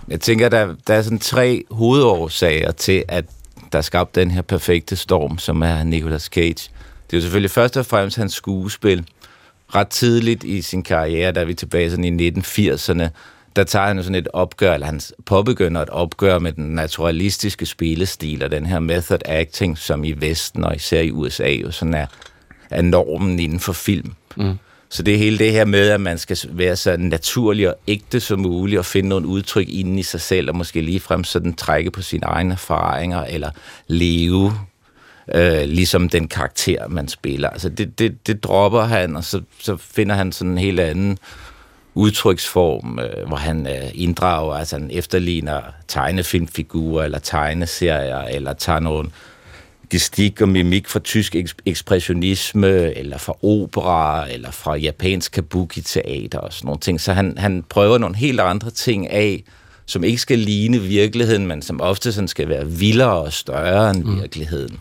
Jeg 0.09 0.20
tænker, 0.20 0.48
der, 0.48 0.74
der 0.86 0.94
er 0.94 1.02
sådan 1.02 1.18
tre 1.18 1.64
hovedårsager 1.70 2.72
til, 2.72 3.04
at 3.09 3.24
der 3.72 3.78
er 3.78 3.82
skabt 3.82 4.14
den 4.14 4.30
her 4.30 4.42
perfekte 4.42 4.96
storm, 4.96 5.38
som 5.38 5.62
er 5.62 5.82
Nicolas 5.82 6.22
Cage. 6.22 6.70
Det 7.07 7.12
er 7.12 7.16
jo 7.16 7.22
selvfølgelig 7.22 7.50
først 7.50 7.76
og 7.76 7.86
fremmest 7.86 8.16
hans 8.16 8.32
skuespil. 8.32 9.07
Ret 9.74 9.88
tidligt 9.88 10.44
i 10.44 10.62
sin 10.62 10.82
karriere, 10.82 11.32
der 11.32 11.40
er 11.40 11.44
vi 11.44 11.54
tilbage 11.54 11.90
sådan 11.90 12.20
i 12.20 12.30
1980'erne, 12.30 13.09
der 13.57 13.64
tager 13.64 13.86
han 13.86 13.96
jo 13.96 14.02
sådan 14.02 14.14
et 14.14 14.28
opgør, 14.32 14.74
eller 14.74 14.86
han 14.86 15.00
påbegynder 15.26 15.82
et 15.82 15.88
opgør 15.88 16.38
med 16.38 16.52
den 16.52 16.64
naturalistiske 16.64 17.66
spillestil 17.66 18.44
og 18.44 18.50
den 18.50 18.66
her 18.66 18.78
method 18.78 19.18
acting, 19.24 19.78
som 19.78 20.04
i 20.04 20.12
Vesten 20.12 20.64
og 20.64 20.76
især 20.76 21.00
i 21.00 21.11
USA 21.11 21.48
jo 21.48 21.70
sådan 21.70 21.94
er, 21.94 22.07
er 22.70 22.82
normen 22.82 23.38
inden 23.38 23.61
for 23.61 23.72
film. 23.72 24.12
Mm. 24.36 24.59
Så 24.88 25.02
det 25.02 25.14
er 25.14 25.18
hele 25.18 25.38
det 25.38 25.52
her 25.52 25.64
med, 25.64 25.88
at 25.88 26.00
man 26.00 26.18
skal 26.18 26.38
være 26.50 26.76
så 26.76 26.96
naturlig 26.96 27.68
og 27.68 27.76
ægte 27.88 28.20
som 28.20 28.40
muligt, 28.40 28.78
og 28.78 28.84
finde 28.84 29.09
nogle 29.09 29.26
udtryk 29.26 29.68
inden 29.68 29.98
i 29.98 30.02
sig 30.02 30.20
selv, 30.20 30.48
og 30.48 30.57
måske 30.57 30.80
ligefrem 30.80 31.24
sådan 31.24 31.54
trække 31.54 31.90
på 31.90 32.02
sine 32.02 32.26
egne 32.26 32.52
erfaringer, 32.52 33.24
eller 33.24 33.50
leve 33.86 34.52
øh, 35.34 35.62
ligesom 35.64 36.08
den 36.08 36.28
karakter, 36.28 36.88
man 36.88 37.08
spiller. 37.08 37.50
Altså 37.50 37.68
det, 37.68 37.98
det, 37.98 38.26
det 38.26 38.44
dropper 38.44 38.82
han, 38.82 39.16
og 39.16 39.24
så, 39.24 39.40
så 39.60 39.76
finder 39.76 40.14
han 40.14 40.32
sådan 40.32 40.52
en 40.52 40.58
helt 40.58 40.80
anden 40.80 41.18
udtryksform, 41.94 42.98
øh, 42.98 43.26
hvor 43.28 43.36
han 43.36 43.66
øh, 43.66 43.90
inddrager, 43.94 44.54
altså 44.54 44.78
han 44.78 44.90
efterligner 44.92 45.60
tegnefilmfigurer, 45.88 47.04
eller 47.04 47.18
tegneserier, 47.18 48.22
eller 48.22 48.52
tager 48.52 48.80
nogle 48.80 49.10
gestik 49.90 50.40
og 50.40 50.48
mimik 50.48 50.88
fra 50.88 50.98
tysk 50.98 51.36
ekspressionisme, 51.66 52.98
eller 52.98 53.18
fra 53.18 53.36
opera, 53.42 54.32
eller 54.32 54.50
fra 54.50 54.74
japansk 54.76 55.32
kabuki-teater 55.32 56.38
og 56.38 56.52
sådan 56.52 56.66
nogle 56.66 56.80
ting. 56.80 57.00
Så 57.00 57.12
han, 57.12 57.34
han 57.38 57.64
prøver 57.68 57.98
nogle 57.98 58.16
helt 58.16 58.40
andre 58.40 58.70
ting 58.70 59.10
af, 59.10 59.44
som 59.87 60.05
ikke 60.05 60.18
skal 60.18 60.39
ligne 60.39 60.78
virkeligheden, 60.78 61.47
men 61.47 61.62
som 61.62 61.80
ofte 61.80 62.12
sådan 62.12 62.28
skal 62.28 62.49
være 62.49 62.66
vildere 62.66 63.12
og 63.12 63.32
større 63.32 63.91
end 63.91 64.05
mm. 64.05 64.20
virkeligheden. 64.20 64.80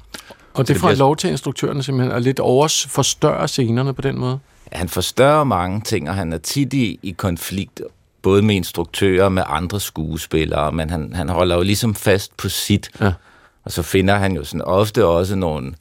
Og 0.54 0.68
det 0.68 0.78
får 0.78 0.88
bliver... 0.88 0.98
lov 0.98 1.18
til 1.18 1.30
instruktørerne 1.30 1.84
simpelthen 1.84 2.16
at 2.16 2.22
lidt 2.22 2.40
over 2.40 2.86
forstørre 2.90 3.48
scenerne 3.48 3.94
på 3.94 4.02
den 4.02 4.20
måde? 4.20 4.40
Han 4.72 4.90
forstørrer 4.90 5.44
mange 5.44 5.82
ting, 5.82 6.10
og 6.10 6.16
han 6.16 6.34
er 6.34 6.38
tit 6.38 6.74
i, 6.74 7.00
i 7.04 7.12
konflikt, 7.12 7.82
både 8.22 8.42
med 8.42 8.56
instruktører 8.56 9.24
og 9.26 9.32
med 9.32 9.44
andre 9.48 9.80
skuespillere, 9.80 10.72
men 10.72 10.90
han, 10.90 11.14
han 11.14 11.30
holder 11.30 11.56
jo 11.56 11.62
ligesom 11.62 11.96
fast 11.96 12.38
på 12.38 12.50
sit. 12.50 12.90
Ja. 13.02 13.14
Og 13.64 13.72
så 13.72 13.82
finder 13.82 14.16
han 14.16 14.36
jo 14.36 14.44
sådan 14.44 14.62
ofte 14.62 15.06
også 15.06 15.36
nogle, 15.36 15.74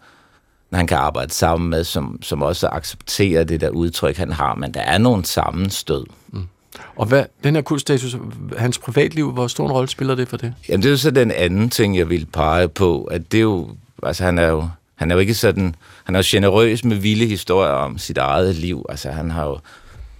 han 0.73 0.87
kan 0.87 0.97
arbejde 0.97 1.33
sammen 1.33 1.71
med, 1.71 1.85
som, 1.85 2.19
som 2.23 2.43
også 2.43 2.69
accepterer 2.69 3.45
det 3.45 3.61
der 3.61 3.69
udtryk, 3.71 4.17
han 4.17 4.33
har, 4.33 4.55
men 4.55 4.75
der 4.75 4.81
er 4.81 4.99
nogle 4.99 5.25
sammenstød. 5.25 6.05
Mm. 6.29 6.47
Og 6.97 7.07
hvad, 7.07 7.25
den 7.45 7.55
her 7.55 7.63
kultstatus, 7.63 8.17
hans 8.59 8.79
privatliv, 8.79 9.33
hvor 9.33 9.47
stor 9.47 9.67
en 9.67 9.73
rolle 9.73 9.89
spiller 9.89 10.15
det 10.15 10.29
for 10.29 10.37
det? 10.37 10.55
Jamen, 10.69 10.83
det 10.83 10.89
er 10.89 10.91
jo 10.91 10.97
så 10.97 11.11
den 11.11 11.31
anden 11.31 11.71
ting, 11.71 11.97
jeg 11.97 12.09
vil 12.09 12.27
pege 12.33 12.69
på, 12.69 13.05
at 13.05 13.33
det 13.33 13.39
er 13.39 13.43
jo, 13.43 13.69
altså 14.03 14.25
han 14.25 14.39
er 14.39 14.49
jo, 14.49 14.69
han 14.95 15.11
er 15.11 15.15
jo 15.15 15.21
ikke 15.21 15.35
sådan, 15.35 15.75
han 16.05 16.15
er 16.15 16.19
jo 16.19 16.25
generøs 16.27 16.85
med 16.85 16.97
vilde 16.97 17.27
historier 17.27 17.73
om 17.73 17.99
sit 17.99 18.19
eget 18.19 18.55
liv. 18.55 18.87
Altså 18.89 19.11
han 19.11 19.31
har 19.31 19.45
jo 19.45 19.59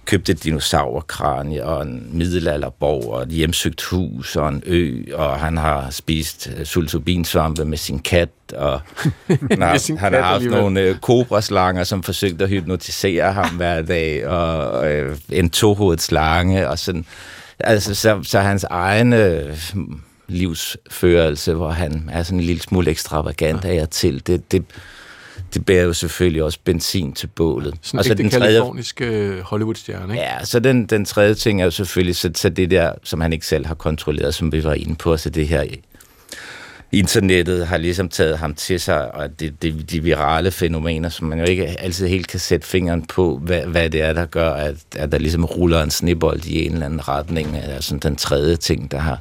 købt 0.05 0.29
et 0.29 0.43
dinosaurkranie 0.43 1.65
og 1.65 1.81
en 1.81 2.09
middelalderborg 2.11 3.13
og 3.13 3.23
et 3.23 3.29
hjemsøgt 3.29 3.83
hus 3.83 4.35
og 4.35 4.49
en 4.49 4.63
ø, 4.65 5.03
og 5.13 5.39
han 5.39 5.57
har 5.57 5.89
spist 5.89 6.49
uh, 6.59 6.63
sultobinsvampe 6.63 7.65
med 7.65 7.77
sin 7.77 7.99
kat, 7.99 8.29
og 8.55 8.81
han 9.51 9.61
har, 9.61 9.97
han 9.97 10.13
har 10.13 10.21
haft 10.21 10.35
alligevel. 10.35 10.59
nogle 10.59 10.91
uh, 10.91 10.97
kobraslanger, 10.97 11.83
som 11.83 12.03
forsøgte 12.03 12.43
at 12.43 12.49
hypnotisere 12.49 13.33
ham 13.33 13.55
hver 13.55 13.81
dag, 13.81 14.27
og 14.27 14.81
uh, 14.81 15.15
en 15.29 15.49
tohovedet 15.49 16.01
slange, 16.01 16.69
og 16.69 16.79
sådan. 16.79 17.05
Altså, 17.59 17.95
så, 17.95 18.19
så 18.23 18.39
hans 18.39 18.63
egen 18.63 19.13
uh, 19.13 19.83
livsførelse, 20.27 21.53
hvor 21.53 21.69
han 21.69 22.09
er 22.13 22.23
sådan 22.23 22.39
en 22.39 22.45
lille 22.45 22.61
smule 22.61 22.91
ekstravagant 22.91 23.65
af 23.65 23.81
og 23.81 23.89
til, 23.89 24.27
det, 24.27 24.51
det, 24.51 24.65
det 25.55 25.65
bærer 25.65 25.83
jo 25.83 25.93
selvfølgelig 25.93 26.43
også 26.43 26.59
benzin 26.63 27.13
til 27.13 27.27
bålet. 27.27 27.75
Sådan 27.81 27.99
og 27.99 28.05
så 28.05 28.13
den 28.13 28.29
tredje, 28.29 28.47
kaliforniske 28.47 29.37
Hollywood-stjerne, 29.43 30.13
ikke? 30.13 30.23
Ja, 30.23 30.45
så 30.45 30.59
den, 30.59 30.85
den 30.85 31.05
tredje 31.05 31.33
ting 31.33 31.61
er 31.61 31.65
jo 31.65 31.71
selvfølgelig 31.71 32.15
så, 32.15 32.31
så 32.35 32.49
det 32.49 32.71
der, 32.71 32.91
som 33.03 33.21
han 33.21 33.33
ikke 33.33 33.45
selv 33.45 33.65
har 33.65 33.75
kontrolleret, 33.75 34.35
som 34.35 34.51
vi 34.51 34.63
var 34.63 34.73
inde 34.73 34.95
på, 34.95 35.17
så 35.17 35.29
det 35.29 35.47
her 35.47 35.63
internettet 36.91 37.67
har 37.67 37.77
ligesom 37.77 38.09
taget 38.09 38.37
ham 38.37 38.55
til 38.55 38.79
sig, 38.79 39.15
og 39.15 39.39
det, 39.39 39.61
det, 39.61 39.91
de 39.91 40.03
virale 40.03 40.51
fænomener, 40.51 41.09
som 41.09 41.27
man 41.27 41.39
jo 41.39 41.45
ikke 41.45 41.65
altid 41.67 42.07
helt 42.07 42.27
kan 42.27 42.39
sætte 42.39 42.67
fingeren 42.67 43.05
på, 43.05 43.37
hvad, 43.37 43.61
hvad 43.61 43.89
det 43.89 44.01
er, 44.01 44.13
der 44.13 44.25
gør, 44.25 44.49
at, 44.49 44.75
at 44.95 45.11
der 45.11 45.17
ligesom 45.17 45.45
ruller 45.45 45.83
en 45.83 45.91
snebold 45.91 46.45
i 46.45 46.65
en 46.65 46.73
eller 46.73 46.85
anden 46.85 47.07
retning, 47.07 47.57
altså 47.57 47.97
den 47.97 48.15
tredje 48.15 48.55
ting, 48.55 48.91
der 48.91 48.99
har... 48.99 49.19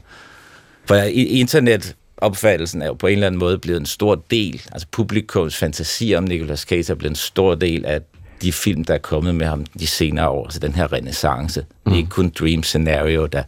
For 0.87 0.95
internet 0.95 1.95
opfattelsen 2.17 2.83
er 2.83 2.87
jo 2.87 2.95
på 2.95 3.07
en 3.07 3.13
eller 3.13 3.27
anden 3.27 3.39
måde 3.39 3.59
blevet 3.59 3.81
en 3.81 3.87
stor 3.87 4.15
del, 4.31 4.63
altså 4.73 4.87
publikums 4.91 5.57
fantasi 5.57 6.15
om 6.15 6.25
Nicolas 6.25 6.61
Cage 6.61 6.93
er 6.93 6.95
blevet 6.95 7.11
en 7.11 7.17
stor 7.17 7.55
del 7.55 7.87
af 7.87 8.01
de 8.43 8.53
film, 8.53 8.85
der 8.85 8.95
er 8.95 8.99
kommet 8.99 9.35
med 9.35 9.47
ham 9.47 9.67
de 9.79 9.87
senere 9.87 10.29
år, 10.29 10.45
altså 10.45 10.61
den 10.61 10.75
her 10.75 10.93
renaissance. 10.93 11.61
Mm. 11.61 11.67
Det 11.85 11.93
er 11.93 11.97
ikke 11.97 12.11
kun 12.11 12.33
Dream 12.39 12.63
Scenario, 12.63 13.27
der, 13.27 13.43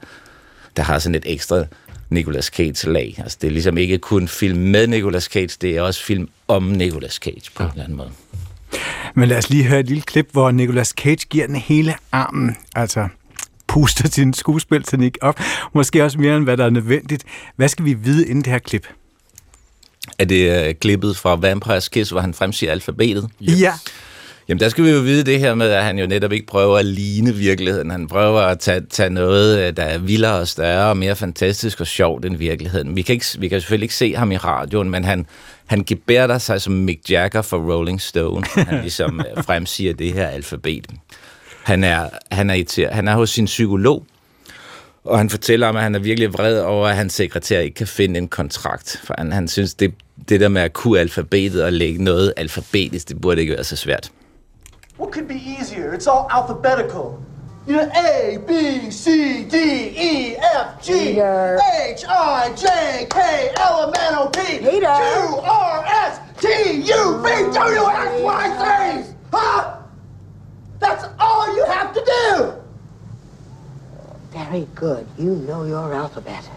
der 0.76 0.82
har 0.82 0.98
sådan 0.98 1.14
et 1.14 1.22
ekstra 1.26 1.64
Nicolas 2.10 2.44
Cage-lag. 2.44 3.14
Altså 3.18 3.38
det 3.40 3.46
er 3.46 3.52
ligesom 3.52 3.78
ikke 3.78 3.98
kun 3.98 4.28
film 4.28 4.58
med 4.58 4.86
Nicolas 4.86 5.24
Cage, 5.24 5.56
det 5.60 5.76
er 5.76 5.82
også 5.82 6.04
film 6.04 6.28
om 6.48 6.62
Nicolas 6.62 7.14
Cage 7.14 7.50
på 7.54 7.62
ja. 7.62 7.66
en 7.68 7.72
eller 7.72 7.84
anden 7.84 7.96
måde. 7.96 8.10
Men 9.14 9.28
lad 9.28 9.38
os 9.38 9.50
lige 9.50 9.64
høre 9.64 9.80
et 9.80 9.86
lille 9.86 10.02
klip, 10.02 10.28
hvor 10.32 10.50
Nicolas 10.50 10.88
Cage 10.88 11.26
giver 11.30 11.46
den 11.46 11.56
hele 11.56 11.94
armen, 12.12 12.56
altså 12.74 13.08
puster 13.76 14.08
sin 14.08 14.34
skuespilteknik 14.34 15.18
op. 15.20 15.40
Måske 15.74 16.04
også 16.04 16.18
mere 16.18 16.36
end 16.36 16.44
hvad 16.44 16.56
der 16.56 16.64
er 16.64 16.70
nødvendigt. 16.70 17.24
Hvad 17.56 17.68
skal 17.68 17.84
vi 17.84 17.94
vide 17.94 18.26
inden 18.26 18.44
det 18.44 18.52
her 18.52 18.58
klip? 18.58 18.86
Er 20.18 20.24
det 20.24 20.68
uh, 20.68 20.74
klippet 20.80 21.16
fra 21.16 21.36
Vampire's 21.36 21.88
Kiss, 21.88 22.10
hvor 22.10 22.20
han 22.20 22.34
fremsiger 22.34 22.72
alfabetet? 22.72 23.28
Yep. 23.42 23.60
Ja. 23.60 23.72
Jamen, 24.48 24.60
der 24.60 24.68
skal 24.68 24.84
vi 24.84 24.90
jo 24.90 25.00
vide 25.00 25.24
det 25.24 25.40
her 25.40 25.54
med, 25.54 25.70
at 25.70 25.84
han 25.84 25.98
jo 25.98 26.06
netop 26.06 26.32
ikke 26.32 26.46
prøver 26.46 26.78
at 26.78 26.84
ligne 26.84 27.34
virkeligheden. 27.34 27.90
Han 27.90 28.06
prøver 28.06 28.40
at 28.40 28.58
tage, 28.58 28.80
tage 28.90 29.10
noget, 29.10 29.58
øh, 29.58 29.76
der 29.76 29.82
er 29.82 29.98
vildere 29.98 30.40
og 30.40 30.48
større 30.48 30.88
og 30.88 30.96
mere 30.96 31.16
fantastisk 31.16 31.80
og 31.80 31.86
sjovt 31.86 32.24
end 32.24 32.36
virkeligheden. 32.36 32.96
Vi 32.96 33.02
kan, 33.02 33.12
ikke, 33.12 33.26
vi 33.38 33.48
kan 33.48 33.60
selvfølgelig 33.60 33.84
ikke 33.84 33.94
se 33.94 34.14
ham 34.14 34.32
i 34.32 34.36
radioen, 34.36 34.90
men 34.90 35.04
han, 35.04 35.26
han 35.66 35.84
gebærder 35.84 36.38
sig 36.38 36.60
som 36.60 36.72
Mick 36.72 37.10
Jagger 37.10 37.42
for 37.42 37.72
Rolling 37.72 38.00
Stone. 38.00 38.46
Han 38.54 38.80
ligesom 38.82 39.20
øh, 39.20 39.44
fremsiger 39.44 39.94
det 39.94 40.12
her 40.12 40.26
alfabet. 40.26 40.86
Han 41.66 41.84
er, 41.84 42.08
han 42.30 42.50
er, 42.50 42.88
han 42.92 43.08
er 43.08 43.14
hos 43.14 43.30
sin 43.30 43.44
psykolog, 43.44 44.04
og 45.04 45.18
han 45.18 45.30
fortæller 45.30 45.68
om, 45.68 45.76
at 45.76 45.82
han 45.82 45.94
er 45.94 45.98
virkelig 45.98 46.32
vred 46.32 46.60
over, 46.60 46.88
at 46.88 46.96
hans 46.96 47.12
sekretær 47.12 47.60
ikke 47.60 47.74
kan 47.74 47.86
finde 47.86 48.18
en 48.18 48.28
kontrakt. 48.28 49.00
For 49.04 49.14
han, 49.18 49.32
han 49.32 49.48
synes, 49.48 49.74
det, 49.74 49.94
det 50.28 50.40
der 50.40 50.48
med 50.48 50.62
at 50.62 50.72
kunne 50.72 51.00
alfabetet 51.00 51.64
og 51.64 51.72
lægge 51.72 52.04
noget 52.04 52.32
alfabetisk, 52.36 53.08
det 53.08 53.20
burde 53.20 53.40
ikke 53.40 53.54
være 53.54 53.64
så 53.64 53.76
svært. 53.76 54.10
What 55.00 55.12
could 55.14 55.28
be 55.28 55.34
easier? 55.34 55.92
It's 55.92 56.06
all 56.06 56.26
alphabetical. 56.30 57.06
You 57.68 57.74
know, 57.74 57.90
A, 57.94 58.38
B, 58.48 58.50
C, 58.90 59.04
D, 59.50 59.56
E, 59.96 60.36
F, 60.36 60.86
G. 60.86 60.90
H, 60.90 62.04
I, 62.04 62.48
J, 62.62 62.66
K, 63.10 63.18
L, 63.56 63.76
M, 63.86 63.94
N, 64.10 64.14
O, 64.18 64.30
P. 64.30 64.38
Q, 64.62 65.40
R, 65.42 65.84
S, 66.10 66.14
T, 66.42 66.46
U, 67.00 67.22
V, 67.22 67.28
W, 67.52 67.82
X, 68.06 68.22
Y, 68.22 68.44
Z. 68.60 69.14
Huh? 69.32 69.85
That's 70.82 71.04
all 71.18 71.46
you 71.58 71.64
have 71.76 71.94
to 71.94 72.00
do! 72.00 72.52
Very 74.32 74.64
good. 74.74 75.04
You 75.18 75.34
know 75.34 75.66
your 75.68 76.04
alphabet. 76.04 76.50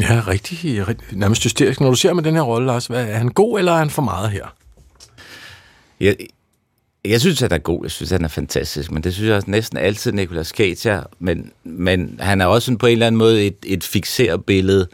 Ja, 0.00 0.22
rigtig, 0.28 0.88
rigtig 0.88 1.18
nærmest 1.18 1.42
hysterisk. 1.42 1.80
Når 1.80 1.90
du 1.90 1.96
ser 1.96 2.12
med 2.12 2.22
den 2.22 2.34
her 2.34 2.42
rolle, 2.42 2.66
Lars, 2.66 2.90
er 2.90 3.02
han 3.02 3.28
god, 3.28 3.58
eller 3.58 3.72
er 3.72 3.78
han 3.78 3.90
for 3.90 4.02
meget 4.02 4.30
her? 4.30 4.46
Jeg, 6.00 6.16
jeg 7.04 7.20
synes, 7.20 7.40
han 7.40 7.52
er 7.52 7.58
god. 7.58 7.80
Jeg 7.82 7.90
synes, 7.90 8.10
han 8.10 8.24
er 8.24 8.28
fantastisk. 8.28 8.90
Men 8.90 9.04
det 9.04 9.14
synes 9.14 9.28
jeg 9.28 9.36
også 9.36 9.50
næsten 9.50 9.78
altid 9.78 10.12
Nicolas 10.12 10.48
Cage 10.48 10.90
er. 10.90 11.02
Men, 11.18 11.52
men 11.64 12.16
han 12.20 12.40
er 12.40 12.46
også 12.46 12.76
på 12.76 12.86
en 12.86 12.92
eller 12.92 13.06
anden 13.06 13.18
måde 13.18 13.46
et, 13.46 13.56
et 13.66 13.84
fixeret 13.84 14.44
billede 14.44 14.88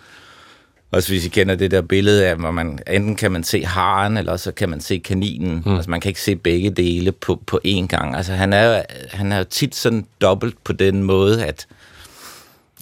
også 0.91 1.09
hvis 1.09 1.27
I 1.27 1.29
kender 1.29 1.55
det 1.55 1.71
der 1.71 1.83
billede 1.83 2.27
af, 2.27 2.37
hvor 2.37 2.51
man 2.51 2.79
enten 2.91 3.17
kan 3.17 3.33
man 3.33 3.45
se 3.45 3.65
haren, 3.65 4.17
eller 4.17 4.37
så 4.37 4.53
kan 4.53 4.69
man 4.69 4.81
se 4.81 4.99
kaninen. 4.99 5.63
Mm. 5.67 5.77
Altså 5.77 5.91
man 5.91 6.01
kan 6.01 6.09
ikke 6.09 6.21
se 6.21 6.37
begge 6.37 6.71
dele 6.71 7.13
på, 7.13 7.43
på 7.47 7.61
én 7.67 7.87
gang. 7.87 8.17
Altså 8.17 8.33
han 8.33 8.53
er, 8.53 8.83
han 9.11 9.33
er 9.33 9.39
jo 9.39 9.45
tit 9.45 9.75
sådan 9.75 10.07
dobbelt 10.21 10.65
på 10.65 10.73
den 10.73 11.03
måde, 11.03 11.45
at 11.47 11.67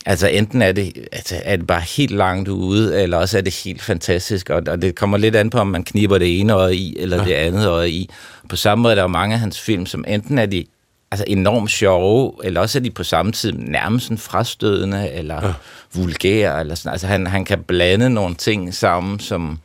altså 0.06 0.28
enten 0.28 0.62
er 0.62 0.72
det, 0.72 0.92
altså, 1.12 1.40
er 1.44 1.56
det 1.56 1.66
bare 1.66 1.82
helt 1.96 2.12
langt 2.12 2.48
ude, 2.48 3.02
eller 3.02 3.16
også 3.16 3.38
er 3.38 3.42
det 3.42 3.60
helt 3.64 3.82
fantastisk. 3.82 4.50
Og, 4.50 4.62
og 4.68 4.82
det 4.82 4.94
kommer 4.94 5.16
lidt 5.16 5.36
an 5.36 5.50
på, 5.50 5.58
om 5.58 5.66
man 5.66 5.84
kniber 5.84 6.18
det 6.18 6.40
ene 6.40 6.52
øje 6.52 6.74
i, 6.74 6.96
eller 6.98 7.16
ja. 7.16 7.24
det 7.24 7.32
andet 7.32 7.66
øje 7.66 7.90
i. 7.90 8.10
På 8.48 8.56
samme 8.56 8.82
måde 8.82 8.92
er 8.92 8.94
der 8.94 9.02
jo 9.02 9.08
mange 9.08 9.34
af 9.34 9.40
hans 9.40 9.60
film, 9.60 9.86
som 9.86 10.04
enten 10.08 10.38
er 10.38 10.46
de 10.46 10.64
altså 11.10 11.24
enormt 11.28 11.70
sjove, 11.70 12.32
eller 12.44 12.60
også 12.60 12.78
er 12.78 12.82
de 12.82 12.90
på 12.90 13.04
samme 13.04 13.32
tid 13.32 13.52
nærmest 13.52 14.12
frastødende, 14.18 15.10
eller 15.10 15.46
ja. 15.46 15.52
vulgære, 15.94 16.60
eller 16.60 16.74
sådan. 16.74 16.92
Altså 16.92 17.06
han, 17.06 17.26
han 17.26 17.44
kan 17.44 17.62
blande 17.62 18.10
nogle 18.10 18.34
ting 18.34 18.74
sammen, 18.74 19.20
som, 19.20 19.58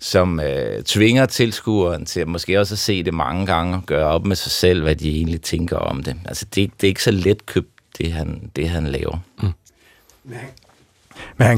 som 0.00 0.40
øh, 0.40 0.82
tvinger 0.82 1.26
tilskueren 1.26 2.06
til 2.06 2.20
at 2.20 2.28
måske 2.28 2.60
også 2.60 2.74
at 2.74 2.78
se 2.78 3.02
det 3.02 3.14
mange 3.14 3.46
gange 3.46 3.76
og 3.76 3.82
gøre 3.86 4.06
op 4.06 4.26
med 4.26 4.36
sig 4.36 4.52
selv, 4.52 4.82
hvad 4.82 4.96
de 4.96 5.16
egentlig 5.16 5.42
tænker 5.42 5.76
om 5.76 6.02
det. 6.02 6.16
Altså 6.24 6.44
det, 6.44 6.70
det 6.80 6.86
er 6.86 6.88
ikke 6.88 7.02
så 7.02 7.10
let 7.10 7.46
købt, 7.46 7.68
det 7.98 8.12
han, 8.12 8.50
det 8.56 8.68
han 8.68 8.86
laver. 8.86 9.18
Mm. 9.42 9.52
Men 10.24 10.38
han 10.38 10.48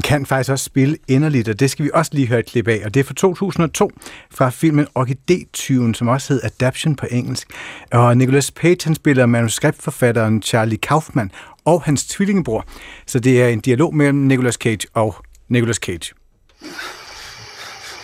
kan 0.05 0.27
faktisk 0.27 0.51
også 0.51 0.65
spille 0.65 0.97
inderligt, 1.09 1.49
og 1.49 1.61
det 1.61 1.71
skal 1.71 1.85
vi 1.85 1.91
også 1.95 2.11
lige 2.15 2.29
høre 2.29 2.39
et 2.39 2.47
klip 2.47 2.69
af. 2.69 2.83
Og 2.85 2.95
det 2.95 3.01
er 3.01 3.05
fra 3.05 3.15
2002 3.15 3.91
fra 4.31 4.51
filmen 4.51 4.87
Orkidé-tyven, 4.99 5.95
som 5.95 6.09
også 6.09 6.33
hed 6.33 6.41
Adaption 6.45 6.97
på 6.97 7.07
engelsk. 7.11 7.49
Og 7.93 8.17
Nicolas 8.17 8.51
Page, 8.51 8.79
han 8.85 8.95
spiller 8.95 9.27
manuskriptforfatteren 9.27 10.43
Charlie 10.43 10.79
Kaufman 10.79 11.31
og 11.65 11.83
hans 11.83 12.07
tvillingebror. 12.07 12.65
Så 13.07 13.19
det 13.19 13.43
er 13.43 13.49
en 13.49 13.61
dialog 13.61 13.95
mellem 13.95 14.19
Nicolas 14.19 14.55
Cage 14.55 14.89
og 14.95 15.17
Nicolas 15.49 15.77
Cage. 15.77 16.15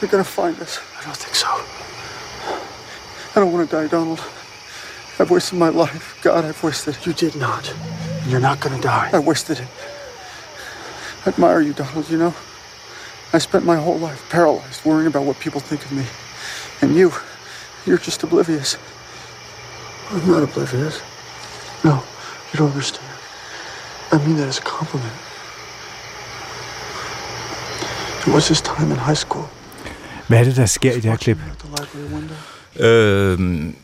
You're 0.00 0.10
gonna 0.10 0.22
find 0.22 0.62
us. 0.62 0.78
I 0.78 1.04
don't 1.04 1.20
think 1.24 1.34
so. 1.34 1.48
I 3.34 3.38
don't 3.40 3.52
want 3.52 3.70
to 3.70 3.80
die, 3.80 3.88
Donald. 3.88 4.18
I've 5.18 5.30
wasted 5.30 5.58
my 5.58 5.68
life. 5.68 6.16
God, 6.22 6.44
I've 6.44 6.64
wasted 6.64 6.94
it. 6.94 7.06
You 7.06 7.12
did 7.12 7.36
not. 7.36 7.76
You're 8.30 8.40
not 8.40 8.60
gonna 8.60 8.80
die. 8.80 9.10
I 9.12 9.18
wasted 9.18 9.58
it. 9.58 9.89
I 11.24 11.28
admire 11.28 11.60
you, 11.60 11.72
Donald, 11.72 12.08
you 12.10 12.18
know? 12.18 12.34
I 13.32 13.38
spent 13.38 13.64
my 13.64 13.76
whole 13.76 13.98
life 13.98 14.28
paralyzed, 14.30 14.84
worrying 14.84 15.06
about 15.06 15.24
what 15.24 15.38
people 15.38 15.60
think 15.60 15.84
of 15.84 15.92
me. 15.92 16.04
And 16.80 16.96
you, 16.96 17.12
you're 17.86 17.98
just 17.98 18.22
oblivious. 18.22 18.78
I'm 20.10 20.26
not 20.26 20.42
oblivious. 20.42 21.00
No, 21.84 22.02
you 22.50 22.58
don't 22.58 22.70
understand. 22.70 23.06
I 24.12 24.18
mean 24.26 24.36
that 24.36 24.48
as 24.48 24.58
a 24.58 24.62
compliment. 24.62 25.12
It 28.26 28.34
was 28.34 28.48
his 28.48 28.60
time 28.62 28.90
in 28.90 28.98
high 28.98 29.16
school. 29.16 29.48
Hvad 30.28 30.38
er 30.38 30.44
det, 30.44 30.56
der 30.56 30.66
sker 30.66 30.92
i 30.92 31.00
det 31.00 31.04
her 31.04 31.16
klip? 31.16 31.38
Øhm, 32.76 33.74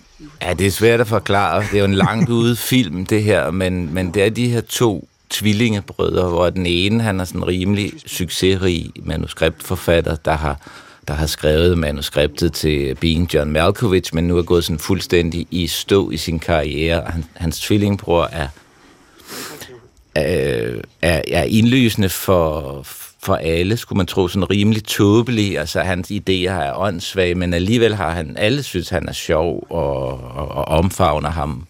ja, 0.43 0.53
det 0.53 0.67
er 0.67 0.71
svært 0.71 1.01
at 1.01 1.07
forklare. 1.07 1.63
Det 1.63 1.75
er 1.75 1.79
jo 1.79 1.85
en 1.85 1.95
langt 1.95 2.29
ude 2.29 2.57
film, 2.57 3.07
det 3.07 3.23
her, 3.23 3.51
men, 3.51 3.95
men 3.95 4.15
det 4.15 4.23
er 4.23 4.31
de 4.31 4.49
her 4.49 4.61
to 4.61 5.09
tvillingebrødre, 5.31 6.29
hvor 6.29 6.51
den 6.51 6.67
ene, 6.67 7.03
han 7.03 7.21
er 7.21 7.25
sådan 7.25 7.41
en 7.41 7.47
rimelig 7.47 7.93
succesrig 8.07 8.91
manuskriptforfatter, 9.03 10.17
der 10.17 10.37
har, 10.37 10.61
der 11.09 11.15
har 11.15 11.27
skrevet 11.27 11.79
manuskriptet 11.79 12.53
til 12.53 12.95
Being 12.95 13.35
John 13.35 13.51
Malkovich, 13.51 14.15
men 14.15 14.25
nu 14.25 14.39
er 14.39 14.43
gået 14.43 14.65
sådan 14.65 14.79
fuldstændig 14.79 15.47
i 15.51 15.67
stå 15.67 16.11
i 16.11 16.17
sin 16.17 16.39
karriere. 16.39 17.03
Han, 17.07 17.25
hans 17.35 17.61
tvillingbror 17.61 18.29
er, 18.33 18.49
er, 20.15 20.81
er, 21.03 21.23
er 21.29 21.43
indlysende 21.43 22.09
for, 22.09 22.83
for 23.23 23.35
alle, 23.35 23.77
skulle 23.77 23.97
man 23.97 24.07
tro, 24.07 24.29
sådan 24.29 24.51
rimelig 24.51 24.85
tåbelig. 24.85 25.59
Altså, 25.59 25.81
hans 25.81 26.11
idéer 26.11 26.51
er 26.51 26.79
åndssvage, 26.79 27.35
men 27.35 27.55
alligevel 27.55 27.95
har 27.95 28.11
han, 28.11 28.37
alle 28.37 28.63
synes, 28.63 28.89
han 28.89 29.09
er 29.09 29.13
sjov 29.13 29.67
og, 29.71 30.21
og, 30.21 30.49
og 30.49 30.65
omfavner 30.65 31.31
ham 31.31 31.67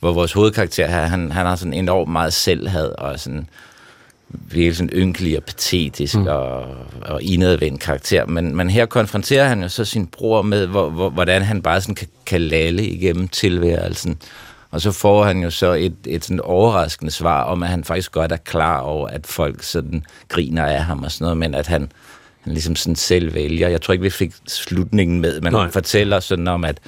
hvor 0.00 0.12
vores 0.12 0.32
hovedkarakter 0.32 0.86
her, 0.86 1.06
han, 1.06 1.32
han 1.32 1.46
har 1.46 1.56
sådan 1.56 1.74
enormt 1.74 2.12
meget 2.12 2.32
selvhad 2.32 2.92
og 2.98 3.20
sådan 3.20 3.48
virkelig 4.28 4.76
sådan 4.76 4.90
ynkelig 4.94 5.36
og 5.36 5.42
patetisk 5.42 6.14
mm. 6.14 6.26
og, 6.26 6.64
og 7.02 7.22
indadvendt 7.22 7.80
karakter. 7.80 8.26
Men, 8.26 8.56
men 8.56 8.70
her 8.70 8.86
konfronterer 8.86 9.48
han 9.48 9.62
jo 9.62 9.68
så 9.68 9.84
sin 9.84 10.06
bror 10.06 10.42
med, 10.42 10.66
hvor, 10.66 10.90
hvor, 10.90 11.10
hvordan 11.10 11.42
han 11.42 11.62
bare 11.62 11.80
sådan 11.80 11.94
kan, 11.94 12.08
kan 12.26 12.40
lalle 12.40 12.86
igennem 12.86 13.28
tilværelsen. 13.28 14.18
Og 14.70 14.80
så 14.80 14.92
får 14.92 15.24
han 15.24 15.42
jo 15.42 15.50
så 15.50 15.72
et, 15.72 15.94
et 16.06 16.24
sådan 16.24 16.40
overraskende 16.40 17.10
svar 17.10 17.42
om, 17.42 17.62
at 17.62 17.68
han 17.68 17.84
faktisk 17.84 18.12
godt 18.12 18.32
er 18.32 18.36
klar 18.36 18.80
over, 18.80 19.08
at 19.08 19.26
folk 19.26 19.62
sådan 19.62 20.04
griner 20.28 20.66
af 20.66 20.84
ham 20.84 21.02
og 21.02 21.12
sådan 21.12 21.24
noget, 21.24 21.36
men 21.36 21.54
at 21.54 21.66
han, 21.66 21.92
han 22.40 22.52
ligesom 22.52 22.76
sådan 22.76 22.96
selv 22.96 23.34
vælger. 23.34 23.68
Jeg 23.68 23.82
tror 23.82 23.92
ikke, 23.92 24.02
vi 24.02 24.10
fik 24.10 24.34
slutningen 24.48 25.20
med, 25.20 25.40
men 25.40 25.52
Nej. 25.52 25.62
han 25.62 25.72
fortæller 25.72 26.20
sådan 26.20 26.48
om, 26.48 26.64
at 26.64 26.78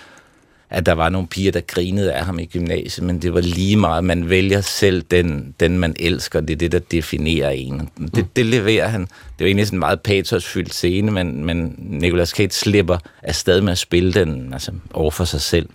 at 0.73 0.87
der 0.87 0.93
var 0.93 1.09
nogle 1.09 1.29
piger, 1.29 1.53
der 1.53 1.61
grinede 1.61 2.13
af 2.13 2.25
ham 2.25 2.39
i 2.39 2.45
gymnasiet, 2.45 3.07
men 3.07 3.23
det 3.23 3.35
var 3.35 3.41
lige 3.41 3.77
meget, 3.77 4.05
man 4.05 4.31
vælger 4.31 4.61
selv 4.61 5.03
den, 5.03 5.55
den 5.61 5.79
man 5.79 5.95
elsker, 5.99 6.41
det 6.41 6.51
er 6.51 6.57
det, 6.57 6.73
der 6.73 6.79
definerer 6.79 7.51
en. 7.51 7.89
Det, 7.99 8.17
mm. 8.17 8.25
det 8.37 8.47
leverer 8.47 8.89
han. 8.89 9.01
Det 9.01 9.11
var 9.41 9.47
egentlig 9.47 9.67
sådan 9.67 9.77
en 9.77 9.81
meget 9.81 10.01
patosfyldt 10.01 10.75
scene, 10.75 11.11
men, 11.11 11.45
men 11.45 11.75
Nicolas 11.79 12.29
Cage 12.29 12.51
slipper 12.51 12.99
afsted 13.23 13.61
med 13.61 13.73
at 13.73 13.79
spille 13.79 14.13
den 14.13 14.53
altså, 14.53 14.73
over 14.95 15.11
for 15.11 15.25
sig 15.25 15.41
selv. 15.41 15.69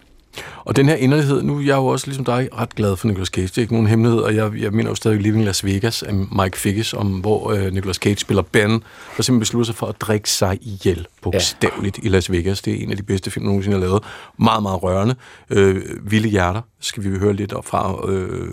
Og 0.65 0.75
den 0.75 0.89
her 0.89 0.95
inderlighed, 0.95 1.43
nu 1.43 1.57
er 1.57 1.61
jeg 1.61 1.75
jo 1.75 1.85
også 1.85 2.07
ligesom 2.07 2.25
dig 2.25 2.49
ret 2.53 2.75
glad 2.75 2.95
for 2.95 3.07
Nicolas 3.07 3.27
Cage. 3.27 3.47
Det 3.47 3.57
er 3.57 3.61
ikke 3.61 3.73
nogen 3.73 3.87
hemmelighed, 3.87 4.19
og 4.19 4.35
jeg, 4.35 4.51
jeg 4.59 4.71
mener 4.71 4.89
jo 4.89 4.95
stadig 4.95 5.21
Living 5.21 5.45
Las 5.45 5.65
Vegas 5.65 6.03
af 6.03 6.13
Mike 6.13 6.57
Figgis, 6.57 6.93
om 6.93 7.07
hvor 7.07 7.51
øh, 7.51 7.73
Nicolas 7.73 7.95
Cage 7.95 8.17
spiller 8.17 8.43
Ben, 8.43 8.71
der 8.71 8.77
simpelthen 8.77 9.39
beslutter 9.39 9.65
sig 9.65 9.75
for 9.75 9.87
at 9.87 10.01
drikke 10.01 10.29
sig 10.29 10.57
ihjel, 10.61 11.07
bogstaveligt, 11.21 11.97
ja. 11.97 12.07
i 12.07 12.09
Las 12.09 12.31
Vegas. 12.31 12.61
Det 12.61 12.73
er 12.73 12.83
en 12.83 12.91
af 12.91 12.97
de 12.97 13.03
bedste 13.03 13.31
film, 13.31 13.45
nogensinde 13.45 13.77
har 13.77 13.85
lavet. 13.85 14.03
Meget, 14.39 14.63
meget 14.63 14.83
rørende. 14.83 15.15
Øh, 15.49 15.83
Vilde 16.11 16.29
Hjerter 16.29 16.61
skal 16.79 17.03
vi 17.03 17.17
høre 17.17 17.33
lidt 17.33 17.53
fra 17.65 18.09
øh, 18.09 18.49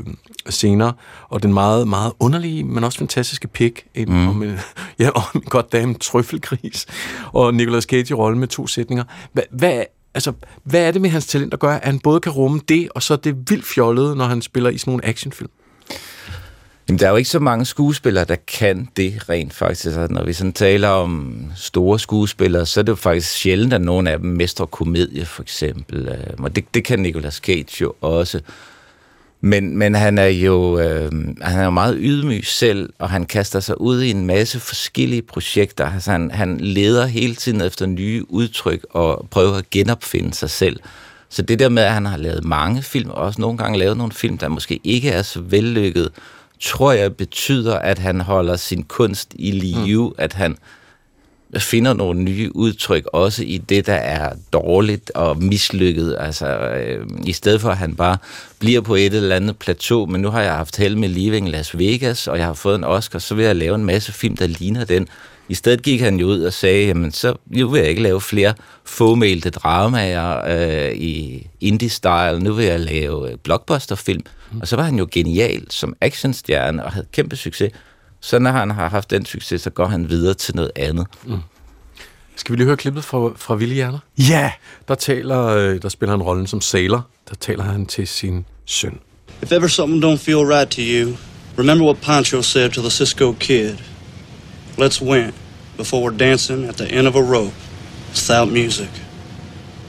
senere. 0.49 0.93
Og 1.29 1.43
den 1.43 1.55
meget, 1.55 1.89
meget 1.89 2.13
underlige, 2.21 2.65
men 2.65 2.85
også 2.85 2.99
fantastiske 2.99 3.49
pik 3.49 3.87
mm. 3.97 4.29
om, 4.29 4.43
en, 4.43 4.59
ja, 4.99 5.11
om 5.11 5.23
en 5.35 5.41
goddamn 5.41 5.95
trøffelgris. 5.95 6.87
Og 7.33 7.55
Nicolas 7.55 7.85
Cage 7.85 8.11
i 8.11 8.15
rolle 8.15 8.39
med 8.39 8.49
to 8.49 8.67
sætninger. 8.67 9.05
Hvad, 9.33 9.43
hvad 9.51 9.83
altså, 10.15 10.33
hvad 10.65 10.87
er 10.87 10.91
det 10.91 11.01
med 11.01 11.11
hans 11.11 11.27
talent, 11.27 11.55
at 11.55 11.61
gøre, 11.61 11.81
at 11.81 11.87
han 11.87 11.99
både 11.99 12.21
kan 12.21 12.33
rumme 12.33 12.61
det, 12.69 12.89
og 12.95 13.03
så 13.03 13.17
det 13.17 13.37
vildt 13.51 13.67
fjollede, 13.67 14.17
når 14.17 14.25
han 14.25 14.43
spiller 14.43 14.71
i 14.71 14.79
sådan 14.79 14.91
nogle 14.91 15.07
actionfilm? 15.07 15.51
Jamen, 16.89 16.99
der 16.99 17.07
er 17.07 17.11
jo 17.11 17.17
ikke 17.17 17.31
så 17.31 17.39
mange 17.39 17.65
skuespillere, 17.65 18.25
der 18.25 18.37
kan 18.37 18.89
det 18.97 19.29
rent 19.29 19.55
faktisk. 19.55 19.85
Altså, 19.85 20.07
når 20.11 20.25
vi 20.25 20.33
sådan 20.33 20.53
taler 20.53 20.89
om 20.89 21.43
store 21.57 21.99
skuespillere, 21.99 22.67
så 22.67 22.81
er 22.81 22.83
det 22.83 22.91
jo 22.91 22.97
faktisk 22.97 23.31
sjældent, 23.31 23.73
at 23.73 23.81
nogen 23.81 24.07
af 24.07 24.19
dem 24.19 24.31
mestrer 24.31 24.67
komedie, 24.67 25.25
for 25.25 25.43
eksempel. 25.43 26.09
Øh, 26.09 26.35
og 26.39 26.57
det, 26.57 26.65
det 26.75 26.85
kan 26.85 26.99
Nicolas 26.99 27.35
Cage 27.35 27.77
jo 27.81 27.93
også. 28.01 28.41
Men, 29.45 29.77
men 29.77 29.95
han 29.95 30.19
er 30.19 30.27
jo 30.27 30.79
øh, 30.79 31.13
han 31.43 31.61
er 31.61 31.65
jo 31.65 31.71
meget 31.71 31.97
ydmyg 32.01 32.47
selv, 32.47 32.93
og 32.99 33.11
han 33.11 33.27
kaster 33.27 33.61
sig 33.61 33.81
ud 33.81 34.03
i 34.03 34.11
en 34.11 34.27
masse 34.27 34.61
forskellige 34.61 35.23
projekter. 35.23 35.93
Altså, 35.93 36.11
han, 36.11 36.31
han 36.31 36.61
leder 36.61 37.07
hele 37.07 37.35
tiden 37.35 37.61
efter 37.61 37.87
nye 37.87 38.25
udtryk 38.29 38.87
og 38.91 39.29
prøver 39.31 39.55
at 39.55 39.71
genopfinde 39.71 40.35
sig 40.35 40.51
selv. 40.51 40.81
Så 41.29 41.43
det 41.43 41.59
der 41.59 41.69
med, 41.69 41.83
at 41.83 41.93
han 41.93 42.07
har 42.07 42.17
lavet 42.17 42.45
mange 42.45 42.83
film, 42.83 43.11
og 43.11 43.17
også 43.17 43.41
nogle 43.41 43.59
gange 43.59 43.79
lavet 43.79 43.97
nogle 43.97 44.13
film, 44.13 44.39
der 44.39 44.49
måske 44.49 44.81
ikke 44.85 45.11
er 45.11 45.23
så 45.23 45.41
vellykket, 45.41 46.11
tror 46.61 46.93
jeg 46.93 47.17
betyder, 47.17 47.79
at 47.79 47.99
han 47.99 48.21
holder 48.21 48.57
sin 48.57 48.83
kunst 48.83 49.35
i 49.35 49.51
live, 49.51 50.09
mm. 50.09 50.15
at 50.19 50.33
han 50.33 50.57
finder 51.59 51.95
nogle 51.95 52.23
nye 52.23 52.57
udtryk, 52.57 53.07
også 53.13 53.45
i 53.45 53.59
det, 53.59 53.87
der 53.87 53.95
er 53.95 54.33
dårligt 54.53 55.11
og 55.11 55.43
mislykket. 55.43 56.17
Altså, 56.21 56.47
øh, 56.47 57.07
i 57.27 57.33
stedet 57.33 57.61
for, 57.61 57.71
at 57.71 57.77
han 57.77 57.95
bare 57.95 58.17
bliver 58.59 58.81
på 58.81 58.95
et 58.95 59.15
eller 59.15 59.37
andet 59.37 59.57
plateau, 59.57 60.07
men 60.07 60.21
nu 60.21 60.31
har 60.31 60.43
jeg 60.43 60.53
haft 60.53 60.77
held 60.77 60.97
med 60.97 61.09
Leaving 61.09 61.51
Las 61.51 61.79
Vegas, 61.79 62.29
og 62.29 62.39
jeg 62.39 62.47
har 62.47 62.55
fået 62.55 62.75
en 62.75 62.85
Oscar, 62.85 63.19
så 63.19 63.35
vil 63.35 63.45
jeg 63.45 63.57
lave 63.57 63.75
en 63.75 63.85
masse 63.85 64.13
film, 64.13 64.37
der 64.37 64.47
ligner 64.47 64.85
den. 64.85 65.09
I 65.49 65.55
stedet 65.55 65.83
gik 65.83 66.01
han 66.01 66.17
jo 66.17 66.27
ud 66.27 66.43
og 66.43 66.53
sagde, 66.53 66.87
jamen 66.87 67.13
så 67.13 67.35
nu 67.47 67.69
vil 67.69 67.79
jeg 67.79 67.89
ikke 67.89 68.03
lave 68.03 68.21
flere 68.21 68.55
fåmælte 68.85 69.51
dramaer 69.51 70.43
øh, 70.47 70.93
i 70.93 71.47
indie-style, 71.61 72.39
nu 72.39 72.53
vil 72.53 72.65
jeg 72.65 72.81
lave 72.81 73.31
øh, 73.31 73.37
blockbuster-film. 73.39 74.23
Mm. 74.53 74.61
Og 74.61 74.69
så 74.69 74.77
var 74.77 74.83
han 74.83 74.99
jo 74.99 75.09
genial 75.13 75.67
som 75.71 75.97
actionstjerne 76.01 76.85
og 76.85 76.93
havde 76.93 77.07
kæmpe 77.13 77.37
succes. 77.37 77.71
Så 78.25 78.39
når 78.39 78.51
han 78.51 78.71
har 78.71 78.89
haft 78.89 79.11
den 79.11 79.27
succes, 79.27 79.63
så 79.63 79.71
går 79.71 79.87
han 79.87 80.09
videre 80.09 80.35
til 80.35 80.57
noget 80.57 80.71
andet. 80.77 81.07
Mm. 81.25 81.39
Skal 82.37 82.53
vi 82.53 82.57
lige 82.57 82.67
høre 82.67 82.77
klippet 82.77 83.05
fra, 83.05 83.33
fra 83.37 83.55
Willy 83.55 83.75
Hjerner? 83.75 83.99
Ja! 84.19 84.25
Yeah. 84.33 84.51
Der, 84.89 84.95
taler, 84.95 85.47
øh, 85.47 85.83
der 85.83 85.89
spiller 85.89 86.17
han 86.17 86.23
rollen 86.23 86.47
som 86.47 86.61
sailor. 86.61 87.07
Der 87.29 87.35
taler 87.35 87.65
han 87.65 87.87
til 87.87 88.09
sin 88.09 88.47
søn. 88.65 89.01
If 89.43 89.53
ever 89.53 89.69
something 89.69 90.05
don't 90.05 90.25
feel 90.25 90.37
right 90.37 90.71
to 90.71 90.81
you, 90.81 91.17
remember 91.59 91.85
what 91.85 91.97
Pancho 92.03 92.43
said 92.43 92.71
to 92.71 92.81
the 92.81 92.91
Cisco 92.91 93.33
kid. 93.33 93.77
Let's 94.79 95.03
win 95.03 95.33
before 95.77 96.11
we're 96.11 96.19
dancing 96.19 96.69
at 96.69 96.75
the 96.75 96.99
end 96.99 97.09
of 97.09 97.17
a 97.17 97.23
rope 97.23 97.55
without 98.09 98.49
music. 98.49 98.91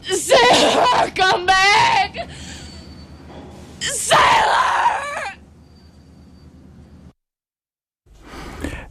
Sailor, 0.03 1.11
come 1.15 1.45
back! 1.45 2.29
Sailor! 3.79 4.64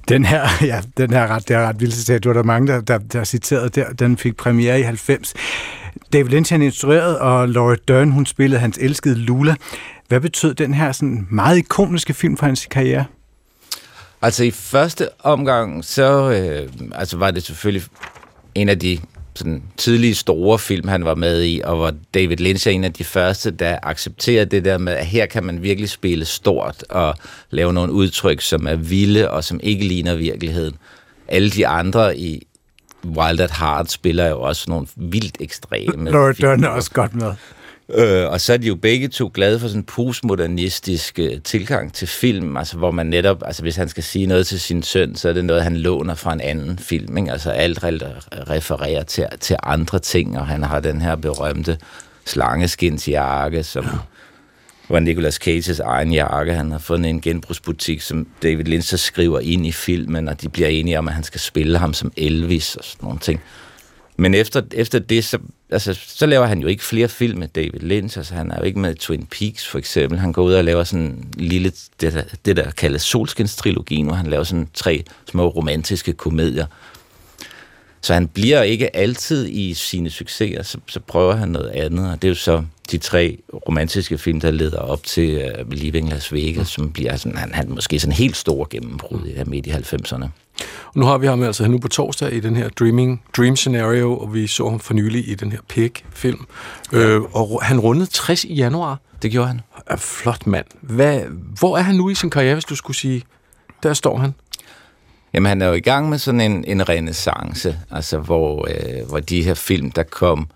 Den 0.08 0.24
her, 0.24 0.48
ja, 0.70 0.82
den 0.96 1.10
her 1.10 1.26
ret, 1.26 1.48
det 1.48 1.56
er 1.56 1.68
ret 1.68 1.80
vildt 1.80 1.94
citat. 1.94 2.24
Du 2.24 2.28
var 2.28 2.34
der 2.34 2.42
mange, 2.42 2.72
der, 2.72 2.80
der, 2.80 2.98
der 2.98 3.24
citeret 3.24 3.74
der. 3.74 3.92
Den 3.92 4.16
fik 4.16 4.36
premiere 4.36 4.80
i 4.80 4.82
90. 4.82 5.34
David 6.12 6.30
Lynch 6.30 6.52
han 6.52 6.62
instruerede, 6.62 7.20
og 7.20 7.48
Laura 7.48 7.76
Dern, 7.88 8.10
hun 8.10 8.26
spillede 8.26 8.60
hans 8.60 8.78
elskede 8.78 9.14
Lula. 9.14 9.54
Hvad 10.08 10.20
betød 10.20 10.54
den 10.54 10.74
her 10.74 10.92
sådan 10.92 11.26
meget 11.30 11.58
ikoniske 11.58 12.14
film 12.14 12.36
for 12.36 12.46
hans 12.46 12.66
karriere? 12.70 13.04
Altså 14.22 14.44
i 14.44 14.50
første 14.50 15.08
omgang, 15.18 15.84
så 15.84 16.30
øh, 16.30 16.72
altså 16.94 17.16
var 17.16 17.30
det 17.30 17.42
selvfølgelig 17.42 17.88
en 18.54 18.68
af 18.68 18.78
de 18.78 18.98
sådan 19.36 19.62
tidlige 19.76 20.14
store 20.14 20.58
film, 20.58 20.88
han 20.88 21.04
var 21.04 21.14
med 21.14 21.44
i, 21.44 21.60
og 21.64 21.76
hvor 21.76 21.92
David 22.14 22.36
Lynch 22.36 22.68
er 22.68 22.72
en 22.72 22.84
af 22.84 22.92
de 22.92 23.04
første, 23.04 23.50
der 23.50 23.78
accepterer 23.82 24.44
det 24.44 24.64
der 24.64 24.78
med, 24.78 24.92
at 24.92 25.06
her 25.06 25.26
kan 25.26 25.44
man 25.44 25.62
virkelig 25.62 25.90
spille 25.90 26.24
stort 26.24 26.84
og 26.90 27.14
lave 27.50 27.72
nogle 27.72 27.92
udtryk, 27.92 28.40
som 28.40 28.66
er 28.66 28.76
vilde 28.76 29.30
og 29.30 29.44
som 29.44 29.60
ikke 29.62 29.84
ligner 29.84 30.14
virkeligheden. 30.14 30.76
Alle 31.28 31.50
de 31.50 31.66
andre 31.66 32.18
i 32.18 32.46
Wild 33.04 33.40
at 33.40 33.50
Heart 33.50 33.90
spiller 33.90 34.28
jo 34.28 34.40
også 34.40 34.64
nogle 34.68 34.86
vildt 34.96 35.36
ekstreme. 35.40 36.10
Lord 36.10 36.34
Dern 36.34 36.64
er 36.64 36.68
også 36.68 36.90
godt 36.90 37.14
med. 37.14 37.32
Øh, 37.88 38.30
og 38.30 38.40
så 38.40 38.52
er 38.52 38.56
de 38.56 38.66
jo 38.66 38.74
begge 38.74 39.08
to 39.08 39.30
glade 39.34 39.60
for 39.60 39.68
sådan 39.68 39.80
en 39.80 39.84
postmodernistisk 39.84 41.18
øh, 41.18 41.40
tilgang 41.40 41.92
til 41.92 42.08
film, 42.08 42.56
altså 42.56 42.76
hvor 42.76 42.90
man 42.90 43.06
netop, 43.06 43.42
altså 43.46 43.62
hvis 43.62 43.76
han 43.76 43.88
skal 43.88 44.02
sige 44.02 44.26
noget 44.26 44.46
til 44.46 44.60
sin 44.60 44.82
søn, 44.82 45.16
så 45.16 45.28
er 45.28 45.32
det 45.32 45.44
noget, 45.44 45.62
han 45.62 45.76
låner 45.76 46.14
fra 46.14 46.32
en 46.32 46.40
anden 46.40 46.78
film, 46.78 47.16
ikke? 47.16 47.32
altså 47.32 47.50
alt 47.50 47.84
refererer 48.32 49.02
til, 49.02 49.26
til 49.40 49.56
andre 49.62 49.98
ting, 49.98 50.38
og 50.38 50.46
han 50.46 50.62
har 50.62 50.80
den 50.80 51.00
her 51.00 51.16
berømte 51.16 51.78
slangeskinsjakke, 52.26 53.62
som 53.62 53.86
var 54.88 55.00
Nicolas 55.00 55.34
Cages 55.34 55.80
egen 55.80 56.12
jakke. 56.12 56.54
Han 56.54 56.70
har 56.70 56.78
fundet 56.78 57.10
en 57.10 57.20
genbrugsbutik, 57.20 58.00
som 58.00 58.26
David 58.42 58.64
Lynch 58.64 58.88
så 58.88 58.96
skriver 58.96 59.40
ind 59.40 59.66
i 59.66 59.72
filmen, 59.72 60.28
og 60.28 60.42
de 60.42 60.48
bliver 60.48 60.68
enige 60.68 60.98
om, 60.98 61.08
at 61.08 61.14
han 61.14 61.24
skal 61.24 61.40
spille 61.40 61.78
ham 61.78 61.94
som 61.94 62.12
Elvis 62.16 62.76
og 62.76 62.84
sådan 62.84 63.04
nogle 63.04 63.18
ting. 63.18 63.40
Men 64.16 64.34
efter, 64.34 64.62
efter 64.72 64.98
det, 64.98 65.24
så, 65.24 65.38
altså, 65.70 65.94
så 66.06 66.26
laver 66.26 66.46
han 66.46 66.60
jo 66.60 66.66
ikke 66.66 66.84
flere 66.84 67.08
film 67.08 67.38
med 67.38 67.48
David 67.48 67.80
Lynch. 67.80 68.18
Altså, 68.18 68.34
han 68.34 68.50
er 68.50 68.58
jo 68.58 68.64
ikke 68.64 68.78
med 68.78 68.94
Twin 68.94 69.26
Peaks, 69.26 69.68
for 69.68 69.78
eksempel. 69.78 70.18
Han 70.18 70.32
går 70.32 70.42
ud 70.42 70.52
og 70.52 70.64
laver 70.64 70.84
sådan 70.84 71.04
en 71.04 71.34
lille, 71.36 71.72
det 72.00 72.12
der, 72.12 72.22
det 72.44 72.56
der 72.56 72.70
kaldes 72.70 73.02
Solskins-trilogien, 73.14 74.04
hvor 74.04 74.14
han 74.14 74.26
laver 74.26 74.44
sådan 74.44 74.68
tre 74.74 75.04
små 75.30 75.48
romantiske 75.48 76.12
komedier. 76.12 76.66
Så 78.04 78.14
han 78.14 78.28
bliver 78.28 78.62
ikke 78.62 78.96
altid 78.96 79.48
i 79.48 79.74
sine 79.74 80.10
succeser, 80.10 80.62
så, 80.62 80.78
så 80.86 81.00
prøver 81.00 81.34
han 81.34 81.48
noget 81.48 81.68
andet, 81.68 82.10
og 82.10 82.22
det 82.22 82.28
er 82.28 82.30
jo 82.30 82.34
så 82.34 82.64
de 82.90 82.98
tre 82.98 83.38
romantiske 83.68 84.18
film, 84.18 84.40
der 84.40 84.50
leder 84.50 84.78
op 84.78 85.02
til 85.02 85.52
uh, 85.60 85.72
Leaving 85.72 86.08
Las 86.08 86.32
Vegas, 86.32 86.56
mm. 86.56 86.64
som 86.64 86.92
bliver 86.92 87.16
sådan, 87.16 87.38
han, 87.38 87.54
han 87.54 87.70
måske 87.70 88.00
sådan 88.00 88.12
helt 88.12 88.36
stor 88.36 88.66
gennembrud 88.70 89.26
i 89.26 89.42
midt 89.46 89.66
i 89.66 89.70
90'erne. 89.70 90.24
Og 90.86 90.94
nu 90.94 91.06
har 91.06 91.18
vi 91.18 91.26
ham 91.26 91.42
altså 91.42 91.68
nu 91.68 91.78
på 91.78 91.88
torsdag 91.88 92.32
i 92.32 92.40
den 92.40 92.56
her 92.56 92.68
Dreaming, 92.68 93.22
Dream 93.36 93.56
Scenario, 93.56 94.18
og 94.18 94.34
vi 94.34 94.46
så 94.46 94.68
ham 94.68 94.80
for 94.80 94.94
nylig 94.94 95.28
i 95.28 95.34
den 95.34 95.52
her 95.52 95.60
Pig-film. 95.68 96.46
Ja. 96.92 96.98
Øh, 96.98 97.22
og 97.22 97.60
han 97.62 97.80
rundede 97.80 98.06
60 98.06 98.44
i 98.44 98.54
januar. 98.54 99.00
Det 99.22 99.30
gjorde 99.30 99.48
han. 99.48 99.60
Er 99.86 99.96
flot 99.96 100.46
mand. 100.46 100.66
Hvad, 100.80 101.20
hvor 101.58 101.78
er 101.78 101.82
han 101.82 101.94
nu 101.94 102.10
i 102.10 102.14
sin 102.14 102.30
karriere, 102.30 102.54
hvis 102.54 102.64
du 102.64 102.76
skulle 102.76 102.96
sige, 102.96 103.22
der 103.82 103.94
står 103.94 104.18
han? 104.18 104.34
Jamen, 105.34 105.48
han 105.48 105.62
er 105.62 105.66
jo 105.66 105.72
i 105.72 105.80
gang 105.80 106.08
med 106.08 106.18
sådan 106.18 106.40
en, 106.40 106.64
en 106.66 106.88
renaissance, 106.88 107.78
altså 107.90 108.18
hvor, 108.18 108.68
øh, 108.70 109.08
hvor 109.08 109.20
de 109.20 109.42
her 109.42 109.54
film, 109.54 109.90
der 109.90 110.02
kom 110.02 110.48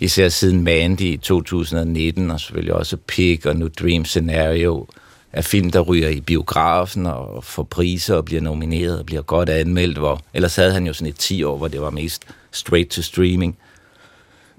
især 0.00 0.28
siden 0.28 0.62
Mandy 0.64 1.00
i 1.00 1.16
2019, 1.16 2.30
og 2.30 2.40
selvfølgelig 2.40 2.74
også 2.74 2.96
Pig 2.96 3.46
og 3.46 3.56
nu 3.56 3.68
Dream 3.80 4.04
Scenario, 4.04 4.86
er 5.32 5.42
film, 5.42 5.70
der 5.70 5.80
ryger 5.80 6.08
i 6.08 6.20
biografen 6.20 7.06
og 7.06 7.44
får 7.44 7.62
priser 7.62 8.14
og 8.14 8.24
bliver 8.24 8.40
nomineret 8.40 8.98
og 8.98 9.06
bliver 9.06 9.22
godt 9.22 9.48
anmeldt, 9.48 9.98
hvor 9.98 10.20
ellers 10.34 10.56
havde 10.56 10.72
han 10.72 10.86
jo 10.86 10.92
sådan 10.92 11.08
et 11.08 11.18
10 11.18 11.42
år, 11.42 11.56
hvor 11.56 11.68
det 11.68 11.80
var 11.80 11.90
mest 11.90 12.22
straight 12.50 12.90
to 12.90 13.02
streaming. 13.02 13.56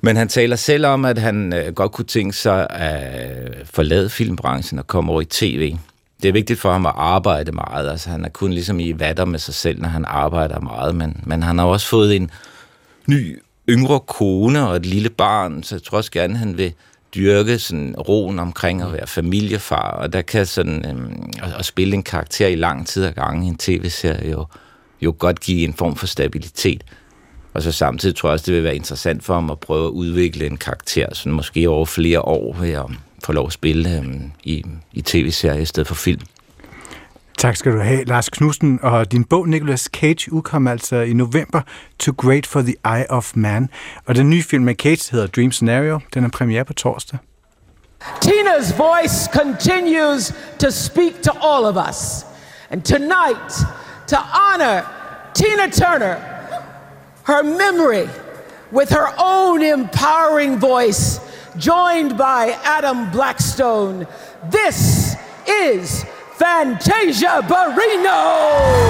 Men 0.01 0.15
han 0.15 0.27
taler 0.27 0.55
selv 0.55 0.85
om, 0.85 1.05
at 1.05 1.17
han 1.17 1.53
øh, 1.53 1.73
godt 1.73 1.91
kunne 1.91 2.05
tænke 2.05 2.37
sig 2.37 2.69
at 2.69 3.67
forlade 3.73 4.09
filmbranchen 4.09 4.79
og 4.79 4.87
komme 4.87 5.11
over 5.11 5.21
i 5.21 5.25
tv. 5.25 5.75
Det 6.21 6.29
er 6.29 6.33
vigtigt 6.33 6.59
for 6.59 6.71
ham 6.71 6.85
at 6.85 6.93
arbejde 6.95 7.51
meget. 7.51 7.89
Altså, 7.89 8.09
han 8.09 8.25
er 8.25 8.29
kun 8.29 8.53
ligesom 8.53 8.79
i 8.79 8.99
vatter 8.99 9.25
med 9.25 9.39
sig 9.39 9.53
selv, 9.53 9.81
når 9.81 9.89
han 9.89 10.05
arbejder 10.05 10.59
meget. 10.59 10.95
Men, 10.95 11.23
men 11.23 11.43
han 11.43 11.57
har 11.57 11.65
også 11.65 11.87
fået 11.87 12.15
en 12.15 12.31
ny 13.07 13.39
yngre 13.69 13.99
kone 13.99 14.67
og 14.67 14.75
et 14.75 14.85
lille 14.85 15.09
barn, 15.09 15.63
så 15.63 15.75
jeg 15.75 15.83
tror 15.83 15.97
også 15.97 16.11
gerne, 16.11 16.37
han 16.37 16.57
vil 16.57 16.73
dyrke 17.15 17.59
sådan 17.59 17.95
roen 17.95 18.39
omkring 18.39 18.81
at 18.81 18.93
være 18.93 19.07
familiefar, 19.07 19.91
og 19.91 20.13
der 20.13 20.21
kan 20.21 20.45
sådan 20.45 20.85
øhm, 20.89 21.29
at, 21.43 21.53
at 21.59 21.65
spille 21.65 21.93
en 21.93 22.03
karakter 22.03 22.47
i 22.47 22.55
lang 22.55 22.87
tid 22.87 23.05
ad 23.05 23.13
gangen 23.13 23.43
i 23.43 23.47
en 23.47 23.57
tv-serie 23.57 24.31
jo, 24.31 24.45
jo 25.01 25.15
godt 25.17 25.39
give 25.39 25.63
en 25.63 25.73
form 25.73 25.95
for 25.95 26.07
stabilitet. 26.07 26.83
Og 27.53 27.61
så 27.61 27.71
samtidig 27.71 28.15
tror 28.15 28.29
jeg 28.29 28.33
også, 28.33 28.45
det 28.45 28.55
vil 28.55 28.63
være 28.63 28.75
interessant 28.75 29.23
for 29.23 29.33
ham 29.33 29.49
at 29.49 29.59
prøve 29.59 29.85
at 29.85 29.91
udvikle 29.91 30.45
en 30.45 30.57
karakter, 30.57 31.07
sådan 31.13 31.33
måske 31.33 31.69
over 31.69 31.85
flere 31.85 32.21
år 32.21 32.55
ved 32.59 32.71
at 32.71 32.85
få 33.23 33.31
lov 33.31 33.47
at 33.47 33.53
spille 33.53 33.97
øhm, 33.97 34.31
i, 34.43 34.65
i 34.93 35.01
tv-serie 35.01 35.61
i 35.61 35.65
stedet 35.65 35.87
for 35.87 35.95
film. 35.95 36.21
Tak 37.37 37.55
skal 37.55 37.71
du 37.71 37.79
have, 37.79 38.03
Lars 38.03 38.29
Knudsen. 38.29 38.79
Og 38.81 39.11
din 39.11 39.23
bog, 39.23 39.49
Nicolas 39.49 39.89
Cage, 39.93 40.33
udkom 40.33 40.67
altså 40.67 40.95
i 40.95 41.13
november, 41.13 41.61
Too 41.99 42.13
Great 42.17 42.47
for 42.47 42.61
the 42.61 42.75
Eye 42.85 43.05
of 43.09 43.31
Man. 43.35 43.69
Og 44.05 44.15
den 44.15 44.29
nye 44.29 44.43
film 44.43 44.63
med 44.63 44.75
Cage 44.75 45.11
hedder 45.11 45.27
Dream 45.27 45.51
Scenario. 45.51 45.99
Den 46.13 46.23
er 46.23 46.29
premiere 46.29 46.65
på 46.65 46.73
torsdag. 46.73 47.19
Tina's 48.21 48.73
voice 48.77 49.29
continues 49.33 50.33
to 50.59 50.71
speak 50.71 51.13
to 51.23 51.31
all 51.31 51.65
of 51.65 51.89
us. 51.89 52.25
And 52.69 52.81
tonight, 52.81 53.51
to 54.07 54.17
honor 54.17 54.81
Tina 55.33 55.67
Turner, 55.71 56.15
her 57.27 57.43
memory 57.43 58.07
with 58.71 58.89
her 58.89 59.07
own 59.17 59.61
empowering 59.61 60.61
voice, 60.61 61.21
joined 61.57 62.17
by 62.17 62.57
Adam 62.63 63.09
Blackstone, 63.11 64.07
this 64.49 65.15
is 65.47 66.05
Fantasia 66.35 67.41
Barrino. 67.43 68.81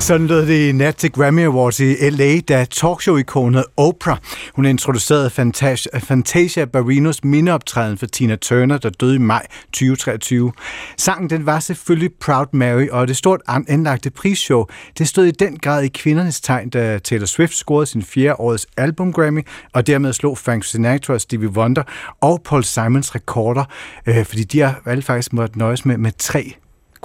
Sådan 0.00 0.26
lød 0.26 0.46
det 0.46 0.68
i 0.68 0.72
nat 0.72 0.96
til 0.96 1.12
Grammy 1.12 1.46
Awards 1.46 1.80
i 1.80 2.10
L.A., 2.10 2.40
da 2.48 2.64
talkshow-ikonet 2.64 3.64
Oprah, 3.76 4.16
hun 4.54 4.66
introducerede 4.66 5.30
Fantasia, 5.30 5.98
Fantasia 5.98 6.64
Barrinos 6.64 7.24
mindeoptræden 7.24 7.98
for 7.98 8.06
Tina 8.06 8.36
Turner, 8.36 8.78
der 8.78 8.90
døde 8.90 9.14
i 9.14 9.18
maj 9.18 9.46
2023. 9.64 10.52
Sangen 10.96 11.30
den 11.30 11.46
var 11.46 11.60
selvfølgelig 11.60 12.10
Proud 12.20 12.46
Mary, 12.52 12.88
og 12.88 13.08
det 13.08 13.16
stort 13.16 13.40
anlagte 13.68 14.10
prisshow, 14.10 14.64
det 14.98 15.08
stod 15.08 15.24
i 15.24 15.30
den 15.30 15.58
grad 15.58 15.82
i 15.82 15.88
kvindernes 15.88 16.40
tegn, 16.40 16.68
da 16.70 16.98
Taylor 16.98 17.26
Swift 17.26 17.54
scorede 17.54 17.86
sin 17.86 18.02
fjerde 18.02 18.40
årets 18.40 18.66
album 18.76 19.12
Grammy, 19.12 19.46
og 19.72 19.86
dermed 19.86 20.12
slog 20.12 20.38
Frank 20.38 20.64
Sinatra, 20.64 21.18
Stevie 21.18 21.48
Wonder 21.48 21.82
og 22.20 22.40
Paul 22.44 22.64
Simons 22.64 23.14
rekorder, 23.14 23.64
øh, 24.06 24.24
fordi 24.24 24.44
de 24.44 24.60
har 24.60 24.82
alle 24.86 25.02
faktisk 25.02 25.32
måtte 25.32 25.58
nøjes 25.58 25.84
med, 25.84 25.98
med 25.98 26.12
tre 26.18 26.54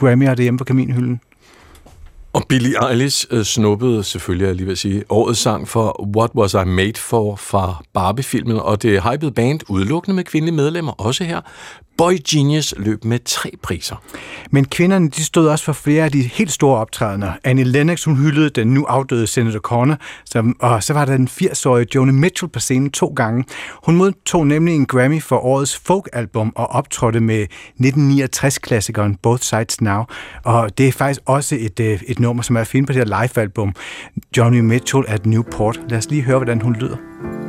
Grammy'er 0.01 0.35
derhjemme 0.35 0.57
på 0.57 0.63
kaminhylden. 0.63 1.19
Og 2.35 2.43
Billie 2.49 2.89
Eilish 2.89 3.25
øh, 3.31 3.43
snuppede 3.43 4.03
selvfølgelig, 4.03 4.47
jeg 4.47 4.55
lige 4.55 4.67
vil 4.67 4.77
sige, 4.77 5.03
årets 5.09 5.39
sang 5.39 5.67
for 5.67 6.07
What 6.17 6.31
Was 6.35 6.53
I 6.53 6.65
Made 6.65 6.97
For 6.97 7.35
fra 7.35 7.83
Barbie-filmen, 7.93 8.59
og 8.59 8.81
det 8.81 9.03
hypede 9.03 9.31
band 9.31 9.59
udelukkende 9.69 10.15
med 10.15 10.23
kvindelige 10.23 10.55
medlemmer, 10.55 10.91
også 10.91 11.23
her. 11.23 11.41
Boy 11.97 12.13
Genius 12.29 12.73
løb 12.77 13.03
med 13.03 13.19
tre 13.25 13.51
priser. 13.63 13.95
Men 14.51 14.65
kvinderne 14.65 15.09
de 15.09 15.23
stod 15.23 15.47
også 15.47 15.65
for 15.65 15.73
flere 15.73 16.03
af 16.03 16.11
de 16.11 16.21
helt 16.21 16.51
store 16.51 16.79
optrædener. 16.79 17.31
Annie 17.43 17.63
Lennox 17.63 18.03
hun 18.03 18.17
hyldede 18.17 18.49
den 18.49 18.67
nu 18.67 18.85
afdøde 18.85 19.27
Senator 19.27 19.59
Connor, 19.59 19.97
som, 20.25 20.55
og 20.59 20.83
så 20.83 20.93
var 20.93 21.05
der 21.05 21.17
den 21.17 21.27
80-årige 21.31 21.87
Joni 21.95 22.11
Mitchell 22.11 22.51
på 22.51 22.59
scenen 22.59 22.91
to 22.91 23.13
gange. 23.15 23.45
Hun 23.85 23.95
modtog 23.95 24.47
nemlig 24.47 24.75
en 24.75 24.85
Grammy 24.85 25.21
for 25.21 25.37
årets 25.37 25.77
folkalbum 25.77 26.53
og 26.55 26.67
optrådte 26.67 27.19
med 27.19 27.47
1969-klassikeren 27.79 29.15
Both 29.21 29.43
Sides 29.43 29.81
Now. 29.81 30.03
Og 30.43 30.77
det 30.77 30.87
er 30.87 30.91
faktisk 30.91 31.21
også 31.25 31.55
et, 31.59 31.79
øh, 31.79 32.01
et 32.07 32.19
nummer, 32.19 32.43
som 32.43 32.55
er 32.55 32.61
at 32.61 32.67
finde 32.67 32.87
på 32.87 32.93
det 32.93 33.09
her 33.09 33.21
live-album, 33.21 33.73
Joni 34.37 34.61
Mitchell 34.61 35.03
at 35.07 35.25
Newport. 35.25 35.79
Lad 35.89 35.97
os 35.97 36.09
lige 36.09 36.21
høre, 36.21 36.37
hvordan 36.37 36.61
hun 36.61 36.75
lyder. 36.75 37.44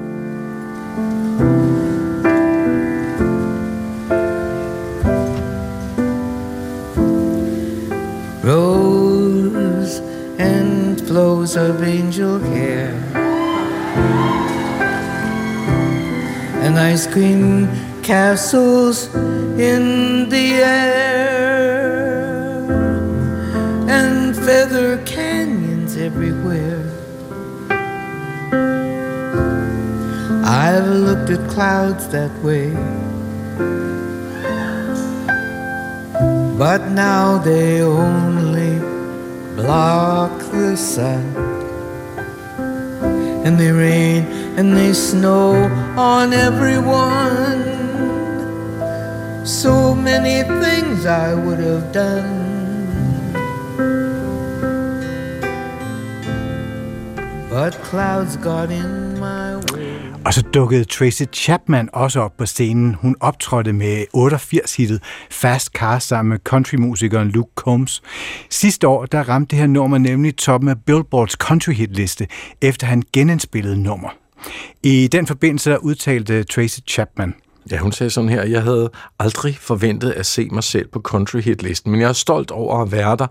Of 11.55 11.84
angel 11.84 12.40
hair, 12.40 12.90
and 16.64 16.76
ice 16.76 17.07
cream 17.07 17.68
castles 18.03 19.14
in 19.57 20.28
the 20.28 20.55
air, 20.55 21.07
and 23.88 24.34
feather 24.34 24.99
canyons 25.05 25.97
everywhere. 25.97 26.82
I've 30.44 30.88
looked 30.88 31.30
at 31.30 31.49
clouds 31.49 32.09
that 32.09 32.32
way. 32.42 32.72
But 36.59 36.88
now 36.90 37.38
they 37.38 37.82
only 37.82 38.95
block 39.57 40.38
the 40.52 40.76
sun. 40.76 41.24
And 43.44 43.59
they 43.59 43.72
rain 43.72 44.24
and 44.59 44.76
they 44.76 44.92
snow 44.92 45.54
on 45.96 46.32
everyone. 46.32 47.64
So 49.46 49.94
many 49.94 50.42
things 50.62 51.07
I 51.07 51.34
would 51.34 51.59
have 51.61 51.90
done. 51.92 52.44
But 57.48 57.72
clouds 57.88 58.36
got 58.36 58.70
in 58.70 59.18
my 59.18 59.57
way. 59.72 59.95
Og 60.27 60.35
så 60.35 60.43
dukkede 60.43 60.85
Tracy 60.85 61.22
Chapman 61.33 61.89
også 61.93 62.20
op 62.20 62.37
på 62.37 62.47
scenen. 62.47 62.95
Hun 62.95 63.16
optrådte 63.20 63.72
med 63.72 64.05
88-hittet 64.16 65.03
Fast 65.31 65.66
Car 65.66 65.99
sammen 65.99 66.31
med 66.31 66.39
countrymusikeren 66.39 67.29
Luke 67.29 67.51
Combs. 67.55 68.03
Sidste 68.51 68.89
år 68.89 69.07
der 69.07 69.29
ramte 69.29 69.51
det 69.51 69.59
her 69.59 69.66
nummer 69.66 69.99
nemlig 69.99 70.37
toppen 70.37 70.70
af 70.70 70.85
Billboards 70.87 71.33
country 71.33 71.72
hitliste, 71.72 72.27
efter 72.62 72.87
han 72.87 73.03
genindspillede 73.12 73.83
nummer. 73.83 74.09
I 74.83 75.09
den 75.12 75.27
forbindelse 75.27 75.70
der 75.70 75.77
udtalte 75.77 76.45
Tracy 76.45 76.79
Chapman– 76.89 77.35
Ja, 77.71 77.79
hun 77.79 77.93
sagde 77.93 78.11
sådan 78.11 78.31
her, 78.31 78.45
jeg 78.45 78.62
havde 78.62 78.91
aldrig 79.19 79.59
forventet 79.61 80.11
at 80.11 80.27
se 80.27 80.49
mig 80.53 80.64
selv 80.64 80.89
på 80.89 81.01
country 81.01 81.41
hit 81.41 81.62
listen, 81.62 81.91
men 81.91 82.01
jeg 82.01 82.09
er 82.09 82.12
stolt 82.12 82.51
over 82.51 82.83
at 82.83 82.93
være 82.93 83.17
der. 83.17 83.27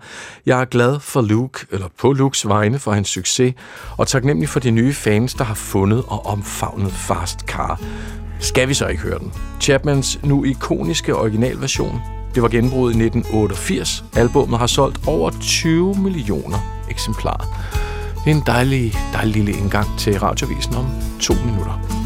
Jeg 0.46 0.62
er 0.62 0.66
glad 0.66 1.00
for 1.00 1.22
Luke, 1.22 1.66
eller 1.72 1.88
på 2.00 2.14
Lukes 2.14 2.48
vegne 2.48 2.80
for 2.80 2.92
hans 2.92 3.10
succes, 3.10 3.54
og 3.98 4.08
taknemmelig 4.08 4.50
for 4.50 4.60
de 4.60 4.72
nye 4.72 4.94
fans, 4.94 5.34
der 5.34 5.44
har 5.44 5.54
fundet 5.54 6.04
og 6.08 6.26
omfavnet 6.26 6.92
Fast 6.92 7.40
Car. 7.40 7.82
Skal 8.40 8.70
vi 8.70 8.74
så 8.74 8.88
ikke 8.88 9.02
høre 9.02 9.20
den? 9.20 9.34
Chapmans 9.62 10.20
nu 10.24 10.44
ikoniske 10.44 11.16
originalversion. 11.16 12.02
Det 12.36 12.44
var 12.44 12.50
genbruget 12.50 12.96
i 12.96 13.04
1988. 13.06 14.04
Albummet 14.16 14.60
har 14.60 14.68
solgt 14.68 15.08
over 15.08 15.32
20 15.42 15.96
millioner 15.96 16.86
eksemplarer. 16.90 17.46
Det 18.26 18.32
er 18.32 18.36
en 18.36 18.44
dejlig, 18.46 18.94
dejlig 19.14 19.36
lille 19.36 19.62
indgang 19.62 19.88
til 20.00 20.20
radiovisen 20.20 20.76
om 20.76 20.86
to 21.20 21.34
minutter. 21.46 22.06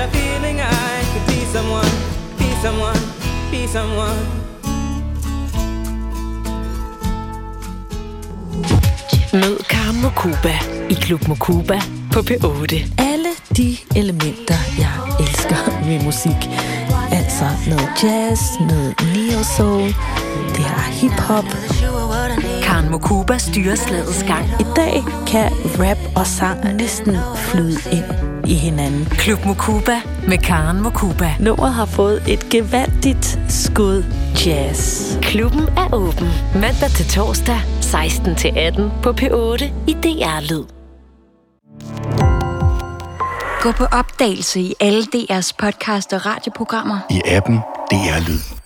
A 0.00 0.08
feeling 0.08 0.58
I 0.60 1.04
could 1.12 1.26
be 1.26 1.44
someone, 1.54 1.92
be 2.38 2.48
someone, 2.62 3.00
be 3.50 3.66
someone. 3.66 4.20
Mød 9.32 9.58
Karen 9.68 10.02
Mokuba 10.02 10.54
i 10.90 10.94
Klub 10.94 11.28
Mokuba 11.28 11.80
på 12.12 12.20
P8. 12.20 12.74
Alle 12.98 13.28
de 13.56 13.76
elementer, 13.96 14.58
jeg 14.78 14.92
elsker 15.20 15.86
ved 15.86 16.04
musik. 16.04 16.40
Altså 17.12 17.44
noget 17.68 17.90
jazz, 18.02 18.40
noget 18.60 18.94
neo 19.14 19.42
soul, 19.56 19.88
det 20.56 20.64
er 20.64 20.90
hip-hop. 21.00 21.44
Karen 22.62 22.90
Mokuba 22.90 23.38
styrer 23.38 23.74
slagets 23.74 24.24
gang. 24.26 24.44
I 24.60 24.64
dag 24.76 25.02
kan 25.26 25.52
rap 25.78 25.98
og 26.16 26.26
sang 26.26 26.76
næsten 26.76 27.16
flyde 27.36 27.80
ind 27.92 28.29
i 28.46 28.54
hinanden. 28.54 29.04
Klub 29.04 29.44
Mokuba 29.44 30.00
med 30.28 30.38
Karen 30.38 30.80
Mokuba. 30.80 31.34
Nummeret 31.40 31.74
har 31.74 31.84
fået 31.86 32.22
et 32.28 32.48
gevaldigt 32.48 33.38
skud 33.48 34.04
jazz. 34.46 35.12
Klubben 35.22 35.62
er 35.76 35.94
åben 35.94 36.28
mandag 36.54 36.90
til 36.90 37.06
torsdag 37.06 37.60
16 37.80 38.36
til 38.36 38.52
18 38.56 38.90
på 39.02 39.10
P8 39.10 39.64
i 39.86 39.92
DR 39.92 40.40
Lyd. 40.50 40.64
Gå 43.60 43.72
på 43.72 43.84
opdagelse 43.84 44.60
i 44.60 44.74
alle 44.80 45.02
DR's 45.02 45.52
podcast 45.58 46.12
og 46.12 46.26
radioprogrammer. 46.26 46.98
I 47.10 47.20
appen 47.26 47.56
DR 47.90 48.28
Lyd. 48.28 48.59